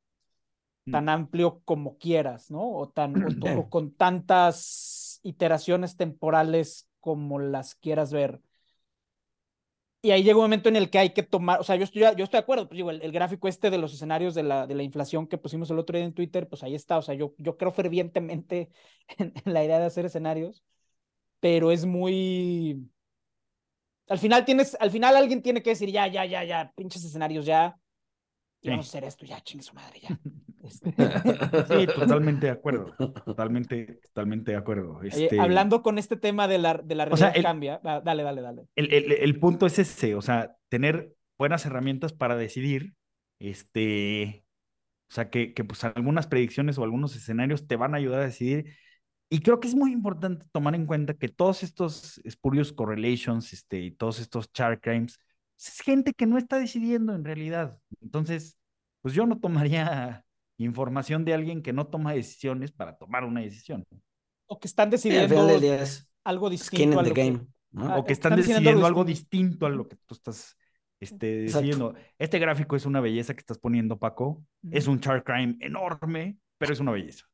tan 0.89 1.09
amplio 1.09 1.61
como 1.65 1.97
quieras, 1.97 2.51
¿no? 2.51 2.61
O, 2.71 2.89
tan, 2.89 3.17
o, 3.41 3.59
o 3.59 3.69
con 3.69 3.93
tantas 3.93 5.19
iteraciones 5.23 5.97
temporales 5.97 6.87
como 6.99 7.39
las 7.39 7.75
quieras 7.75 8.13
ver. 8.13 8.41
Y 10.03 10.11
ahí 10.11 10.23
llega 10.23 10.37
un 10.37 10.43
momento 10.43 10.67
en 10.69 10.75
el 10.75 10.89
que 10.89 10.97
hay 10.97 11.11
que 11.13 11.21
tomar, 11.21 11.59
o 11.59 11.63
sea, 11.63 11.75
yo 11.75 11.83
estoy, 11.83 12.01
yo 12.01 12.23
estoy 12.23 12.29
de 12.31 12.37
acuerdo, 12.39 12.67
pues 12.67 12.75
digo, 12.77 12.89
el, 12.89 13.03
el 13.03 13.11
gráfico 13.11 13.47
este 13.47 13.69
de 13.69 13.77
los 13.77 13.93
escenarios 13.93 14.33
de 14.33 14.41
la, 14.41 14.65
de 14.65 14.73
la 14.73 14.81
inflación 14.81 15.27
que 15.27 15.37
pusimos 15.37 15.69
el 15.69 15.77
otro 15.77 15.95
día 15.95 16.05
en 16.05 16.13
Twitter, 16.13 16.49
pues 16.49 16.63
ahí 16.63 16.73
está, 16.73 16.97
o 16.97 17.03
sea, 17.03 17.13
yo, 17.13 17.35
yo 17.37 17.55
creo 17.57 17.71
fervientemente 17.71 18.71
en, 19.19 19.33
en 19.45 19.53
la 19.53 19.63
idea 19.63 19.79
de 19.79 19.85
hacer 19.85 20.05
escenarios, 20.05 20.63
pero 21.41 21.71
es 21.71 21.85
muy... 21.85 22.89
Al 24.07 24.17
final 24.19 24.43
tienes, 24.45 24.75
al 24.79 24.91
final 24.91 25.15
alguien 25.15 25.41
tiene 25.41 25.61
que 25.63 25.71
decir, 25.71 25.89
ya, 25.89 26.07
ya, 26.07 26.25
ya, 26.25 26.43
ya, 26.43 26.71
pinches 26.75 27.03
escenarios 27.05 27.45
ya, 27.45 27.75
y 28.61 28.65
Sí. 28.67 28.69
vamos 28.71 28.85
a 28.87 28.89
hacer 28.89 29.03
esto, 29.05 29.25
ya, 29.25 29.39
chingue 29.41 29.63
su 29.63 29.73
madre, 29.73 29.99
ya. 30.01 30.19
Este, 30.63 30.93
Sí, 31.67 31.87
totalmente 31.87 32.45
de 32.45 32.51
acuerdo. 32.51 32.93
Totalmente, 33.25 33.99
totalmente 34.13 34.51
de 34.51 34.57
acuerdo. 34.57 34.97
Oye, 34.97 35.09
Este, 35.09 35.39
hablando 35.39 35.81
con 35.81 35.97
este 35.97 36.17
tema 36.17 36.47
de 36.47 36.59
la, 36.59 36.75
de 36.75 36.93
la 36.93 37.05
O 37.05 37.17
sea, 37.17 37.31
realidad 37.31 37.37
el- 37.37 37.43
cambia, 37.43 37.79
dale, 38.03 38.21
dale, 38.23 38.41
dale. 38.41 38.61
el, 38.75 38.93
el- 38.93 39.11
el 39.11 39.39
punto 39.39 39.65
es 39.65 39.79
ese, 39.79 40.13
o 40.13 40.21
sea, 40.21 40.55
tener 40.69 41.15
buenas 41.39 41.65
herramientas 41.65 42.13
para 42.13 42.35
decidir, 42.35 42.93
este, 43.39 44.45
o 45.09 45.13
sea, 45.15 45.29
que, 45.31 45.53
que 45.55 45.63
pues 45.63 45.83
algunas 45.83 46.27
predicciones 46.27 46.77
o 46.77 46.83
algunos 46.83 47.15
escenarios 47.15 47.67
te 47.67 47.75
van 47.75 47.95
a 47.95 47.97
ayudar 47.97 48.21
a 48.21 48.25
decidir. 48.25 48.65
Y 49.33 49.39
creo 49.39 49.61
que 49.61 49.69
es 49.69 49.75
muy 49.75 49.93
importante 49.93 50.45
tomar 50.51 50.75
en 50.75 50.85
cuenta 50.85 51.13
que 51.13 51.29
todos 51.29 51.63
estos 51.63 52.19
spurious 52.29 52.73
correlations, 52.73 53.53
este, 53.53 53.79
y 53.79 53.91
todos 53.91 54.19
estos 54.19 54.51
chart 54.51 54.81
crimes, 54.83 55.17
pues, 55.55 55.69
es 55.69 55.79
gente 55.79 56.13
que 56.13 56.25
no 56.25 56.37
está 56.37 56.59
decidiendo 56.59 57.15
en 57.15 57.23
realidad. 57.23 57.79
Entonces, 58.01 58.57
pues 59.01 59.13
yo 59.13 59.25
no 59.25 59.39
tomaría 59.39 60.25
información 60.57 61.23
de 61.23 61.33
alguien 61.33 61.61
que 61.61 61.71
no 61.71 61.87
toma 61.87 62.11
decisiones 62.13 62.73
para 62.73 62.97
tomar 62.97 63.23
una 63.23 63.39
decisión. 63.39 63.85
O 64.47 64.59
que 64.59 64.67
están 64.67 64.89
decidiendo 64.89 65.39
algo 66.25 66.49
skin 66.57 66.91
distinto 66.91 66.91
in 66.93 66.99
a 66.99 67.03
the 67.03 67.09
lo 67.09 67.15
que- 67.15 67.23
game, 67.23 67.47
¿no? 67.71 67.95
O 67.99 68.03
que 68.03 68.11
están 68.11 68.33
están 68.33 68.37
decidiendo 68.37 68.59
decidiendo 68.69 68.85
algo 68.85 69.05
distinto. 69.05 69.65
a 69.65 69.69
lo 69.69 69.87
que 69.87 69.95
tú 70.05 70.13
estás 70.13 70.57
este, 70.99 71.43
Exacto. 71.45 71.65
decidiendo. 71.67 71.95
Este 72.19 72.37
gráfico 72.37 72.75
es 72.75 72.85
una 72.85 72.99
belleza 72.99 73.33
que 73.33 73.39
estás 73.39 73.57
poniendo, 73.59 73.97
Paco. 73.97 74.43
Es 74.71 74.87
un 74.87 74.99
chart 74.99 75.25
crime 75.25 75.55
enorme, 75.61 76.37
pero 76.57 76.73
es 76.73 76.81
una 76.81 76.91
belleza. 76.91 77.25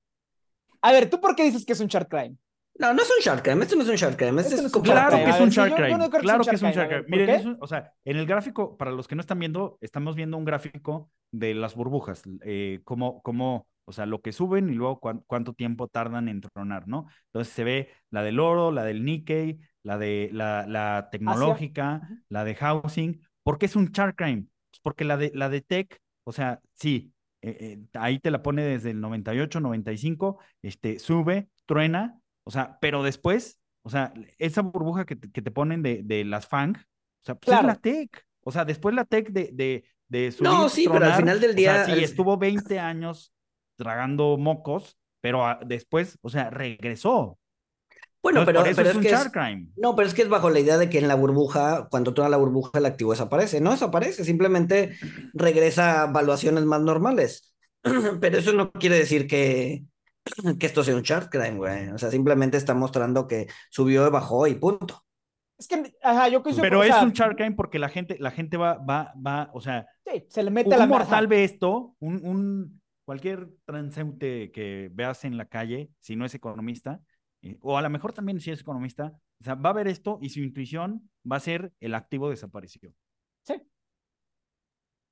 A 0.81 0.91
ver, 0.91 1.09
¿tú 1.09 1.19
por 1.19 1.35
qué 1.35 1.43
dices 1.43 1.65
que 1.65 1.73
es 1.73 1.79
un 1.79 1.87
chart 1.87 2.09
crime? 2.09 2.35
No, 2.79 2.93
no 2.93 3.01
es 3.01 3.09
un 3.09 3.23
shark 3.23 3.41
crime, 3.43 3.63
esto 3.63 3.75
no 3.75 3.81
es 3.81 3.89
un 3.89 3.95
shark 3.95 4.17
crime, 4.17 4.39
este 4.41 4.53
Este 4.53 4.61
no 4.61 4.67
es 4.67 4.73
como- 4.73 4.83
Claro 4.85 5.09
crime. 5.17 5.23
que 5.25 5.29
es 5.31 5.39
un 5.41 5.49
yo 5.49 5.63
crime. 5.75 5.97
no 5.97 6.09
claro 6.11 6.43
que 6.43 6.55
es 6.55 6.61
un 6.61 6.71
chart 6.71 6.75
chart 6.75 6.89
crime. 6.89 7.03
crime. 7.03 7.09
¿Por 7.09 7.09
Miren, 7.09 7.29
es 7.39 7.45
un- 7.45 7.57
o 7.59 7.65
sea, 7.67 7.91
en 8.05 8.17
el 8.17 8.25
gráfico, 8.27 8.77
para 8.77 8.91
los 8.91 9.07
que 9.07 9.15
no 9.15 9.21
están 9.21 9.39
viendo, 9.39 9.79
estamos 9.81 10.15
viendo 10.15 10.37
un 10.37 10.45
gráfico 10.45 11.09
de 11.31 11.55
las 11.55 11.73
burbujas, 11.73 12.21
eh, 12.45 12.81
cómo, 12.83 13.23
cómo, 13.23 13.67
o 13.85 13.91
sea, 13.91 14.05
lo 14.05 14.21
que 14.21 14.31
suben 14.31 14.69
y 14.69 14.73
luego 14.73 14.99
cuán- 14.99 15.23
cuánto 15.25 15.53
tiempo 15.53 15.87
tardan 15.87 16.29
en 16.29 16.39
tronar, 16.41 16.87
¿no? 16.87 17.07
Entonces 17.33 17.51
se 17.51 17.63
ve 17.63 17.89
la 18.11 18.21
del 18.21 18.39
oro, 18.39 18.71
la 18.71 18.83
del 18.83 19.03
Nikkei, 19.03 19.57
la 19.81 19.97
de 19.97 20.29
la, 20.31 20.67
la 20.67 21.09
tecnológica, 21.11 22.01
Ujú. 22.03 22.15
la 22.29 22.43
de 22.43 22.53
housing. 22.55 23.21
¿Por 23.41 23.57
qué 23.57 23.65
es 23.65 23.75
un 23.75 23.91
chart 23.91 24.15
crime? 24.15 24.45
Pues 24.69 24.81
porque 24.83 25.03
la 25.03 25.17
de, 25.17 25.31
la 25.33 25.49
de 25.49 25.61
tech, 25.61 25.99
o 26.25 26.31
sea, 26.31 26.59
sí, 26.75 27.11
eh, 27.49 27.57
eh, 27.59 27.79
ahí 27.93 28.19
te 28.19 28.31
la 28.31 28.41
pone 28.43 28.63
desde 28.63 28.91
el 28.91 29.01
98, 29.01 29.59
95, 29.59 30.39
este, 30.61 30.99
sube, 30.99 31.49
truena, 31.65 32.19
o 32.43 32.51
sea, 32.51 32.77
pero 32.81 33.03
después, 33.03 33.59
o 33.83 33.89
sea, 33.89 34.13
esa 34.37 34.61
burbuja 34.61 35.05
que 35.05 35.15
te, 35.15 35.31
que 35.31 35.41
te 35.41 35.51
ponen 35.51 35.81
de, 35.81 36.01
de 36.03 36.25
las 36.25 36.47
FANG, 36.47 36.77
o 36.77 37.25
sea, 37.25 37.35
pues 37.35 37.45
Claro. 37.45 37.61
es 37.61 37.75
la 37.75 37.81
tech, 37.81 38.25
o 38.43 38.51
sea, 38.51 38.65
después 38.65 38.95
la 38.95 39.05
tech 39.05 39.29
de, 39.29 39.49
de, 39.53 39.83
de 40.07 40.31
subir, 40.31 40.49
No, 40.49 40.69
sí, 40.69 40.87
pero 40.91 41.05
al 41.05 41.13
final 41.15 41.39
del 41.39 41.51
o 41.51 41.53
día, 41.53 41.85
sea, 41.85 41.95
sí, 41.95 42.03
estuvo 42.03 42.37
20 42.37 42.79
años 42.79 43.33
tragando 43.75 44.37
mocos, 44.37 44.97
pero 45.21 45.45
ah, 45.45 45.59
después, 45.65 46.17
o 46.21 46.29
sea, 46.29 46.49
regresó. 46.49 47.39
Bueno, 48.27 48.41
Entonces, 48.41 48.45
pero, 48.45 48.59
por 48.59 48.67
eso 48.67 48.75
pero 48.75 48.89
es 48.89 48.91
es 48.91 48.97
un 48.97 49.01
que 49.03 49.09
es, 49.11 49.29
crime. 49.31 49.69
no, 49.77 49.95
pero 49.95 50.05
es 50.09 50.13
que 50.13 50.21
es 50.23 50.27
bajo 50.27 50.49
la 50.49 50.59
idea 50.59 50.77
de 50.77 50.89
que 50.89 50.99
en 50.99 51.07
la 51.07 51.15
burbuja, 51.15 51.87
cuando 51.89 52.13
toda 52.13 52.27
la 52.27 52.35
burbuja, 52.35 52.77
el 52.77 52.85
activo 52.85 53.11
desaparece. 53.11 53.61
No 53.61 53.71
desaparece, 53.71 54.25
simplemente 54.25 54.97
regresa 55.33 56.01
a 56.01 56.07
valuaciones 56.07 56.65
más 56.65 56.81
normales. 56.81 57.55
Pero 58.19 58.37
eso 58.37 58.51
no 58.51 58.69
quiere 58.73 58.97
decir 58.97 59.27
que, 59.27 59.85
que 60.59 60.65
esto 60.65 60.83
sea 60.83 60.97
un 60.97 61.03
chart 61.03 61.29
crime, 61.31 61.55
güey. 61.55 61.87
O 61.87 61.97
sea, 61.97 62.11
simplemente 62.11 62.57
está 62.57 62.73
mostrando 62.73 63.27
que 63.29 63.47
subió, 63.69 64.11
bajó 64.11 64.45
y 64.47 64.55
punto. 64.55 65.05
Es 65.57 65.69
que, 65.69 65.95
ajá, 66.03 66.27
yo 66.27 66.43
coincido 66.43 66.63
Pero 66.63 66.83
es 66.83 66.89
sea, 66.89 67.03
un 67.03 67.13
chart 67.13 67.37
crime 67.37 67.55
porque 67.55 67.79
la 67.79 67.87
gente, 67.87 68.17
la 68.19 68.31
gente 68.31 68.57
va, 68.57 68.73
va, 68.73 69.13
va, 69.25 69.51
o 69.53 69.61
sea, 69.61 69.87
sí, 70.05 70.25
se 70.27 70.43
le 70.43 70.51
mete 70.51 70.75
a 70.75 70.79
la 70.79 70.83
un 70.83 70.89
mortal 70.89 71.27
ve 71.27 71.45
esto, 71.45 71.95
un, 71.99 72.25
un 72.25 72.81
cualquier 73.05 73.47
transeúnte 73.63 74.51
que 74.51 74.89
veas 74.91 75.23
en 75.23 75.37
la 75.37 75.45
calle, 75.45 75.91
si 76.01 76.17
no 76.17 76.25
es 76.25 76.35
economista, 76.35 76.99
o 77.61 77.77
a 77.77 77.81
lo 77.81 77.89
mejor 77.89 78.13
también 78.13 78.39
si 78.39 78.51
es 78.51 78.61
economista, 78.61 79.13
o 79.39 79.43
sea, 79.43 79.55
va 79.55 79.69
a 79.71 79.73
ver 79.73 79.87
esto 79.87 80.19
y 80.21 80.29
su 80.29 80.39
intuición 80.39 81.09
va 81.29 81.37
a 81.37 81.41
ser 81.41 81.71
el 81.79 81.95
activo 81.95 82.29
desapareció. 82.29 82.93
Sí. 83.43 83.61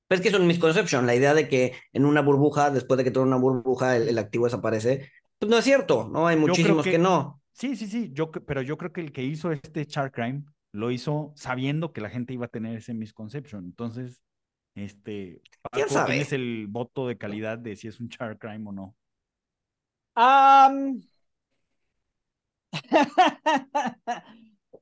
Pero 0.08 0.18
es 0.18 0.22
que 0.22 0.30
es 0.30 0.36
un 0.40 0.48
misconception, 0.48 1.06
la 1.06 1.16
idea 1.16 1.34
de 1.34 1.48
que 1.48 1.74
en 1.94 2.06
una 2.06 2.22
burbuja, 2.22 2.70
después 2.70 2.98
de 2.98 3.04
que 3.04 3.12
toda 3.12 3.26
una 3.26 3.38
burbuja, 3.38 3.96
el, 3.98 4.10
el 4.10 4.18
activo 4.18 4.46
desaparece, 4.46 5.12
pues 5.40 5.50
no 5.50 5.58
es 5.58 5.64
cierto, 5.66 6.08
¿no? 6.08 6.28
Hay 6.28 6.38
muchísimos 6.38 6.84
que, 6.84 6.92
que- 6.92 6.98
no. 6.98 7.42
Sí, 7.54 7.76
sí, 7.76 7.88
sí, 7.88 8.12
yo, 8.14 8.32
pero 8.32 8.62
yo 8.62 8.78
creo 8.78 8.92
que 8.92 9.02
el 9.02 9.12
que 9.14 9.24
hizo 9.24 9.52
este 9.52 9.86
Shark 9.86 10.14
Crime 10.14 10.44
lo 10.74 10.92
hizo 10.92 11.32
sabiendo 11.36 11.94
que 11.94 12.02
la 12.02 12.10
gente 12.10 12.34
iba 12.34 12.46
a 12.48 12.50
tener 12.50 12.76
ese 12.78 12.94
misconception. 12.94 13.64
Entonces, 13.64 14.22
este, 14.76 15.42
¿Quién 15.72 15.90
sabe? 15.90 16.12
tienes 16.12 16.34
el 16.34 16.68
voto 16.68 17.08
de 17.08 17.18
calidad 17.18 17.58
de 17.58 17.78
si 17.78 17.88
es 17.88 18.00
un 18.02 18.10
Shark 18.10 18.40
Crime 18.40 18.70
o 18.70 18.74
no. 18.74 18.96
Am, 20.16 21.02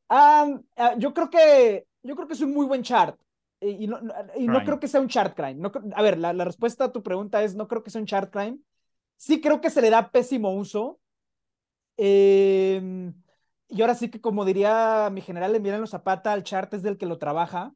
Am, 0.10 0.64
ah, 0.78 0.96
yo 0.98 1.14
creo 1.14 1.30
que 1.30 1.88
yo 2.04 2.16
creo 2.16 2.28
que 2.28 2.34
es 2.34 2.42
un 2.42 2.54
muy 2.54 2.66
buen 2.66 2.84
chart. 2.84 3.20
Y, 3.60 3.86
y 3.86 3.88
no, 3.88 4.00
y 4.36 4.48
no 4.48 4.64
creo 4.64 4.80
que 4.80 4.88
sea 4.88 5.02
un 5.02 5.08
chart 5.08 5.36
crime. 5.36 5.56
No, 5.56 5.72
a 5.96 6.02
ver, 6.02 6.18
la, 6.18 6.34
la 6.34 6.46
respuesta 6.46 6.86
a 6.86 6.92
tu 6.92 7.02
pregunta 7.04 7.44
es: 7.44 7.56
no 7.56 7.68
creo 7.68 7.84
que 7.84 7.90
sea 7.92 8.02
un 8.02 8.08
chart 8.08 8.32
crime. 8.32 8.60
Sí 9.18 9.42
creo 9.42 9.62
que 9.62 9.70
se 9.70 9.82
le 9.82 9.90
da 9.90 10.12
pésimo 10.12 10.54
uso. 10.54 11.00
Em, 11.98 13.14
y 13.70 13.82
ahora 13.82 13.96
sí 13.96 14.10
que, 14.10 14.22
como 14.22 14.46
diría 14.46 15.10
mi 15.12 15.22
general 15.22 15.56
Emiliano 15.56 15.88
Zapata, 15.88 16.34
el 16.34 16.44
chart 16.44 16.74
es 16.74 16.84
del 16.84 16.98
que 16.98 17.06
lo 17.06 17.18
trabaja. 17.20 17.74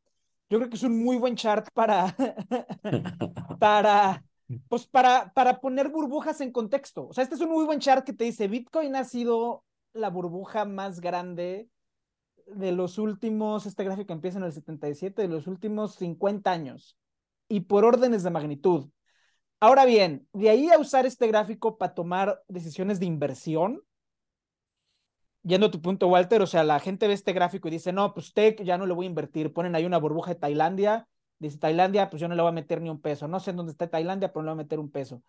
Yo 0.49 0.59
creo 0.59 0.69
que 0.69 0.77
es 0.77 0.83
un 0.83 1.03
muy 1.03 1.17
buen 1.17 1.35
chart 1.35 1.67
para, 1.73 2.15
para, 3.59 4.23
pues 4.69 4.87
para, 4.87 5.33
para 5.33 5.59
poner 5.59 5.89
burbujas 5.89 6.41
en 6.41 6.51
contexto. 6.51 7.07
O 7.09 7.13
sea, 7.13 7.23
este 7.23 7.35
es 7.35 7.41
un 7.41 7.49
muy 7.51 7.65
buen 7.65 7.79
chart 7.79 8.05
que 8.05 8.13
te 8.13 8.23
dice, 8.25 8.47
Bitcoin 8.47 8.95
ha 8.95 9.03
sido 9.03 9.63
la 9.97 10.09
burbuja 10.09 10.65
más 10.65 10.99
grande 11.01 11.69
de 12.47 12.71
los 12.71 12.97
últimos, 12.97 13.65
este 13.65 13.83
gráfico 13.83 14.13
empieza 14.13 14.37
en 14.37 14.45
el 14.45 14.53
77, 14.53 15.21
de 15.21 15.27
los 15.27 15.47
últimos 15.47 15.95
50 15.95 16.51
años. 16.51 16.97
Y 17.49 17.61
por 17.61 17.85
órdenes 17.85 18.23
de 18.23 18.29
magnitud. 18.29 18.89
Ahora 19.59 19.85
bien, 19.85 20.27
de 20.33 20.49
ahí 20.49 20.69
a 20.69 20.77
usar 20.77 21.05
este 21.05 21.27
gráfico 21.27 21.77
para 21.77 21.93
tomar 21.93 22.41
decisiones 22.47 22.99
de 22.99 23.05
inversión, 23.05 23.81
yendo 25.43 25.67
a 25.67 25.71
tu 25.71 25.81
punto, 25.81 26.07
Walter, 26.07 26.41
o 26.41 26.47
sea, 26.47 26.63
la 26.63 26.79
gente 26.79 27.07
ve 27.07 27.13
este 27.13 27.33
gráfico 27.33 27.67
y 27.67 27.71
dice, 27.71 27.91
no, 27.91 28.13
pues 28.13 28.33
Tech 28.33 28.61
ya 28.63 28.77
no 28.77 28.85
le 28.85 28.93
voy 28.93 29.05
a 29.05 29.09
invertir. 29.09 29.53
Ponen 29.53 29.75
ahí 29.75 29.85
una 29.85 29.97
burbuja 29.97 30.33
de 30.33 30.39
Tailandia, 30.39 31.07
dice 31.39 31.57
Tailandia, 31.57 32.09
pues 32.09 32.21
yo 32.21 32.27
no 32.27 32.35
le 32.35 32.41
voy 32.41 32.49
a 32.49 32.53
meter 32.53 32.81
ni 32.81 32.89
un 32.89 33.01
peso. 33.01 33.27
No 33.27 33.39
sé 33.39 33.51
en 33.51 33.57
dónde 33.57 33.71
está 33.71 33.89
Tailandia, 33.89 34.31
pero 34.31 34.43
no 34.43 34.51
le 34.51 34.55
voy 34.55 34.61
a 34.61 34.63
meter 34.63 34.79
un 34.79 34.91
peso. 34.91 35.23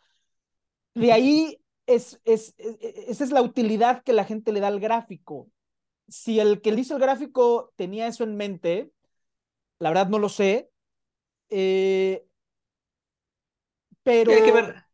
De 0.94 1.12
ahí 1.12 1.58
es, 1.88 2.20
es, 2.24 2.54
es- 2.58 2.78
esa 3.08 3.24
es 3.24 3.32
la 3.32 3.42
utilidad 3.42 4.04
que 4.04 4.14
la 4.14 4.26
gente 4.26 4.52
le 4.52 4.60
da 4.60 4.68
al 4.68 4.80
gráfico. 4.80 5.50
Si 6.08 6.40
el 6.40 6.60
que 6.62 6.72
le 6.72 6.82
hizo 6.82 6.96
el 6.96 7.02
gráfico 7.02 7.72
tenía 7.76 8.08
eso 8.08 8.24
en 8.24 8.36
mente, 8.36 8.92
la 9.80 9.90
verdad 9.90 10.08
no 10.08 10.18
lo 10.20 10.28
sé. 10.30 10.70
eh, 11.50 12.26
pero 14.02 14.34
Hay 14.34 14.42
que 14.42 14.52
ver. 14.52 14.84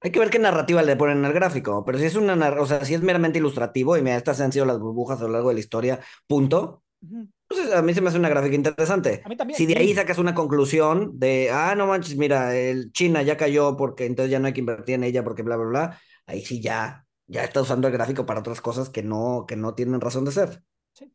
Hay 0.00 0.10
que 0.10 0.18
ver 0.18 0.30
qué 0.30 0.38
narrativa 0.40 0.82
le 0.82 0.96
ponen 0.96 1.24
al 1.24 1.32
gráfico, 1.32 1.84
pero 1.84 1.96
si 1.98 2.06
es 2.06 2.16
una, 2.16 2.34
o 2.60 2.66
sea, 2.66 2.84
si 2.84 2.94
es 2.94 3.02
meramente 3.02 3.38
ilustrativo 3.38 3.96
y 3.96 4.02
mira, 4.02 4.16
estas 4.16 4.40
han 4.40 4.50
sido 4.52 4.64
las 4.66 4.80
burbujas 4.80 5.20
a 5.20 5.24
lo 5.24 5.30
largo 5.30 5.48
de 5.50 5.54
la 5.54 5.60
historia, 5.60 6.00
punto. 6.26 6.81
Entonces, 7.02 7.74
a 7.74 7.82
mí 7.82 7.92
se 7.92 8.00
me 8.00 8.08
hace 8.08 8.18
una 8.18 8.28
gráfica 8.28 8.54
interesante. 8.54 9.22
A 9.24 9.28
mí 9.28 9.36
también, 9.36 9.56
Si 9.58 9.66
de 9.66 9.76
ahí 9.76 9.88
sí. 9.88 9.94
sacas 9.94 10.18
una 10.18 10.34
conclusión 10.34 11.18
de, 11.18 11.50
ah, 11.52 11.74
no 11.74 11.86
manches, 11.86 12.16
mira, 12.16 12.56
el 12.56 12.92
China 12.92 13.22
ya 13.22 13.36
cayó 13.36 13.76
porque 13.76 14.06
entonces 14.06 14.30
ya 14.30 14.38
no 14.38 14.46
hay 14.46 14.52
que 14.52 14.60
invertir 14.60 14.94
en 14.94 15.04
ella 15.04 15.24
porque 15.24 15.42
bla, 15.42 15.56
bla, 15.56 15.66
bla, 15.66 16.00
ahí 16.26 16.42
sí 16.44 16.60
ya, 16.62 17.04
ya 17.26 17.44
está 17.44 17.60
usando 17.60 17.88
el 17.88 17.92
gráfico 17.92 18.24
para 18.24 18.40
otras 18.40 18.60
cosas 18.60 18.88
que 18.88 19.02
no, 19.02 19.44
que 19.46 19.56
no 19.56 19.74
tienen 19.74 20.00
razón 20.00 20.24
de 20.24 20.32
ser. 20.32 20.62
Sí. 20.92 21.12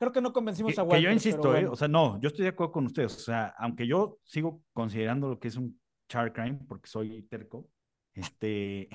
Creo 0.00 0.12
que 0.12 0.20
no 0.20 0.32
convencimos 0.32 0.74
Que, 0.74 0.80
a 0.80 0.84
que 0.84 0.88
Walter. 0.90 1.04
yo 1.04 1.10
insisto, 1.12 1.56
¿eh? 1.56 1.66
O 1.66 1.74
sea, 1.74 1.88
no, 1.88 2.20
yo 2.20 2.28
estoy 2.28 2.44
de 2.44 2.50
acuerdo 2.50 2.72
con 2.72 2.86
ustedes. 2.86 3.16
O 3.16 3.20
sea, 3.20 3.54
aunque 3.58 3.86
yo 3.86 4.18
sigo 4.24 4.62
considerando 4.72 5.28
lo 5.28 5.38
que 5.40 5.48
es 5.48 5.56
un 5.56 5.80
Shark 6.08 6.34
Crime, 6.34 6.58
porque 6.68 6.88
soy 6.88 7.22
terco, 7.22 7.68
este, 8.14 8.88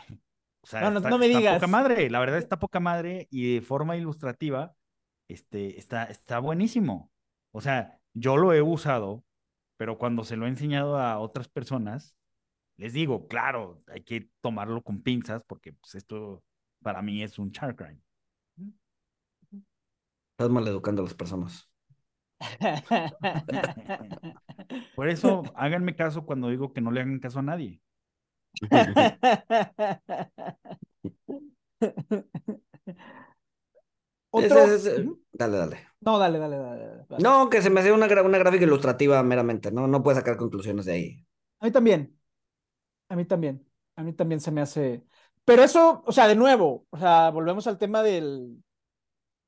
o 0.63 0.67
sea, 0.67 0.81
No, 0.81 0.91
no- 0.91 0.97
está, 0.99 1.09
no 1.11 1.17
me 1.19 1.25
está 1.27 1.37
digas. 1.39 1.55
poca 1.55 1.67
madre, 1.67 2.09
la 2.09 2.19
verdad 2.19 2.37
está 2.39 2.57
poca 2.59 2.79
madre 2.79 3.27
y 3.31 3.55
de 3.55 3.61
forma 3.61 3.95
ilustrativa, 3.97 4.75
este, 5.29 5.77
está, 5.79 6.05
está 6.05 6.39
buenísimo. 6.39 7.11
O 7.51 7.61
sea, 7.61 7.99
yo 8.13 8.37
lo 8.37 8.53
he 8.53 8.61
usado, 8.61 9.23
pero 9.77 9.97
cuando 9.97 10.23
se 10.23 10.35
lo 10.37 10.45
he 10.45 10.49
enseñado 10.49 10.97
a 10.97 11.19
otras 11.19 11.47
personas, 11.49 12.15
les 12.77 12.93
digo, 12.93 13.27
claro, 13.27 13.81
hay 13.87 14.03
que 14.03 14.29
tomarlo 14.41 14.81
con 14.83 15.01
pinzas 15.03 15.43
porque 15.47 15.73
pues, 15.73 15.95
esto 15.95 16.43
para 16.83 17.01
mí 17.01 17.23
es 17.23 17.39
un 17.39 17.51
Shark 17.51 17.77
Crime. 17.77 18.01
Estás 20.33 20.49
maleducando 20.49 21.01
a 21.01 21.05
las 21.05 21.13
personas. 21.13 21.69
Por 24.95 25.09
eso, 25.09 25.43
háganme 25.55 25.95
caso 25.95 26.25
cuando 26.25 26.49
digo 26.49 26.73
que 26.73 26.81
no 26.81 26.91
le 26.91 27.01
hagan 27.01 27.19
caso 27.19 27.39
a 27.39 27.43
nadie. 27.43 27.81
Otro. 34.31 34.59
es- 34.65 34.85
es- 34.85 34.99
Ujú. 34.99 35.21
Dale, 35.31 35.57
dale. 35.57 35.87
No, 36.01 36.17
dale, 36.17 36.39
dale, 36.39 36.57
dale. 36.57 37.05
No, 37.19 37.49
que 37.49 37.61
se 37.61 37.69
me 37.69 37.79
hace 37.79 37.91
una, 37.91 38.07
una 38.23 38.37
gráfica 38.37 38.63
ilustrativa 38.65 39.21
meramente, 39.23 39.71
¿no? 39.71 39.87
No 39.87 40.03
puedes 40.03 40.17
sacar 40.19 40.37
conclusiones 40.37 40.85
de 40.85 40.93
ahí. 40.93 41.25
A 41.59 41.65
mí 41.65 41.71
también. 41.71 42.19
A 43.09 43.15
mí 43.15 43.25
también. 43.25 43.65
A 43.95 44.03
mí 44.03 44.13
también 44.13 44.41
se 44.41 44.51
me 44.51 44.61
hace. 44.61 45.03
Pero 45.45 45.63
eso, 45.63 46.03
o 46.05 46.11
sea, 46.11 46.27
de 46.27 46.35
nuevo, 46.35 46.87
o 46.89 46.97
sea, 46.97 47.29
volvemos 47.29 47.67
al 47.67 47.77
tema 47.77 48.01
del, 48.01 48.63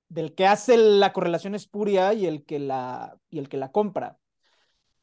del 0.09 0.33
que 0.35 0.45
hace 0.47 0.77
la 0.77 1.13
correlación 1.13 1.55
espuria 1.55 2.13
y 2.13 2.25
el 2.25 2.45
que 2.45 2.59
la, 2.59 3.17
y 3.29 3.39
el 3.39 3.49
que 3.49 3.57
la 3.57 3.71
compra. 3.71 4.17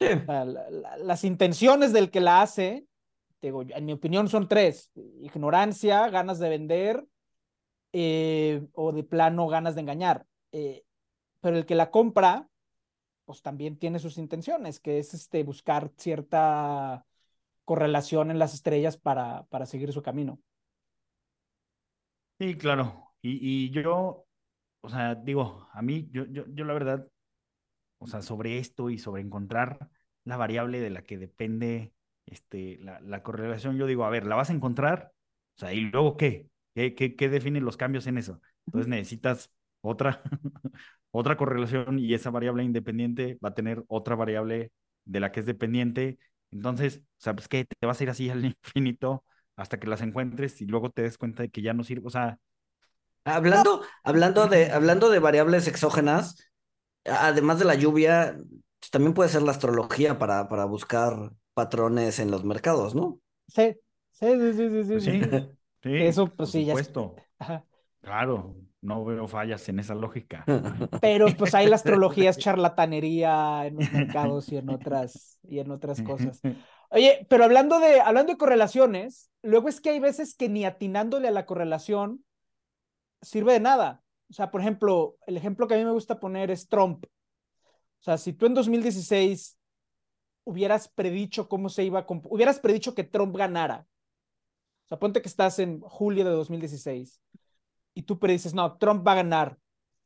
Sí. 0.01 0.07
O 0.07 0.27
sea, 0.27 0.45
la- 0.45 0.71
la- 0.71 0.97
las 0.99 1.25
intenciones 1.25 1.93
del 1.93 2.11
que 2.11 2.21
la 2.21 2.43
hace, 2.43 2.87
digo, 3.43 3.63
en 3.63 3.85
mi 3.85 3.93
opinión 3.93 4.29
son 4.29 4.49
tres: 4.49 4.91
ignorancia, 4.95 6.09
ganas 6.09 6.39
de 6.39 6.49
vender 6.49 7.05
eh, 7.93 8.67
o 8.73 8.93
de 8.93 9.05
plano 9.05 9.49
ganas 9.49 9.75
de 9.75 9.83
engañar. 9.83 10.27
Eh, 10.53 10.85
pero 11.41 11.57
el 11.57 11.67
que 11.67 11.75
la 11.75 11.91
compra, 11.91 12.49
pues 13.25 13.43
también 13.43 13.79
tiene 13.79 13.99
sus 13.99 14.19
intenciones, 14.19 14.81
que 14.81 14.99
es 14.99 15.13
este, 15.15 15.43
buscar 15.43 15.91
cierta 15.97 17.05
correlación 17.65 18.31
en 18.31 18.39
las 18.39 18.55
estrellas 18.55 18.97
para, 18.97 19.45
para 19.45 19.67
seguir 19.67 19.93
su 19.93 20.03
camino. 20.03 20.41
Sí, 22.39 22.57
claro. 22.57 23.15
Y, 23.21 23.67
y 23.67 23.71
yo, 23.71 24.27
o 24.81 24.89
sea, 24.89 25.15
digo, 25.15 25.69
a 25.73 25.83
mí, 25.83 26.09
yo, 26.11 26.25
yo, 26.27 26.45
yo 26.49 26.65
la 26.65 26.73
verdad, 26.73 27.09
o 27.99 28.07
sea, 28.07 28.21
sobre 28.23 28.59
esto 28.59 28.91
y 28.91 28.99
sobre 28.99 29.23
encontrar 29.23 29.89
la 30.25 30.37
variable 30.37 30.81
de 30.81 30.91
la 30.91 31.03
que 31.03 31.19
depende 31.19 31.93
este, 32.27 32.79
la, 32.81 33.01
la 33.01 33.23
correlación, 33.23 33.77
yo 33.77 33.87
digo, 33.87 34.05
a 34.05 34.11
ver, 34.11 34.27
¿la 34.27 34.37
vas 34.37 34.51
a 34.51 34.55
encontrar? 34.55 35.13
O 35.57 35.61
sea, 35.61 35.73
¿y 35.73 35.81
luego 35.83 36.17
qué? 36.17 36.49
¿Qué, 36.75 36.95
qué, 36.95 37.17
qué 37.17 37.29
define 37.29 37.61
los 37.61 37.77
cambios 37.77 38.07
en 38.07 38.19
eso? 38.19 38.41
Entonces 38.67 38.89
necesitas 38.89 39.51
otra, 39.81 40.23
otra 41.11 41.37
correlación 41.37 41.99
y 41.99 42.15
esa 42.15 42.31
variable 42.31 42.65
independiente 42.65 43.39
va 43.45 43.51
a 43.51 43.55
tener 43.55 43.85
otra 43.89 44.15
variable 44.17 44.73
de 45.05 45.21
la 45.21 45.33
que 45.33 45.41
es 45.41 45.47
dependiente. 45.47 46.19
Entonces, 46.51 46.99
o 46.99 47.21
sea, 47.21 47.35
pues 47.35 47.49
que 47.49 47.65
te 47.65 47.87
vas 47.87 48.01
a 48.01 48.05
ir 48.05 48.11
así 48.11 48.31
al 48.31 48.45
infinito 48.45 49.25
hasta 49.57 49.79
que 49.79 49.87
las 49.87 50.01
encuentres 50.03 50.61
y 50.63 50.67
luego 50.67 50.91
te 50.91 51.03
des 51.03 51.19
cuenta 51.19 51.43
de 51.43 51.51
que 51.51 51.63
ya 51.63 51.75
no 51.75 51.85
sirve. 51.85 52.07
O 52.07 52.11
sea, 52.11 52.39
Hablando, 53.25 53.83
hablando 54.03 54.49
de, 54.49 54.73
hablando 54.73 55.09
de 55.09 55.21
variables 55.21 55.69
exógenas, 55.69 56.37
además 57.05 57.59
de 57.61 57.65
la 57.65 57.77
lluvia, 57.77 58.37
también 58.91 59.15
puede 59.15 59.31
ser 59.31 59.43
la 59.43 59.53
astrología 59.53 60.19
para, 60.19 60.49
para 60.49 60.65
buscar 60.65 61.31
patrones 61.55 62.19
en 62.19 62.31
los 62.31 62.45
mercados, 62.45 62.95
¿no? 62.95 63.21
Sí, 63.49 63.77
sí, 64.13 64.27
sí, 64.39 64.53
sí, 64.55 64.69
sí, 64.71 64.85
Pues 64.91 65.05
sí, 65.05 65.25
sí, 65.25 65.49
sí. 65.83 65.91
Eso, 65.95 66.27
por 66.29 66.37
pues 66.37 66.51
sí, 66.51 66.65
ya 66.65 66.73
es- 66.75 66.79
supuesto. 66.79 67.15
Ajá. 67.39 67.65
Claro, 68.01 68.57
no 68.81 69.05
veo 69.05 69.29
fallas 69.29 69.69
en 69.69 69.79
esa 69.79 69.95
lógica. 69.95 70.45
Pero 71.01 71.37
pues 71.37 71.55
ahí 71.55 71.67
la 71.67 71.77
astrología 71.77 72.31
es 72.31 72.39
charlatanería 72.39 73.67
en 73.67 73.77
los 73.77 73.91
mercados 73.93 74.49
y 74.53 74.57
en 74.57 74.69
otras, 74.71 75.39
y 75.43 75.59
en 75.61 75.71
otras 75.71 76.03
cosas. 76.03 76.41
Oye, 76.91 77.27
pero 77.31 77.45
hablando 77.45 77.81
de, 77.81 78.01
hablando 78.01 78.33
de 78.33 78.39
correlaciones, 78.39 79.31
luego 79.43 79.69
es 79.69 79.81
que 79.81 79.91
hay 79.91 80.01
veces 80.01 80.35
que 80.35 80.49
ni 80.49 80.65
atinándole 80.65 81.29
a 81.29 81.33
la 81.33 81.47
correlación 81.47 82.25
sirve 83.23 83.55
de 83.55 83.61
nada. 83.61 84.03
O 84.31 84.35
sea, 84.35 84.51
por 84.51 84.61
ejemplo, 84.61 85.17
el 85.27 85.37
ejemplo 85.37 85.67
que 85.69 85.75
a 85.75 85.79
mí 85.79 85.85
me 85.85 85.93
gusta 85.93 86.21
poner 86.21 86.51
es 86.51 86.69
Trump. 86.69 87.05
O 88.01 88.03
sea, 88.05 88.19
si 88.19 88.33
tú 88.33 88.47
en 88.47 88.55
2016 88.55 89.59
hubieras 90.45 90.89
predicho 90.89 91.49
cómo 91.49 91.69
se 91.69 91.85
iba 91.85 92.01
a... 92.01 92.07
Hubieras 92.09 92.61
predicho 92.61 92.95
que 92.95 93.05
Trump 93.05 93.37
ganara. 93.37 93.87
O 94.85 94.89
sea, 94.89 94.99
ponte 94.99 95.23
que 95.23 95.29
estás 95.29 95.59
en 95.59 95.81
julio 95.81 96.25
de 96.25 96.31
2016 96.31 97.21
y 97.95 98.03
tú 98.03 98.19
predices, 98.19 98.55
no, 98.55 98.77
Trump 98.79 99.07
va 99.07 99.13
a 99.13 99.17
ganar 99.17 99.59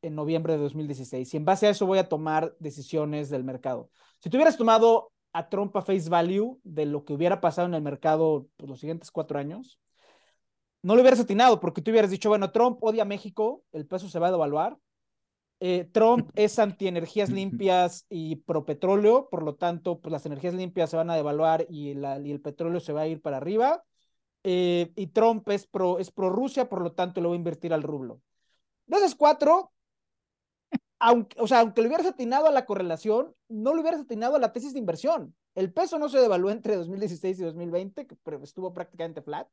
en 0.02 0.14
noviembre 0.14 0.54
de 0.54 0.58
2016 0.60 1.32
y 1.32 1.36
en 1.36 1.44
base 1.44 1.66
a 1.66 1.70
eso 1.70 1.86
voy 1.86 1.98
a 1.98 2.08
tomar 2.08 2.54
decisiones 2.58 3.30
del 3.30 3.44
mercado. 3.44 3.90
Si 4.20 4.30
tú 4.30 4.36
hubieras 4.36 4.56
tomado 4.56 5.12
a 5.32 5.48
Trump 5.48 5.76
a 5.76 5.82
face 5.82 6.08
value 6.08 6.60
de 6.62 6.86
lo 6.86 7.04
que 7.04 7.12
hubiera 7.12 7.40
pasado 7.40 7.66
en 7.68 7.74
el 7.74 7.82
mercado 7.82 8.48
pues, 8.56 8.68
los 8.68 8.80
siguientes 8.80 9.10
cuatro 9.10 9.38
años, 9.38 9.80
no 10.82 10.94
lo 10.94 11.00
hubieras 11.00 11.20
atinado 11.20 11.58
porque 11.58 11.82
tú 11.82 11.90
hubieras 11.90 12.10
dicho, 12.10 12.28
bueno, 12.28 12.52
Trump 12.52 12.78
odia 12.82 13.02
a 13.02 13.06
México, 13.06 13.64
el 13.72 13.86
peso 13.86 14.08
se 14.08 14.18
va 14.18 14.28
a 14.28 14.32
devaluar 14.32 14.78
Eh, 15.60 15.88
Trump 15.92 16.30
es 16.34 16.58
anti-energías 16.58 17.30
limpias 17.30 18.06
y 18.08 18.36
pro-petróleo, 18.36 19.28
por 19.30 19.42
lo 19.42 19.54
tanto, 19.54 20.00
pues 20.00 20.12
las 20.12 20.26
energías 20.26 20.54
limpias 20.54 20.90
se 20.90 20.96
van 20.96 21.10
a 21.10 21.16
devaluar 21.16 21.66
y, 21.68 21.94
la, 21.94 22.18
y 22.20 22.30
el 22.30 22.40
petróleo 22.40 22.80
se 22.80 22.92
va 22.92 23.02
a 23.02 23.06
ir 23.06 23.20
para 23.20 23.38
arriba. 23.38 23.84
Eh, 24.44 24.92
y 24.94 25.08
Trump 25.08 25.48
es 25.48 25.66
pro, 25.66 25.98
es 25.98 26.10
pro 26.10 26.30
Rusia, 26.30 26.68
por 26.68 26.80
lo 26.80 26.92
tanto, 26.92 27.20
le 27.20 27.26
voy 27.26 27.36
a 27.36 27.38
invertir 27.38 27.72
al 27.72 27.82
rublo. 27.82 28.20
De 28.86 28.98
esos 28.98 29.14
cuatro, 29.16 29.72
aunque, 30.98 31.36
o 31.40 31.46
sea, 31.46 31.60
aunque 31.60 31.82
le 31.82 31.88
hubieras 31.88 32.06
atinado 32.06 32.46
a 32.46 32.52
la 32.52 32.64
correlación, 32.64 33.34
no 33.48 33.74
le 33.74 33.80
hubieras 33.80 34.00
atinado 34.00 34.36
a 34.36 34.38
la 34.38 34.52
tesis 34.52 34.72
de 34.72 34.78
inversión. 34.78 35.34
El 35.54 35.72
peso 35.72 35.98
no 35.98 36.08
se 36.08 36.18
devaluó 36.18 36.50
entre 36.50 36.76
2016 36.76 37.40
y 37.40 37.42
2020, 37.42 38.06
que 38.06 38.16
estuvo 38.42 38.72
prácticamente 38.72 39.22
flat. 39.22 39.48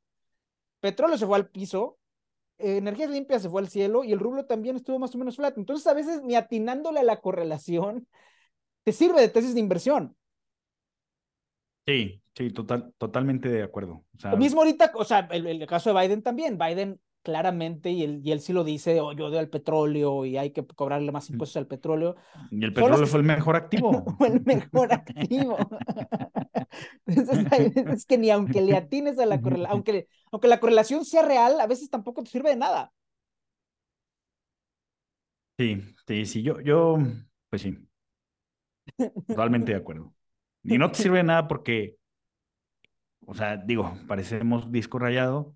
Petróleo 0.80 1.18
se 1.18 1.26
fue 1.26 1.38
al 1.38 1.50
piso, 1.50 1.98
energías 2.58 3.10
limpias 3.10 3.42
se 3.42 3.50
fue 3.50 3.62
al 3.62 3.70
cielo 3.70 4.04
y 4.04 4.12
el 4.12 4.20
rublo 4.20 4.46
también 4.46 4.76
estuvo 4.76 5.00
más 5.00 5.14
o 5.16 5.18
menos 5.18 5.36
flat. 5.36 5.58
Entonces, 5.58 5.86
a 5.88 5.94
veces 5.94 6.22
ni 6.24 6.36
atinándole 6.36 7.00
a 7.00 7.04
la 7.04 7.20
correlación 7.20 8.08
te 8.84 8.92
sirve 8.92 9.22
de 9.22 9.30
tesis 9.30 9.54
de 9.54 9.60
inversión. 9.60 10.16
Sí, 11.86 12.22
sí, 12.36 12.50
total, 12.52 12.94
totalmente 12.98 13.50
de 13.50 13.64
acuerdo. 13.64 14.06
O 14.16 14.20
sea, 14.20 14.36
mismo 14.36 14.62
ahorita, 14.62 14.92
o 14.96 15.04
sea, 15.04 15.28
el, 15.32 15.46
el, 15.48 15.68
caso 15.68 15.94
de 15.94 16.02
Biden 16.02 16.22
también. 16.22 16.58
Biden 16.58 17.00
claramente, 17.24 17.90
y 17.90 18.04
él, 18.04 18.22
y 18.24 18.32
él 18.32 18.42
sí 18.42 18.54
lo 18.54 18.64
dice, 18.64 19.00
oh, 19.00 19.14
yo 19.14 19.28
odio 19.28 19.40
al 19.40 19.50
petróleo 19.50 20.26
y 20.26 20.38
hay 20.38 20.52
que 20.52 20.66
cobrarle 20.66 21.12
más 21.12 21.30
mm. 21.30 21.34
impuestos 21.34 21.58
al 21.58 21.68
petróleo. 21.68 22.16
Y 22.52 22.64
el 22.64 22.74
petróleo 22.74 23.08
fue 23.08 23.20
el 23.20 23.26
mejor 23.26 23.56
activo. 23.56 24.04
fue 24.18 24.28
el 24.28 24.42
mejor 24.44 24.94
activo. 24.94 25.58
es 27.06 28.06
que 28.06 28.18
ni 28.18 28.30
aunque 28.30 28.62
le 28.62 28.76
atines 28.76 29.20
a 29.20 29.26
la 29.26 29.42
correlación, 29.42 29.72
aunque, 29.72 30.08
aunque 30.32 30.48
la 30.48 30.60
correlación 30.60 31.06
sea 31.06 31.24
real, 31.24 31.60
a 31.60 31.68
veces 31.68 31.90
tampoco 31.90 32.24
te 32.24 32.32
sirve 32.32 32.52
de 32.52 32.56
nada. 32.56 32.92
Sí, 35.58 35.82
sí, 36.08 36.26
sí, 36.26 36.42
yo, 36.42 36.60
yo, 36.62 36.98
pues 37.50 37.62
sí, 37.62 37.78
totalmente 39.28 39.72
de 39.72 39.78
acuerdo. 39.78 40.14
Y 40.64 40.78
no 40.78 40.92
te 40.92 41.02
sirve 41.02 41.18
de 41.18 41.24
nada 41.24 41.48
porque, 41.48 41.98
o 43.26 43.34
sea, 43.34 43.58
digo, 43.58 43.94
parecemos 44.08 44.72
disco 44.72 44.98
rayado, 44.98 45.56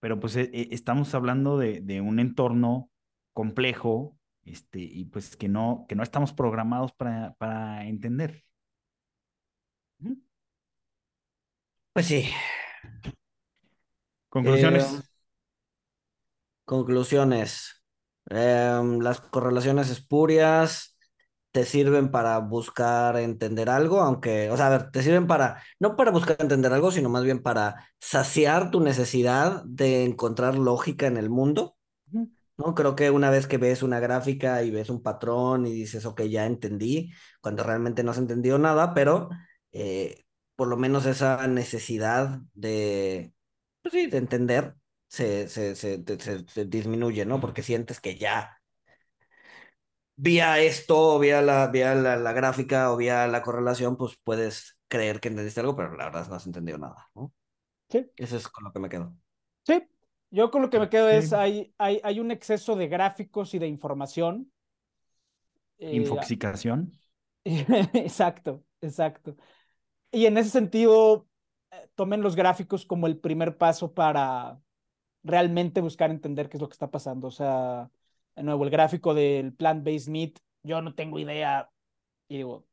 pero 0.00 0.18
pues 0.18 0.36
e, 0.36 0.50
e, 0.52 0.68
estamos 0.72 1.14
hablando 1.14 1.58
de, 1.58 1.80
de, 1.80 2.00
un 2.00 2.18
entorno 2.18 2.90
complejo, 3.32 4.18
este, 4.44 4.80
y 4.80 5.04
pues 5.04 5.36
que 5.36 5.48
no, 5.48 5.84
que 5.88 5.94
no 5.94 6.02
estamos 6.02 6.32
programados 6.32 6.92
para, 6.92 7.34
para 7.34 7.86
entender. 7.86 8.44
Pues 11.96 12.08
sí. 12.08 12.28
Conclusiones. 14.28 14.84
Eh, 14.84 15.00
conclusiones. 16.66 17.82
Em, 18.28 19.00
las 19.00 19.22
correlaciones 19.22 19.88
espurias 19.88 20.98
te 21.52 21.64
sirven 21.64 22.10
para 22.10 22.38
buscar 22.40 23.16
entender 23.16 23.70
algo, 23.70 24.02
aunque, 24.02 24.50
o 24.50 24.58
sea, 24.58 24.66
a 24.66 24.70
ver, 24.76 24.90
te 24.90 25.02
sirven 25.02 25.26
para, 25.26 25.62
no 25.80 25.96
para 25.96 26.10
buscar 26.10 26.36
entender 26.38 26.70
algo, 26.74 26.90
sino 26.90 27.08
más 27.08 27.24
bien 27.24 27.42
para 27.42 27.88
saciar 27.98 28.70
tu 28.70 28.80
necesidad 28.80 29.64
de 29.64 30.04
encontrar 30.04 30.58
lógica 30.58 31.06
en 31.06 31.16
el 31.16 31.30
mundo. 31.30 31.78
¿no? 32.58 32.74
Creo 32.74 32.94
que 32.94 33.10
una 33.10 33.30
vez 33.30 33.46
que 33.46 33.56
ves 33.56 33.82
una 33.82 34.00
gráfica 34.00 34.62
y 34.62 34.70
ves 34.70 34.90
un 34.90 35.02
patrón 35.02 35.66
y 35.66 35.72
dices, 35.72 36.04
ok, 36.04 36.24
ya 36.24 36.44
entendí, 36.44 37.10
cuando 37.40 37.62
realmente 37.62 38.04
no 38.04 38.10
has 38.10 38.18
entendido 38.18 38.58
nada, 38.58 38.92
pero 38.92 39.30
eh, 39.72 40.25
por 40.56 40.68
lo 40.68 40.76
menos 40.76 41.06
esa 41.06 41.46
necesidad 41.46 42.40
de, 42.54 43.32
pues 43.82 43.92
sí, 43.92 44.06
de 44.06 44.18
entender 44.18 44.74
se, 45.08 45.48
se, 45.48 45.76
se, 45.76 46.02
se, 46.46 46.64
disminuye, 46.64 47.24
¿no? 47.24 47.40
Porque 47.40 47.62
sientes 47.62 48.00
que 48.00 48.16
ya 48.16 48.60
vía 50.16 50.60
esto, 50.60 51.18
vía 51.18 51.42
la, 51.42 51.68
vía 51.68 51.94
la, 51.94 52.16
la, 52.16 52.32
gráfica 52.32 52.90
o 52.92 52.96
vía 52.96 53.26
la 53.28 53.42
correlación, 53.42 53.96
pues 53.96 54.18
puedes 54.24 54.78
creer 54.88 55.20
que 55.20 55.28
entendiste 55.28 55.60
algo, 55.60 55.76
pero 55.76 55.94
la 55.96 56.06
verdad 56.06 56.28
no 56.28 56.34
has 56.34 56.46
entendido 56.46 56.78
nada, 56.78 57.08
¿no? 57.14 57.32
Sí. 57.88 58.10
Eso 58.16 58.36
es 58.36 58.48
con 58.48 58.64
lo 58.64 58.72
que 58.72 58.80
me 58.80 58.88
quedo. 58.88 59.14
Sí, 59.64 59.82
yo 60.30 60.50
con 60.50 60.62
lo 60.62 60.70
que 60.70 60.80
me 60.80 60.88
quedo 60.88 61.08
es, 61.08 61.32
hay, 61.32 61.72
hay, 61.78 62.00
hay 62.02 62.18
un 62.18 62.30
exceso 62.30 62.74
de 62.74 62.88
gráficos 62.88 63.54
y 63.54 63.58
de 63.58 63.68
información. 63.68 64.50
Eh, 65.78 65.96
Infoxicación. 65.96 66.92
exacto, 67.44 68.64
exacto. 68.80 69.36
Y 70.12 70.26
en 70.26 70.38
ese 70.38 70.50
sentido, 70.50 71.26
eh, 71.70 71.88
tomen 71.94 72.22
los 72.22 72.36
gráficos 72.36 72.86
como 72.86 73.06
el 73.06 73.18
primer 73.18 73.56
paso 73.56 73.92
para 73.92 74.60
realmente 75.22 75.80
buscar 75.80 76.10
entender 76.10 76.48
qué 76.48 76.56
es 76.56 76.60
lo 76.60 76.68
que 76.68 76.74
está 76.74 76.90
pasando. 76.90 77.28
O 77.28 77.32
sea, 77.32 77.90
de 78.36 78.42
nuevo, 78.42 78.64
el 78.64 78.70
gráfico 78.70 79.14
del 79.14 79.52
plant-based 79.52 80.10
meat, 80.10 80.38
yo 80.62 80.80
no 80.82 80.94
tengo 80.94 81.18
idea, 81.18 81.70
y 82.28 82.38
digo, 82.38 82.66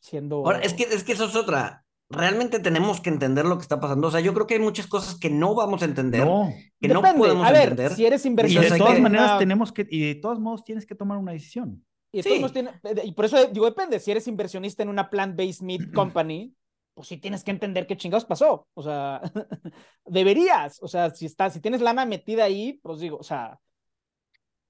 siendo... 0.00 0.38
Ahora, 0.38 0.60
es 0.60 0.74
que, 0.74 0.84
es 0.84 1.04
que 1.04 1.12
eso 1.12 1.26
es 1.26 1.36
otra. 1.36 1.84
Realmente 2.08 2.58
tenemos 2.58 3.00
que 3.00 3.10
entender 3.10 3.46
lo 3.46 3.56
que 3.56 3.62
está 3.62 3.80
pasando. 3.80 4.08
O 4.08 4.10
sea, 4.10 4.20
yo 4.20 4.34
creo 4.34 4.46
que 4.46 4.54
hay 4.54 4.60
muchas 4.60 4.86
cosas 4.86 5.18
que 5.18 5.30
no 5.30 5.54
vamos 5.54 5.82
a 5.82 5.86
entender, 5.86 6.26
no. 6.26 6.52
que 6.80 6.88
no 6.88 7.00
podemos 7.00 7.46
a 7.46 7.52
ver, 7.52 7.70
entender. 7.70 7.94
Si 7.94 8.04
eres 8.04 8.26
inversionista... 8.26 8.76
Y 8.76 8.78
de 8.78 8.84
todas 8.84 9.00
maneras 9.00 9.38
tenemos 9.38 9.72
que, 9.72 9.86
y 9.88 10.06
de 10.06 10.14
todos 10.16 10.38
modos 10.38 10.64
tienes 10.64 10.84
que 10.84 10.94
tomar 10.94 11.18
una 11.18 11.32
decisión. 11.32 11.84
Y, 12.14 12.22
sí. 12.22 12.44
tiene, 12.52 12.72
y 13.04 13.12
por 13.12 13.24
eso 13.24 13.46
digo, 13.46 13.64
depende, 13.64 13.98
si 13.98 14.10
eres 14.10 14.28
inversionista 14.28 14.82
en 14.82 14.90
una 14.90 15.08
plant-based 15.08 15.62
meat 15.62 15.80
company, 15.94 16.54
pues 16.94 17.08
sí 17.08 17.16
tienes 17.16 17.44
que 17.44 17.50
entender 17.50 17.86
qué 17.86 17.96
chingados 17.96 18.24
pasó. 18.24 18.68
O 18.74 18.82
sea, 18.82 19.20
deberías. 20.04 20.78
O 20.82 20.88
sea, 20.88 21.10
si 21.10 21.26
estás, 21.26 21.54
si 21.54 21.60
tienes 21.60 21.80
lana 21.80 22.04
metida 22.04 22.44
ahí, 22.44 22.80
pues 22.82 23.00
digo, 23.00 23.16
o 23.18 23.22
sea. 23.22 23.58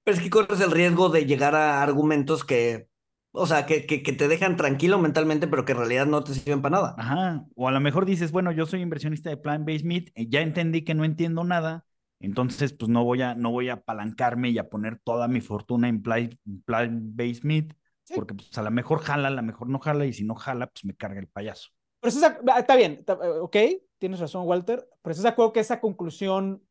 Pero 0.03 0.17
es 0.17 0.23
que 0.23 0.29
corres 0.29 0.59
el 0.61 0.71
riesgo 0.71 1.09
de 1.09 1.25
llegar 1.25 1.55
a 1.55 1.81
argumentos 1.81 2.43
que, 2.43 2.87
o 3.31 3.47
sea, 3.47 3.65
que, 3.65 3.85
que, 3.85 4.03
que, 4.03 4.13
te 4.13 4.27
dejan 4.27 4.57
tranquilo 4.57 4.99
mentalmente, 4.99 5.47
pero 5.47 5.65
que 5.65 5.71
en 5.71 5.79
realidad 5.79 6.05
no 6.05 6.23
te 6.23 6.33
sirven 6.33 6.61
para 6.61 6.77
nada. 6.77 6.95
Ajá. 6.97 7.45
O 7.55 7.67
a 7.67 7.71
lo 7.71 7.79
mejor 7.79 8.05
dices, 8.05 8.31
bueno, 8.31 8.51
yo 8.51 8.65
soy 8.65 8.81
inversionista 8.81 9.29
de 9.29 9.37
Plan 9.37 9.65
Based 9.65 9.85
Meat, 9.85 10.11
ya 10.15 10.41
entendí 10.41 10.83
que 10.83 10.93
no 10.93 11.05
entiendo 11.05 11.43
nada, 11.43 11.85
entonces 12.19 12.73
pues 12.73 12.89
no 12.89 13.03
voy 13.03 13.21
a, 13.21 13.33
no 13.33 13.51
voy 13.51 13.69
a 13.69 13.73
apalancarme 13.73 14.49
y 14.49 14.57
a 14.57 14.69
poner 14.69 14.99
toda 15.03 15.27
mi 15.27 15.41
fortuna 15.41 15.87
en 15.87 16.03
Plan, 16.03 16.37
Based 17.15 17.43
Meat, 17.43 17.73
sí. 18.03 18.13
porque 18.13 18.33
pues 18.33 18.57
a 18.57 18.61
lo 18.61 18.71
mejor 18.71 19.01
jala, 19.01 19.29
a 19.29 19.31
lo 19.31 19.41
mejor 19.41 19.69
no 19.69 19.79
jala, 19.79 20.05
y 20.05 20.13
si 20.13 20.25
no 20.25 20.35
jala, 20.35 20.67
pues 20.67 20.85
me 20.85 20.95
carga 20.95 21.19
el 21.19 21.27
payaso. 21.27 21.69
Pero 22.03 22.17
esa, 22.17 22.37
está 22.59 22.75
bien, 22.75 22.97
está, 22.99 23.13
eh, 23.13 23.39
ok, 23.39 23.55
tienes 23.97 24.19
razón, 24.19 24.45
Walter, 24.45 24.85
pero 25.01 25.11
estás 25.11 25.23
de 25.23 25.29
acuerdo 25.29 25.53
que 25.53 25.61
esa 25.61 25.79
conclusión, 25.79 26.61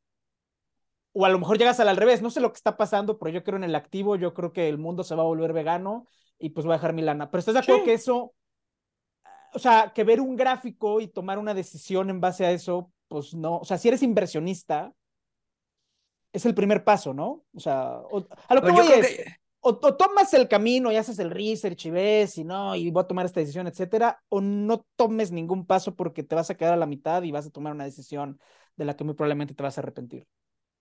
o 1.14 1.24
a 1.24 1.30
lo 1.30 1.38
mejor 1.38 1.56
llegas 1.56 1.80
al, 1.80 1.88
al 1.88 1.96
revés, 1.96 2.20
no 2.20 2.28
sé 2.28 2.42
lo 2.42 2.52
que 2.52 2.58
está 2.58 2.76
pasando, 2.76 3.18
pero 3.18 3.30
yo 3.30 3.42
creo 3.42 3.56
en 3.56 3.64
el 3.64 3.74
activo, 3.74 4.16
yo 4.16 4.34
creo 4.34 4.52
que 4.52 4.68
el 4.68 4.76
mundo 4.76 5.04
se 5.04 5.14
va 5.14 5.22
a 5.22 5.26
volver 5.26 5.54
vegano 5.54 6.06
y 6.38 6.50
pues 6.50 6.66
voy 6.66 6.74
a 6.74 6.76
dejar 6.76 6.92
mi 6.92 7.00
lana. 7.00 7.30
Pero 7.30 7.38
estás 7.38 7.54
de 7.54 7.60
acuerdo 7.60 7.80
sí. 7.80 7.86
que 7.86 7.94
eso, 7.94 8.34
o 9.54 9.58
sea, 9.58 9.92
que 9.94 10.04
ver 10.04 10.20
un 10.20 10.36
gráfico 10.36 11.00
y 11.00 11.08
tomar 11.08 11.38
una 11.38 11.54
decisión 11.54 12.10
en 12.10 12.20
base 12.20 12.44
a 12.44 12.50
eso, 12.50 12.92
pues 13.08 13.32
no, 13.32 13.56
o 13.56 13.64
sea, 13.64 13.78
si 13.78 13.88
eres 13.88 14.02
inversionista, 14.02 14.92
es 16.30 16.44
el 16.44 16.54
primer 16.54 16.84
paso, 16.84 17.14
¿no? 17.14 17.46
O 17.54 17.60
sea, 17.60 18.00
o, 18.10 18.26
a 18.48 18.54
lo 18.54 18.60
que 18.60 18.70
voy 18.70 18.86
es, 18.86 19.16
que 19.16 19.41
o, 19.62 19.70
o, 19.80 19.94
tomas 19.94 20.34
el 20.34 20.48
camino 20.48 20.90
y 20.90 20.96
haces 20.96 21.18
el 21.20 21.30
research 21.30 21.86
y 21.86 21.90
ves 21.90 22.36
y 22.36 22.44
no, 22.44 22.74
y 22.74 22.90
voy 22.90 23.02
a 23.02 23.06
tomar 23.06 23.24
esta 23.24 23.40
decisión, 23.40 23.66
etcétera, 23.68 24.20
o 24.28 24.40
no 24.40 24.84
tomes 24.96 25.30
ningún 25.30 25.66
paso 25.66 25.94
porque 25.94 26.24
te 26.24 26.34
vas 26.34 26.50
a 26.50 26.56
quedar 26.56 26.74
a 26.74 26.76
la 26.76 26.86
mitad 26.86 27.22
y 27.22 27.30
vas 27.30 27.46
a 27.46 27.50
tomar 27.50 27.72
una 27.72 27.84
decisión 27.84 28.40
de 28.76 28.84
la 28.84 28.96
que 28.96 29.04
muy 29.04 29.14
probablemente 29.14 29.54
te 29.54 29.62
vas 29.62 29.78
a 29.78 29.80
arrepentir. 29.80 30.26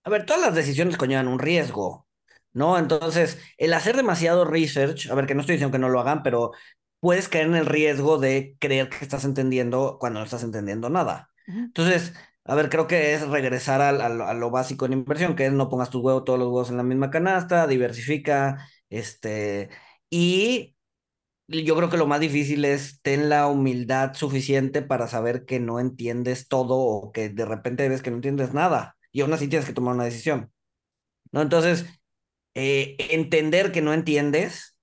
A 0.04 0.10
ver, 0.10 0.26
todas 0.26 0.42
las 0.42 0.54
decisiones 0.54 0.96
conllevan 0.96 1.28
un 1.28 1.38
riesgo, 1.38 2.08
¿no? 2.52 2.76
Entonces, 2.76 3.38
el 3.56 3.72
hacer 3.72 3.96
demasiado 3.96 4.44
research, 4.44 5.08
a 5.10 5.14
ver, 5.14 5.26
que 5.26 5.34
no 5.34 5.40
estoy 5.40 5.54
diciendo 5.54 5.72
que 5.72 5.78
no 5.78 5.88
lo 5.88 6.00
hagan, 6.00 6.24
pero 6.24 6.50
puedes 6.98 7.28
caer 7.28 7.46
en 7.46 7.54
el 7.54 7.66
riesgo 7.66 8.18
de 8.18 8.56
creer 8.58 8.88
que 8.88 9.04
estás 9.04 9.24
entendiendo 9.24 9.96
cuando 10.00 10.18
no 10.18 10.24
estás 10.24 10.42
entendiendo 10.42 10.90
nada. 10.90 11.30
Entonces, 11.46 12.14
a 12.44 12.54
ver, 12.56 12.68
creo 12.68 12.88
que 12.88 13.14
es 13.14 13.28
regresar 13.28 13.80
a, 13.80 13.90
a, 13.90 14.30
a, 14.30 14.34
lo 14.34 14.50
básico 14.50 14.86
en 14.86 14.92
inversión, 14.92 15.36
que 15.36 15.46
es 15.46 15.52
no 15.52 15.68
pongas 15.68 15.90
tus 15.90 16.02
huevos, 16.02 16.24
todos 16.24 16.38
los 16.38 16.48
huevos 16.48 16.70
en 16.70 16.76
la 16.76 16.82
misma 16.82 17.10
canasta, 17.10 17.66
diversifica, 17.66 18.68
este, 18.92 19.70
y 20.10 20.76
yo 21.48 21.76
creo 21.76 21.90
que 21.90 21.96
lo 21.96 22.06
más 22.06 22.20
difícil 22.20 22.64
es 22.64 23.00
ten 23.02 23.28
la 23.28 23.48
humildad 23.48 24.14
suficiente 24.14 24.82
para 24.82 25.08
saber 25.08 25.44
que 25.46 25.60
no 25.60 25.80
entiendes 25.80 26.48
todo 26.48 26.76
o 26.78 27.12
que 27.12 27.28
de 27.30 27.44
repente 27.44 27.88
ves 27.88 28.02
que 28.02 28.10
no 28.10 28.16
entiendes 28.16 28.54
nada 28.54 28.96
y 29.12 29.22
aún 29.22 29.32
así 29.32 29.48
tienes 29.48 29.66
que 29.66 29.74
tomar 29.74 29.94
una 29.94 30.04
decisión. 30.04 30.52
¿No? 31.32 31.42
Entonces, 31.42 31.86
eh, 32.54 32.96
entender 33.10 33.72
que 33.72 33.82
no 33.82 33.94
entiendes 33.94 34.76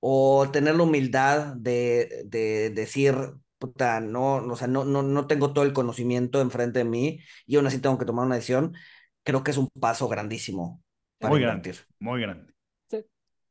o 0.00 0.50
tener 0.52 0.74
la 0.76 0.82
humildad 0.84 1.54
de, 1.56 2.24
de 2.26 2.70
decir, 2.70 3.16
puta, 3.58 4.00
no, 4.00 4.36
o 4.36 4.56
sea, 4.56 4.68
no, 4.68 4.84
no, 4.84 5.02
no 5.02 5.26
tengo 5.26 5.52
todo 5.52 5.64
el 5.64 5.72
conocimiento 5.72 6.40
enfrente 6.40 6.80
de 6.80 6.84
mí 6.84 7.20
y 7.46 7.56
aún 7.56 7.66
así 7.66 7.78
tengo 7.78 7.98
que 7.98 8.04
tomar 8.04 8.26
una 8.26 8.36
decisión, 8.36 8.74
creo 9.22 9.42
que 9.42 9.52
es 9.52 9.56
un 9.56 9.68
paso 9.80 10.08
grandísimo. 10.08 10.82
Para 11.18 11.32
muy 11.32 11.40
grande, 11.40 11.74
muy 11.98 12.20
grande. 12.20 12.53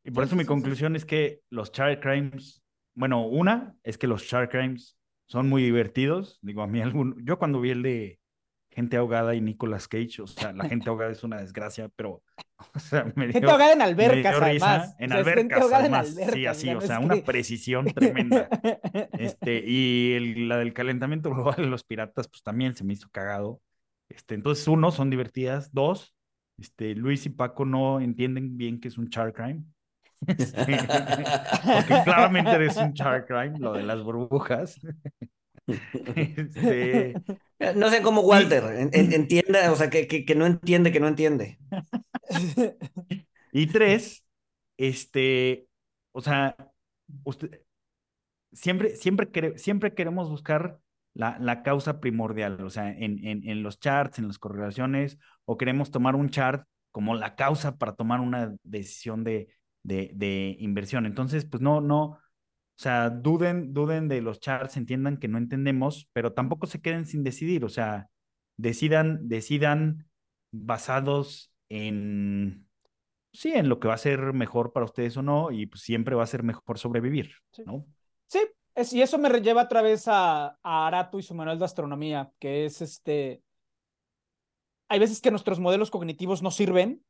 Y 0.03 0.11
por 0.11 0.23
sí, 0.23 0.27
eso 0.29 0.35
mi 0.35 0.43
sí, 0.43 0.47
conclusión 0.47 0.95
es 0.95 1.05
que 1.05 1.41
los 1.49 1.71
chart 1.71 2.01
crimes, 2.01 2.61
bueno, 2.95 3.25
una 3.25 3.75
es 3.83 3.97
que 3.97 4.07
los 4.07 4.25
chart 4.27 4.51
crimes 4.51 4.97
son 5.27 5.49
muy 5.49 5.63
divertidos. 5.63 6.39
Digo, 6.41 6.61
a 6.61 6.67
mí 6.67 6.81
algún, 6.81 7.15
yo 7.25 7.39
cuando 7.39 7.61
vi 7.61 7.71
el 7.71 7.83
de 7.83 8.19
gente 8.71 8.97
ahogada 8.97 9.35
y 9.35 9.41
Nicolas 9.41 9.87
Cage, 9.87 10.21
o 10.21 10.27
sea, 10.27 10.51
la 10.51 10.67
gente 10.67 10.89
ahogada 10.89 11.11
es 11.11 11.23
una 11.23 11.39
desgracia, 11.39 11.89
pero 11.95 12.23
O 12.75 12.79
sea, 12.79 13.03
me 13.15 13.25
Gente 13.25 13.41
dio- 13.41 13.51
ahogada 13.51 13.73
en 13.73 13.81
albercas, 13.81 14.35
además. 14.41 14.95
En 14.99 15.11
O 15.11 15.15
sea, 15.15 15.21
es 15.21 15.27
gente 15.27 15.55
albercas, 15.55 15.61
ahogada 15.61 15.85
en 15.85 15.93
además. 15.93 16.15
Sí, 16.33 16.45
así, 16.45 16.69
o 16.73 16.81
sea, 16.81 16.99
una 16.99 17.15
que- 17.15 17.21
precisión 17.23 17.85
tremenda. 17.85 18.47
Este, 19.13 19.63
y 19.67 20.13
el- 20.13 20.47
la 20.49 20.57
del 20.57 20.73
calentamiento 20.73 21.29
global 21.29 21.55
de 21.57 21.65
los 21.67 21.83
piratas, 21.83 22.27
pues 22.27 22.41
también 22.43 22.75
se 22.75 22.83
me 22.83 22.93
hizo 22.93 23.09
cagado. 23.11 23.61
Este, 24.09 24.35
entonces, 24.35 24.67
uno, 24.67 24.91
son 24.91 25.09
divertidas. 25.09 25.71
Dos, 25.73 26.15
este, 26.57 26.95
Luis 26.95 27.25
y 27.25 27.29
Paco 27.29 27.65
no 27.65 27.99
entienden 27.99 28.57
bien 28.57 28.79
qué 28.79 28.87
es 28.87 28.97
un 28.97 29.09
char 29.09 29.33
crime. 29.33 29.63
Porque 31.63 32.01
claramente 32.03 32.65
es 32.65 32.77
un 32.77 32.93
char 32.93 33.25
crime, 33.25 33.57
lo 33.59 33.73
de 33.73 33.83
las 33.83 34.01
burbujas. 34.03 34.79
Este, 36.15 37.13
No 37.75 37.89
sé 37.89 38.01
cómo 38.01 38.21
Walter 38.21 38.63
en- 38.77 38.89
en- 38.93 39.13
entienda, 39.13 39.71
o 39.71 39.75
sea, 39.75 39.89
que, 39.89 40.07
que, 40.07 40.25
que 40.25 40.35
no 40.35 40.45
entiende, 40.45 40.91
que 40.91 40.99
no 40.99 41.07
entiende. 41.07 41.57
y 43.51 43.67
tres, 43.67 44.25
este, 44.77 45.67
o 46.11 46.21
sea, 46.21 46.55
usted, 47.23 47.61
siempre, 48.53 48.95
siempre, 48.95 49.31
quere- 49.31 49.57
siempre 49.57 49.93
queremos 49.93 50.29
buscar 50.29 50.79
la, 51.13 51.37
la 51.39 51.63
causa 51.63 51.99
primordial, 51.99 52.61
o 52.63 52.69
sea, 52.69 52.89
en, 52.91 53.25
en, 53.27 53.47
en 53.49 53.63
los 53.63 53.79
charts, 53.79 54.19
en 54.19 54.27
las 54.27 54.39
correlaciones, 54.39 55.17
o 55.45 55.57
queremos 55.57 55.91
tomar 55.91 56.15
un 56.15 56.29
chart 56.29 56.67
como 56.91 57.15
la 57.15 57.35
causa 57.35 57.77
para 57.77 57.95
tomar 57.95 58.19
una 58.21 58.55
decisión 58.63 59.23
de, 59.23 59.49
de, 59.83 60.11
de 60.15 60.55
inversión. 60.59 61.05
Entonces, 61.05 61.45
pues 61.45 61.61
no, 61.61 61.81
no, 61.81 62.03
o 62.03 62.19
sea, 62.75 63.09
duden, 63.09 63.73
duden 63.73 64.07
de 64.07 64.21
los 64.21 64.39
charts, 64.39 64.77
entiendan 64.77 65.17
que 65.17 65.27
no 65.27 65.37
entendemos, 65.37 66.09
pero 66.13 66.33
tampoco 66.33 66.65
se 66.67 66.81
queden 66.81 67.05
sin 67.05 67.23
decidir, 67.23 67.63
o 67.65 67.69
sea, 67.69 68.09
decidan, 68.57 69.27
decidan 69.27 70.07
basados 70.51 71.51
en, 71.69 72.67
sí, 73.31 73.51
en 73.53 73.69
lo 73.69 73.79
que 73.79 73.87
va 73.87 73.93
a 73.95 73.97
ser 73.97 74.33
mejor 74.33 74.73
para 74.73 74.85
ustedes 74.85 75.17
o 75.17 75.21
no, 75.21 75.51
y 75.51 75.65
pues 75.67 75.81
siempre 75.81 76.15
va 76.15 76.23
a 76.23 76.27
ser 76.27 76.43
mejor 76.43 76.79
sobrevivir, 76.79 77.31
Sí. 77.51 77.63
¿no? 77.65 77.85
Sí, 78.27 78.39
es- 78.75 78.93
y 78.93 79.01
eso 79.01 79.17
me 79.17 79.29
lleva 79.41 79.63
otra 79.63 79.81
vez 79.81 80.07
a, 80.07 80.57
a 80.63 80.87
Arato 80.87 81.19
y 81.19 81.23
su 81.23 81.35
manual 81.35 81.59
de 81.59 81.65
astronomía, 81.65 82.31
que 82.39 82.65
es 82.65 82.81
este. 82.81 83.43
Hay 84.89 84.99
veces 84.99 85.21
que 85.21 85.31
nuestros 85.31 85.59
modelos 85.59 85.89
cognitivos 85.91 86.41
no 86.43 86.51
sirven, 86.51 87.03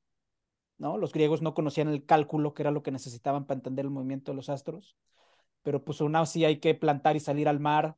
¿no? 0.77 0.97
Los 0.97 1.13
griegos 1.13 1.41
no 1.41 1.53
conocían 1.53 1.87
el 1.89 2.05
cálculo, 2.05 2.53
que 2.53 2.63
era 2.63 2.71
lo 2.71 2.83
que 2.83 2.91
necesitaban 2.91 3.45
para 3.45 3.57
entender 3.59 3.85
el 3.85 3.91
movimiento 3.91 4.31
de 4.31 4.35
los 4.37 4.49
astros, 4.49 4.97
pero 5.63 5.83
pues 5.85 6.01
aún 6.01 6.15
así 6.15 6.45
hay 6.45 6.59
que 6.59 6.75
plantar 6.75 7.15
y 7.15 7.19
salir 7.19 7.47
al 7.49 7.59
mar 7.59 7.97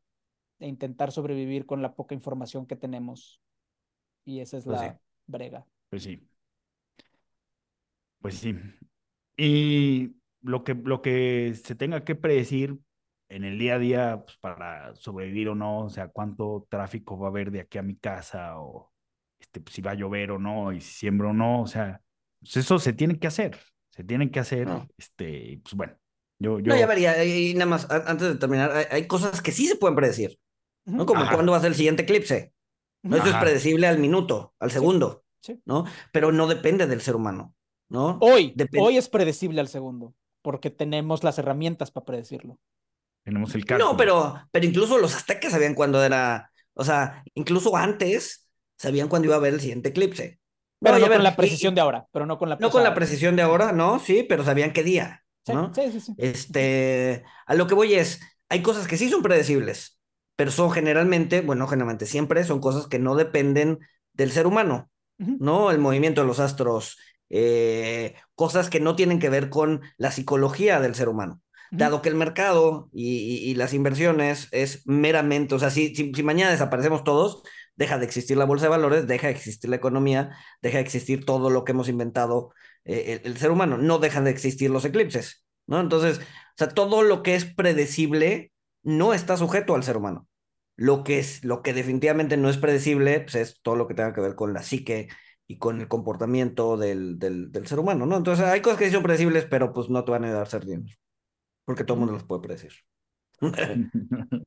e 0.59 0.67
intentar 0.67 1.11
sobrevivir 1.11 1.65
con 1.65 1.81
la 1.81 1.95
poca 1.95 2.15
información 2.15 2.65
que 2.67 2.75
tenemos. 2.75 3.41
Y 4.25 4.39
esa 4.41 4.57
es 4.57 4.65
Pues 4.65 4.79
la 4.79 4.89
sí. 4.91 4.99
brega. 5.27 5.67
Pues 5.89 6.03
sí. 6.03 6.29
Pues 8.19 8.35
sí. 8.35 8.55
Y 9.37 10.15
lo 10.41 10.63
que, 10.63 10.75
lo 10.75 11.01
que 11.01 11.53
se 11.55 11.75
tenga 11.75 12.03
que 12.03 12.15
predecir 12.15 12.79
en 13.29 13.43
el 13.43 13.59
día 13.59 13.75
a 13.75 13.79
día, 13.79 14.23
pues 14.25 14.37
para 14.37 14.95
sobrevivir 14.95 15.49
o 15.49 15.55
no, 15.55 15.85
o 15.85 15.89
sea, 15.89 16.09
cuánto 16.09 16.67
tráfico 16.69 17.17
va 17.19 17.27
a 17.27 17.29
haber 17.31 17.51
de 17.51 17.61
aquí 17.61 17.77
a 17.77 17.83
mi 17.83 17.97
casa, 17.97 18.59
o 18.59 18.93
este, 19.39 19.61
pues, 19.61 19.75
si 19.75 19.81
va 19.81 19.91
a 19.91 19.95
llover 19.95 20.31
o 20.31 20.39
no, 20.39 20.71
y 20.73 20.81
si 20.81 20.93
siembro 20.99 21.31
o 21.31 21.33
no, 21.33 21.61
o 21.63 21.67
sea, 21.67 22.01
pues 22.45 22.57
eso 22.57 22.79
se 22.79 22.93
tiene 22.93 23.19
que 23.19 23.27
hacer, 23.27 23.57
se 23.91 24.03
tienen 24.03 24.29
que 24.31 24.39
hacer, 24.39 24.67
No. 24.67 24.87
este, 24.97 25.59
pues 25.63 25.73
bueno, 25.75 25.97
yo, 26.39 26.59
yo, 26.59 26.73
No, 26.73 26.75
ya 26.77 26.85
vería, 26.87 27.23
y 27.25 27.53
nada 27.53 27.65
más, 27.67 27.89
antes 27.89 28.27
de 28.29 28.35
terminar, 28.35 28.71
hay, 28.71 28.85
hay 28.91 29.07
cosas 29.07 29.41
que 29.41 29.51
sí 29.51 29.67
se 29.67 29.75
pueden 29.75 29.95
predecir, 29.95 30.39
¿no? 30.85 31.05
Como 31.05 31.21
Ajá. 31.21 31.33
cuándo 31.33 31.51
va 31.51 31.57
a 31.57 31.61
ser 31.61 31.69
el 31.71 31.75
siguiente 31.75 32.03
eclipse. 32.03 32.53
¿no? 33.03 33.17
Eso 33.17 33.27
es 33.29 33.35
predecible 33.35 33.87
al 33.87 33.99
minuto, 33.99 34.55
al 34.59 34.71
segundo, 34.71 35.23
sí. 35.41 35.61
¿no? 35.65 35.85
Pero 36.11 36.31
no 36.31 36.47
depende 36.47 36.87
del 36.87 37.01
ser 37.01 37.15
humano, 37.15 37.55
¿no? 37.89 38.17
Hoy, 38.21 38.55
hoy 38.79 38.97
es 38.97 39.09
predecible 39.09 39.61
al 39.61 39.67
segundo, 39.67 40.15
porque 40.41 40.71
tenemos 40.71 41.23
las 41.23 41.37
herramientas 41.39 41.91
para 41.91 42.05
predecirlo. 42.05 42.57
tenemos 43.23 43.53
el 43.55 43.65
cálculo. 43.65 43.91
No, 43.91 43.97
pero, 43.97 44.35
pero 44.51 44.65
incluso 44.65 44.97
los 44.97 45.15
aztecas 45.15 45.51
sabían 45.51 45.75
cuándo 45.75 46.03
era, 46.03 46.51
o 46.73 46.83
sea, 46.83 47.23
incluso 47.35 47.75
antes 47.77 48.47
sabían 48.77 49.07
cuándo 49.07 49.27
iba 49.27 49.35
a 49.35 49.39
haber 49.39 49.53
el 49.53 49.61
siguiente 49.61 49.89
eclipse. 49.89 50.39
Pero 50.85 50.99
no 50.99 51.11
con 51.11 51.23
la 51.23 51.35
y- 51.35 51.35
precisión 51.35 51.75
de 51.75 51.81
ahora, 51.81 52.07
pero 52.11 52.25
no 52.25 52.37
con 52.37 52.49
la 52.49 52.57
No 52.57 52.69
con 52.71 52.83
la 52.83 52.93
precisión 52.93 53.35
de 53.35 53.41
ahora, 53.41 53.71
no, 53.73 53.99
sí, 53.99 54.23
pero 54.27 54.43
sabían 54.43 54.71
qué 54.73 54.83
día, 54.83 55.25
Sí, 55.43 55.53
¿no? 55.53 55.71
sí, 55.73 55.91
sí, 55.91 55.99
sí. 56.01 56.13
Este, 56.17 57.23
a 57.45 57.53
lo 57.55 57.67
que 57.67 57.75
voy 57.75 57.95
es, 57.95 58.21
hay 58.49 58.61
cosas 58.61 58.87
que 58.87 58.97
sí 58.97 59.09
son 59.09 59.21
predecibles, 59.21 59.99
pero 60.37 60.51
son 60.51 60.71
generalmente, 60.71 61.41
bueno, 61.41 61.67
generalmente 61.67 62.05
siempre 62.05 62.43
son 62.45 62.61
cosas 62.61 62.87
que 62.87 62.99
no 62.99 63.15
dependen 63.15 63.79
del 64.13 64.31
ser 64.31 64.47
humano. 64.47 64.89
¿no? 65.37 65.69
El 65.71 65.79
movimiento 65.79 66.21
de 66.21 66.27
los 66.27 66.39
astros, 66.39 66.97
eh, 67.29 68.15
cosas 68.35 68.69
que 68.69 68.79
no 68.79 68.95
tienen 68.95 69.19
que 69.19 69.29
ver 69.29 69.49
con 69.49 69.81
la 69.97 70.11
psicología 70.11 70.79
del 70.79 70.95
ser 70.95 71.09
humano. 71.09 71.41
Dado 71.75 72.01
que 72.01 72.07
el 72.09 72.15
mercado 72.15 72.89
y, 72.93 73.17
y- 73.17 73.51
y 73.51 73.55
las 73.55 73.73
inversiones 73.73 74.47
es 74.51 74.87
meramente, 74.87 75.55
o 75.55 75.59
sea, 75.59 75.69
si, 75.71 75.93
si, 75.95 76.13
si 76.13 76.23
mañana 76.23 76.51
desaparecemos 76.51 77.03
todos, 77.03 77.43
deja 77.75 77.97
de 77.97 78.05
existir 78.05 78.37
la 78.37 78.45
bolsa 78.45 78.65
de 78.65 78.69
valores, 78.69 79.07
deja 79.07 79.27
de 79.27 79.33
existir 79.33 79.69
la 79.69 79.75
economía, 79.75 80.35
deja 80.61 80.77
de 80.77 80.83
existir 80.83 81.25
todo 81.25 81.49
lo 81.49 81.63
que 81.63 81.71
hemos 81.73 81.89
inventado 81.89 82.53
eh, 82.85 83.19
el, 83.23 83.31
el 83.31 83.37
ser 83.37 83.51
humano, 83.51 83.77
no 83.77 83.99
dejan 83.99 84.25
de 84.25 84.31
existir 84.31 84.69
los 84.69 84.85
eclipses, 84.85 85.45
¿no? 85.67 85.79
Entonces, 85.79 86.19
o 86.19 86.57
sea, 86.57 86.69
todo 86.69 87.03
lo 87.03 87.23
que 87.23 87.35
es 87.35 87.45
predecible 87.45 88.51
no 88.83 89.13
está 89.13 89.37
sujeto 89.37 89.75
al 89.75 89.83
ser 89.83 89.97
humano. 89.97 90.27
Lo 90.77 91.03
que 91.03 91.19
es, 91.19 91.43
lo 91.43 91.61
que 91.61 91.73
definitivamente 91.73 92.37
no 92.37 92.49
es 92.49 92.57
predecible, 92.57 93.21
pues 93.21 93.35
es 93.35 93.61
todo 93.61 93.75
lo 93.75 93.87
que 93.87 93.93
tenga 93.93 94.13
que 94.13 94.21
ver 94.21 94.35
con 94.35 94.53
la 94.53 94.61
psique 94.61 95.07
y 95.47 95.57
con 95.57 95.79
el 95.79 95.87
comportamiento 95.87 96.75
del, 96.77 97.17
del, 97.19 97.51
del 97.51 97.67
ser 97.67 97.79
humano, 97.79 98.05
¿no? 98.05 98.17
Entonces, 98.17 98.45
hay 98.45 98.61
cosas 98.61 98.79
que 98.79 98.85
sí 98.87 98.91
son 98.91 99.03
predecibles, 99.03 99.45
pero 99.45 99.73
pues 99.73 99.89
no 99.89 100.03
te 100.03 100.11
van 100.11 100.23
a 100.23 100.27
ayudar 100.27 100.43
a 100.43 100.45
ser 100.47 100.65
dinero, 100.65 100.95
porque 101.65 101.83
todo 101.83 101.95
el 101.95 101.99
mundo 101.99 102.13
los 102.13 102.23
puede 102.23 102.41
predecir. 102.41 102.73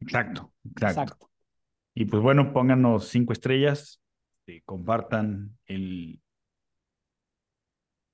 Exacto, 0.00 0.52
exacto. 0.64 1.02
Exacto. 1.02 1.30
Y 1.98 2.04
pues 2.04 2.22
bueno, 2.22 2.52
pónganos 2.52 3.08
cinco 3.08 3.32
estrellas, 3.32 4.02
este, 4.46 4.62
compartan 4.66 5.56
el 5.64 6.20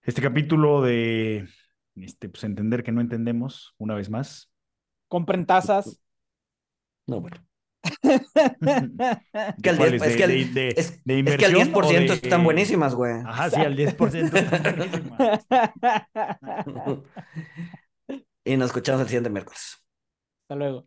este 0.02 0.22
capítulo 0.22 0.82
de 0.82 1.48
este, 1.96 2.28
pues 2.28 2.44
entender 2.44 2.84
que 2.84 2.92
no 2.92 3.00
entendemos 3.00 3.74
una 3.78 3.96
vez 3.96 4.08
más. 4.08 4.52
Compren 5.08 5.46
tazas. 5.46 6.00
No, 7.08 7.20
bueno. 7.20 7.44
¿De 8.02 8.20
Que 9.62 9.70
al 9.70 9.76
cuáles? 9.76 10.00
diez- 10.00 10.06
es 10.06 10.12
¿De- 10.12 10.16
que 10.16 10.24
al- 10.24 10.30
de- 10.30 10.44
de- 10.60 10.68
Es, 10.76 11.04
de 11.04 11.18
es 11.18 11.36
que 11.36 11.44
al 11.46 11.56
inversión 11.56 11.74
o 11.74 11.82
10% 11.82 12.12
de- 12.12 12.14
están 12.14 12.44
buenísimas, 12.44 12.94
güey. 12.94 13.14
Ajá, 13.26 13.50
sí, 13.50 13.56
al 13.56 13.74
10% 13.76 14.36
están 14.36 14.76
buenísimas. 14.76 15.46
y 18.44 18.56
nos 18.56 18.66
escuchamos 18.66 19.00
el 19.02 19.08
siguiente 19.08 19.30
miércoles. 19.30 19.84
Hasta 20.44 20.54
luego. 20.54 20.86